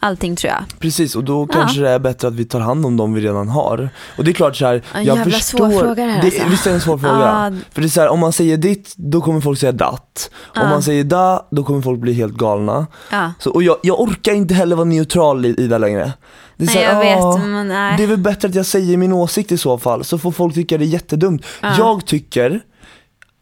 allting 0.00 0.36
tror 0.36 0.52
jag. 0.52 0.80
Precis, 0.80 1.16
och 1.16 1.24
då 1.24 1.46
Ja. 1.50 1.54
kanske 1.54 1.80
det 1.80 1.90
är 1.90 1.98
bättre 1.98 2.28
att 2.28 2.34
vi 2.34 2.44
tar 2.44 2.60
hand 2.60 2.86
om 2.86 2.96
dem 2.96 3.14
vi 3.14 3.20
redan 3.20 3.48
har. 3.48 3.90
Och 4.18 4.24
det 4.24 4.30
är 4.30 4.32
klart 4.32 4.56
så 4.56 4.66
här, 4.66 4.74
En 4.94 5.04
jag 5.04 5.16
jävla 5.16 5.32
förstår, 5.32 5.58
svår 5.58 5.80
fråga 5.80 5.94
det 6.04 6.10
här, 6.12 6.20
det, 6.22 6.26
alltså. 6.26 6.48
visst 6.50 6.66
är 6.66 6.70
det 6.70 6.76
en 6.76 6.80
svår 6.80 6.98
fråga? 6.98 7.14
Ja. 7.14 7.52
För 7.72 7.80
det 7.80 7.86
är 7.86 7.88
så 7.88 8.00
här, 8.00 8.08
om 8.08 8.20
man 8.20 8.32
säger 8.32 8.56
ditt, 8.56 8.94
då 8.96 9.20
kommer 9.20 9.40
folk 9.40 9.58
säga 9.58 9.72
datt. 9.72 10.30
Om 10.46 10.62
Ja. 10.62 10.68
man 10.68 10.82
säger 10.82 11.04
da, 11.04 11.46
då 11.50 11.64
kommer 11.64 11.80
folk 11.82 12.00
bli 12.00 12.12
helt 12.12 12.34
galna. 12.34 12.86
Ja. 13.10 13.32
Så, 13.38 13.50
och 13.50 13.62
jag, 13.62 13.76
jag 13.82 14.00
orkar 14.00 14.32
inte 14.32 14.54
heller 14.54 14.76
vara 14.76 14.84
neutral 14.84 15.46
i, 15.46 15.48
i 15.58 15.66
det 15.66 15.78
längre. 15.78 16.12
Det 16.56 16.64
är 16.64 16.66
Nej 16.66 16.84
här, 16.84 17.04
jag 17.04 17.18
"Ah, 17.22 17.32
vet, 17.36 17.44
men 17.46 17.68
nej. 17.68 17.94
Det 17.96 18.02
är 18.02 18.06
väl 18.06 18.18
bättre 18.18 18.48
att 18.48 18.54
jag 18.54 18.66
säger 18.66 18.96
min 18.96 19.12
åsikt 19.12 19.52
i 19.52 19.58
så 19.58 19.78
fall, 19.78 20.04
så 20.04 20.18
får 20.18 20.32
folk 20.32 20.54
tycka 20.54 20.78
det 20.78 20.84
är 20.84 20.86
jättedumt. 20.86 21.44
Ja. 21.60 21.74
Jag 21.78 22.06
tycker 22.06 22.60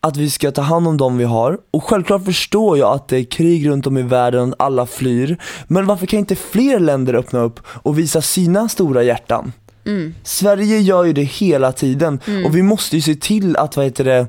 att 0.01 0.17
vi 0.17 0.31
ska 0.31 0.51
ta 0.51 0.63
hand 0.63 0.89
om 0.89 0.97
dem 0.97 1.19
vi 1.19 1.25
har, 1.25 1.59
och 1.71 1.85
självklart 1.85 2.25
förstår 2.25 2.79
jag 2.79 2.95
att 2.95 3.09
det 3.09 3.17
är 3.17 3.25
krig 3.25 3.69
runt 3.69 3.87
om 3.87 3.99
i 3.99 4.03
världen, 4.03 4.55
alla 4.59 4.87
flyr. 4.87 5.39
Men 5.67 5.87
varför 5.87 6.07
kan 6.07 6.19
inte 6.19 6.37
fler 6.37 6.81
länder 6.81 7.15
öppna 7.15 7.41
upp 7.41 7.61
och 7.67 7.99
visa 7.99 8.23
sina 8.23 8.69
stora 8.69 9.03
hjärtan? 9.03 9.53
Mm. 9.87 10.15
Sverige 10.23 10.79
gör 10.79 11.05
ju 11.05 11.13
det 11.13 11.23
hela 11.23 11.73
tiden, 11.73 12.21
och 12.47 12.57
vi 12.57 12.63
måste 12.63 12.97
ju 12.97 13.03
se 13.03 13.15
till 13.15 13.57
att, 13.57 13.77
vad 13.77 13.85
heter 13.85 14.05
det, 14.05 14.27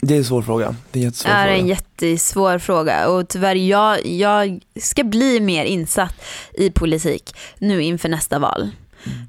det 0.00 0.14
är 0.14 0.18
en 0.18 0.24
svår 0.24 0.42
fråga. 0.42 0.74
Det 0.90 0.98
är 0.98 1.02
en 1.02 1.06
jättesvår 1.06 1.30
det 1.30 1.36
är 1.36 1.44
fråga. 1.44 1.58
en 1.58 1.66
jättesvår 1.66 2.58
fråga 2.58 3.08
och 3.08 3.28
tyvärr 3.28 3.54
jag, 3.54 4.06
jag 4.06 4.60
ska 4.80 5.04
bli 5.04 5.40
mer 5.40 5.64
insatt 5.64 6.14
i 6.54 6.70
politik 6.70 7.34
nu 7.58 7.82
inför 7.82 8.08
nästa 8.08 8.38
val. 8.38 8.70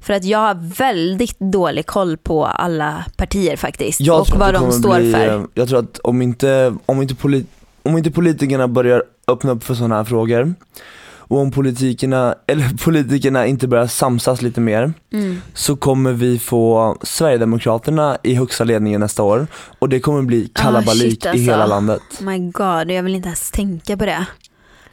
För 0.02 0.12
att 0.14 0.24
jag 0.24 0.38
har 0.38 0.54
väldigt 0.76 1.38
dålig 1.38 1.86
koll 1.86 2.16
på 2.16 2.46
alla 2.46 3.04
partier 3.16 3.56
faktiskt 3.56 4.00
Jag 4.00 4.20
och 4.20 4.28
vad 4.38 4.54
de 4.54 4.72
står 4.72 4.98
bli, 5.00 5.12
för. 5.12 5.36
eh, 5.38 5.42
Jag 5.54 5.68
tror 5.68 5.78
att 5.78 5.98
om 5.98 6.22
inte, 6.22 6.74
om 6.86 7.02
inte, 7.02 7.14
poli, 7.14 7.44
om 7.82 7.98
inte 7.98 8.10
politikerna 8.10 8.68
börjar 8.68 9.02
öppna 9.28 9.50
upp 9.52 9.64
för 9.64 9.74
sådana 9.74 9.94
här 9.96 10.04
frågor 10.04 10.54
och 11.18 11.38
om 11.38 11.50
politikerna, 11.50 12.34
eller 12.46 12.76
politikerna 12.84 13.46
inte 13.46 13.68
börjar 13.68 13.86
samsas 13.86 14.42
lite 14.42 14.60
mer 14.60 14.92
Mm. 15.12 15.40
så 15.54 15.76
kommer 15.76 16.12
vi 16.12 16.38
få 16.38 16.96
Sverigedemokraterna 17.02 18.18
i 18.22 18.34
högsta 18.34 18.64
ledningen 18.64 19.00
nästa 19.00 19.22
år 19.22 19.46
och 19.78 19.88
det 19.88 20.00
kommer 20.00 20.22
bli 20.22 20.48
kalabalik 20.54 21.10
shit, 21.10 21.26
alltså. 21.26 21.42
i 21.42 21.44
hela 21.44 21.66
landet. 21.66 22.02
Oh 22.20 22.24
my 22.26 22.38
god, 22.38 22.90
jag 22.90 23.02
vill 23.02 23.14
inte 23.14 23.26
ens 23.28 23.50
tänka 23.50 23.96
på 23.96 24.06
det. 24.06 24.26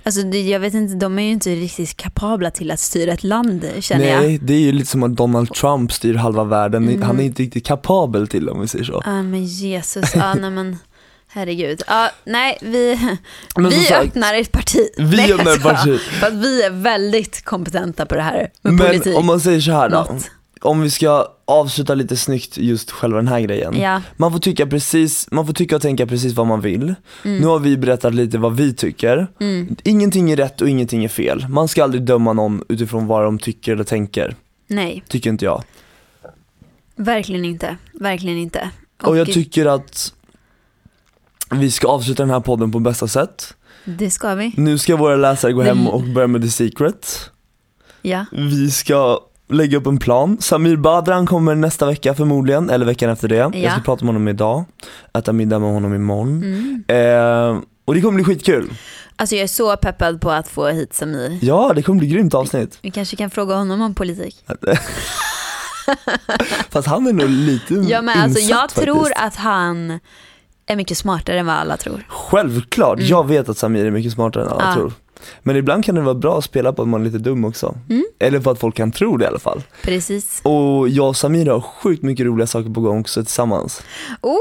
Alltså 0.08 0.22
jag 0.28 0.60
vet 0.60 0.74
inte, 0.74 0.96
de 0.96 1.20
är 1.20 1.24
ju 1.24 1.32
inte 1.32 1.50
riktigt 1.56 1.98
kapabla 1.98 2.52
till 2.52 2.72
att 2.72 2.80
styra 2.80 3.14
ett 3.14 3.24
land 3.24 3.66
känner 3.80 4.08
jag. 4.08 4.22
Nej, 4.24 4.38
det 4.42 4.54
är 4.54 4.60
ju 4.60 4.72
lite 4.72 4.90
som 4.92 5.04
att 5.04 5.16
Donald 5.16 5.54
Trump 5.54 5.92
styr 5.92 6.14
halva 6.16 6.44
världen, 6.44 6.84
Mm. 6.88 7.02
han 7.02 7.20
är 7.20 7.24
inte 7.24 7.44
riktigt 7.44 7.66
kapabel 7.66 8.28
till 8.28 8.46
det 8.46 8.52
om 8.52 8.62
vi 8.62 8.68
säger 8.68 8.86
så. 8.86 9.02
Ja 9.06 9.24
men 9.24 9.46
Jesus, 9.46 10.16
ja 10.16 10.34
nej 10.34 10.50
men 10.50 10.78
herregud. 11.28 11.82
Ja, 11.88 12.10
nej 12.26 12.58
vi, 12.62 13.00
Men 13.58 13.70
vi 13.70 13.76
sagt, 13.84 14.06
öppnar 14.06 14.34
ett 14.34 14.52
parti. 14.52 14.90
vi 14.98 15.18
Nej, 15.18 15.34
öppnar 15.34 15.52
ett 15.54 15.64
parti. 15.64 16.00
För 16.00 16.28
att 16.28 16.34
vi 16.34 16.64
är 16.64 16.70
väldigt 16.70 17.46
kompetenta 17.46 18.06
på 18.06 18.16
det 18.16 18.22
här 18.22 18.50
med 18.62 18.74
Men 18.74 18.88
politik. 18.88 19.18
om 19.18 19.26
man 19.26 19.40
säger 19.40 19.62
så 19.62 19.72
här 19.72 19.90
då, 19.90 19.98
Något. 19.98 20.30
Om 20.62 20.82
vi 20.82 20.90
ska 20.90 21.28
avsluta 21.46 21.96
lite 21.96 22.18
snyggt 22.18 22.58
just 22.58 22.92
själva 22.92 23.18
den 23.18 23.28
här 23.28 23.40
grejen. 23.40 23.80
Ja. 23.80 24.02
Man 24.18 24.32
får 24.32 24.40
tycka 24.40 24.68
precis, 24.68 25.28
man 25.32 25.46
får 25.46 25.54
tycka 25.54 25.76
och 25.76 25.82
tänka 25.82 26.08
precis 26.08 26.34
vad 26.34 26.48
man 26.48 26.62
vill. 26.62 26.96
Mm. 27.26 27.38
Nu 27.42 27.46
har 27.48 27.60
vi 27.60 27.78
berättat 27.78 28.14
lite 28.16 28.38
vad 28.38 28.56
vi 28.56 28.74
tycker. 28.74 29.28
Mm. 29.40 29.76
Ingenting 29.84 30.32
är 30.32 30.36
rätt 30.36 30.62
och 30.62 30.70
ingenting 30.70 31.04
är 31.04 31.10
fel. 31.10 31.46
Man 31.50 31.68
ska 31.68 31.84
aldrig 31.84 32.04
döma 32.04 32.34
någon 32.34 32.64
utifrån 32.70 33.08
vad 33.08 33.24
de 33.24 33.40
tycker 33.40 33.72
eller 33.74 33.84
tänker. 33.84 34.36
Nej, 34.68 35.04
Tycker 35.08 35.30
inte 35.30 35.46
jag. 35.46 35.64
verkligen 36.96 37.46
inte. 37.46 37.78
Verkligen 37.94 38.38
inte. 38.38 38.70
Och 39.04 39.18
jag 39.18 39.28
tycker 39.28 39.66
att 39.66 40.14
vi 41.52 41.72
ska 41.72 41.88
avsluta 41.88 42.24
den 42.24 42.30
här 42.30 42.40
podden 42.40 42.72
på 42.72 42.80
bästa 42.80 43.08
sätt. 43.08 43.54
det 43.86 44.12
ska 44.12 44.36
vi. 44.36 44.54
Nu 44.58 44.78
ska 44.78 44.96
våra 44.96 45.16
läsare 45.16 45.54
gå 45.54 45.62
hem 45.62 45.88
och 45.88 46.04
börja 46.04 46.28
med 46.28 46.42
The 46.42 46.50
Secret. 46.50 47.30
Ja. 48.02 48.26
Vi 48.32 48.72
ska 48.72 49.20
lägga 49.50 49.78
upp 49.78 49.88
en 49.88 49.98
plan. 49.98 50.38
Samir 50.42 50.76
Badran 50.78 51.26
kommer 51.26 51.56
nästa 51.56 51.86
vecka 51.86 52.14
förmodligen, 52.14 52.70
eller 52.70 52.86
veckan 52.86 53.10
efter 53.10 53.28
det. 53.28 53.36
Jag 53.36 53.52
ska 53.52 53.60
Ja. 53.60 53.72
prata 53.86 54.06
med 54.06 54.14
honom 54.14 54.28
idag, 54.28 54.66
äta 55.18 55.34
middag 55.34 55.60
med 55.60 55.70
honom 55.74 55.94
imorgon. 55.96 56.44
Mm. 56.44 56.84
Eh, 56.88 57.62
och 57.86 57.96
det 57.96 58.02
kommer 58.02 58.16
bli 58.16 58.24
skitkul. 58.24 58.74
Alltså 59.16 59.36
jag 59.36 59.44
är 59.44 59.48
så 59.48 59.78
peppad 59.78 60.22
på 60.22 60.32
att 60.32 60.48
få 60.48 60.68
hit 60.68 60.94
Samir. 60.94 61.40
Ja, 61.42 61.72
det 61.76 61.82
kommer 61.84 62.00
bli 62.00 62.08
grymt 62.08 62.34
avsnitt. 62.34 62.78
Vi 62.82 62.92
kanske 62.92 63.16
kan 63.16 63.30
fråga 63.30 63.56
honom 63.56 63.82
om 63.82 63.94
politik. 63.96 64.36
Fast 66.70 66.88
han 66.88 67.08
är 67.08 67.14
nog 67.14 67.30
lite 67.30 67.74
Ja 67.74 68.02
men 68.02 68.22
alltså 68.22 68.40
insatt 68.40 68.72
jag 68.76 68.84
tror 68.86 68.96
faktiskt. 68.96 69.20
att 69.22 69.36
han 69.36 70.00
är 70.68 70.76
mycket 70.76 70.98
smartare 70.98 71.40
än 71.40 71.46
vad 71.46 71.56
alla 71.56 71.78
tror. 71.78 72.06
Självklart, 72.10 72.98
Mm. 73.00 73.10
jag 73.10 73.28
vet 73.28 73.50
att 73.50 73.58
Samir 73.58 73.86
är 73.86 73.92
mycket 73.92 74.14
smartare 74.14 74.44
än 74.44 74.50
alla 74.50 74.64
Ja. 74.68 74.74
tror. 74.74 74.94
Men 75.44 75.56
ibland 75.56 75.86
kan 75.86 75.96
det 75.96 76.02
vara 76.02 76.16
bra 76.16 76.38
att 76.38 76.44
spela 76.44 76.74
på 76.74 76.82
att 76.82 76.88
man 76.88 77.02
är 77.02 77.06
lite 77.06 77.18
dum 77.18 77.46
också. 77.46 77.76
Mm. 77.90 78.06
Eller 78.20 78.40
på 78.40 78.50
att 78.50 78.60
folk 78.60 78.76
kan 78.76 78.92
tro 78.92 79.18
det 79.18 79.26
i 79.26 79.28
alla 79.28 79.40
fall. 79.40 79.64
Precis. 79.84 80.42
Och 80.44 80.90
jag 80.90 81.08
och 81.08 81.16
Samir 81.18 81.46
har 81.46 81.62
sjukt 81.62 82.04
mycket 82.04 82.26
roliga 82.26 82.48
saker 82.48 82.70
på 82.70 82.82
gång 82.82 83.00
också 83.02 83.24
tillsammans. 83.24 83.82
Oh, 84.22 84.38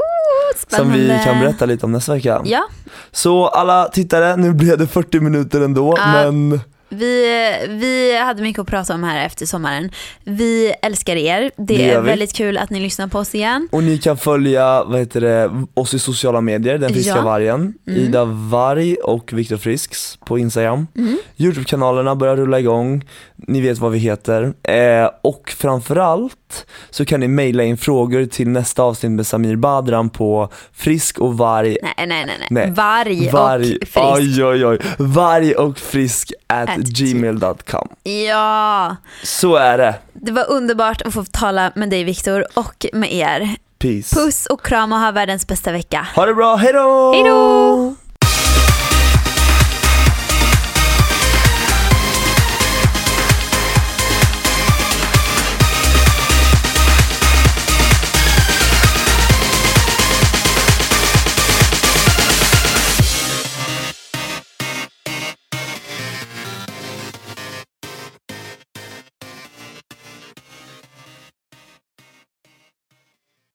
Som 0.55 0.77
spännande. 0.77 0.97
vi 0.99 1.21
kan 1.25 1.39
berätta 1.39 1.65
lite 1.65 1.85
om 1.85 1.91
nästa 1.91 2.13
vecka. 2.13 2.41
Ja, 2.45 2.63
Så 3.11 3.47
alla 3.47 3.87
tittare, 3.87 4.35
nu 4.37 4.53
blev 4.53 4.77
det 4.77 4.87
40 4.87 5.19
minuter 5.19 5.61
ändå 5.61 5.93
Ja. 5.97 6.11
men 6.31 6.59
vi, 6.89 7.23
vi 7.69 8.17
hade 8.17 8.41
mycket 8.41 8.59
att 8.61 8.67
prata 8.67 8.93
om 8.93 9.03
här 9.03 9.25
efter 9.25 9.45
sommaren. 9.45 9.91
Vi 10.23 10.73
älskar 10.81 11.15
er. 11.15 11.51
Det, 11.57 11.63
Det 11.77 11.89
är 11.91 12.01
väldigt 12.01 12.33
kul 12.33 12.57
att 12.57 12.69
ni 12.69 12.79
lyssnar 12.79 13.07
på 13.07 13.19
oss 13.19 13.35
igen. 13.35 13.67
och 13.71 13.83
ni 13.83 13.97
kan 13.97 14.17
följa 14.17 14.83
vad 14.83 14.99
heter 14.99 15.21
det, 15.21 15.51
oss 15.73 15.93
i 15.93 15.99
sociala 15.99 16.41
medier, 16.41 16.77
Den 16.77 16.93
friska 16.93 17.15
Ja. 17.15 17.21
vargen, 17.21 17.73
Mm. 17.87 17.99
Ida 18.01 18.25
Varg 18.25 18.95
och 18.95 19.33
Viktor 19.33 19.57
Frisks 19.57 20.17
på 20.25 20.39
Instagram. 20.39 20.87
Mm. 20.97 21.17
Youtube-kanalerna 21.37 22.15
börjar 22.15 22.35
rulla 22.35 22.59
igång, 22.59 23.05
ni 23.35 23.61
vet 23.61 23.77
vad 23.77 23.91
vi 23.91 23.99
heter. 23.99 24.53
Eh, 24.63 25.09
och 25.23 25.53
framförallt 25.57 26.65
så 26.89 27.05
kan 27.05 27.19
ni 27.19 27.27
mejla 27.27 27.63
in 27.63 27.77
frågor 27.77 28.25
till 28.25 28.47
nästa 28.49 28.83
avsnitt 28.83 29.11
med 29.11 29.27
Samir 29.27 29.55
Badran 29.55 30.09
på 30.09 30.49
frisk 30.73 31.19
och 31.19 31.37
varg 31.37 31.77
Nej, 31.83 32.07
nej, 32.07 32.25
nej. 32.25 32.47
nej. 32.49 32.71
Varg, 32.71 33.29
Varg, 33.31 33.77
och 33.77 33.87
frisk. 33.87 33.97
oj 33.97 34.43
oj 34.45 34.65
oj, 34.65 34.79
varg 34.97 35.53
och 35.55 35.79
frisk 35.79 36.31
At 36.47 36.69
gmail.com. 36.83 37.87
Ja, 38.03 38.95
Så 39.23 39.55
är 39.55 39.77
det. 39.77 39.95
det 40.13 40.31
var 40.31 40.49
underbart 40.51 41.01
att 41.01 41.13
få 41.13 41.23
tala 41.31 41.71
med 41.75 41.89
dig 41.89 42.03
Viktor 42.03 42.45
och 42.53 42.85
med 42.93 43.13
er. 43.13 43.55
Peace. 43.79 44.15
Puss 44.15 44.45
och 44.45 44.65
kram 44.65 44.91
och 44.93 44.99
ha 44.99 45.11
världens 45.11 45.47
bästa 45.47 45.71
vecka. 45.71 46.07
Ha 46.15 46.25
det 46.25 46.33
bra, 46.33 46.55
hejdå! 46.55 47.13
Hejdå! 47.13 47.95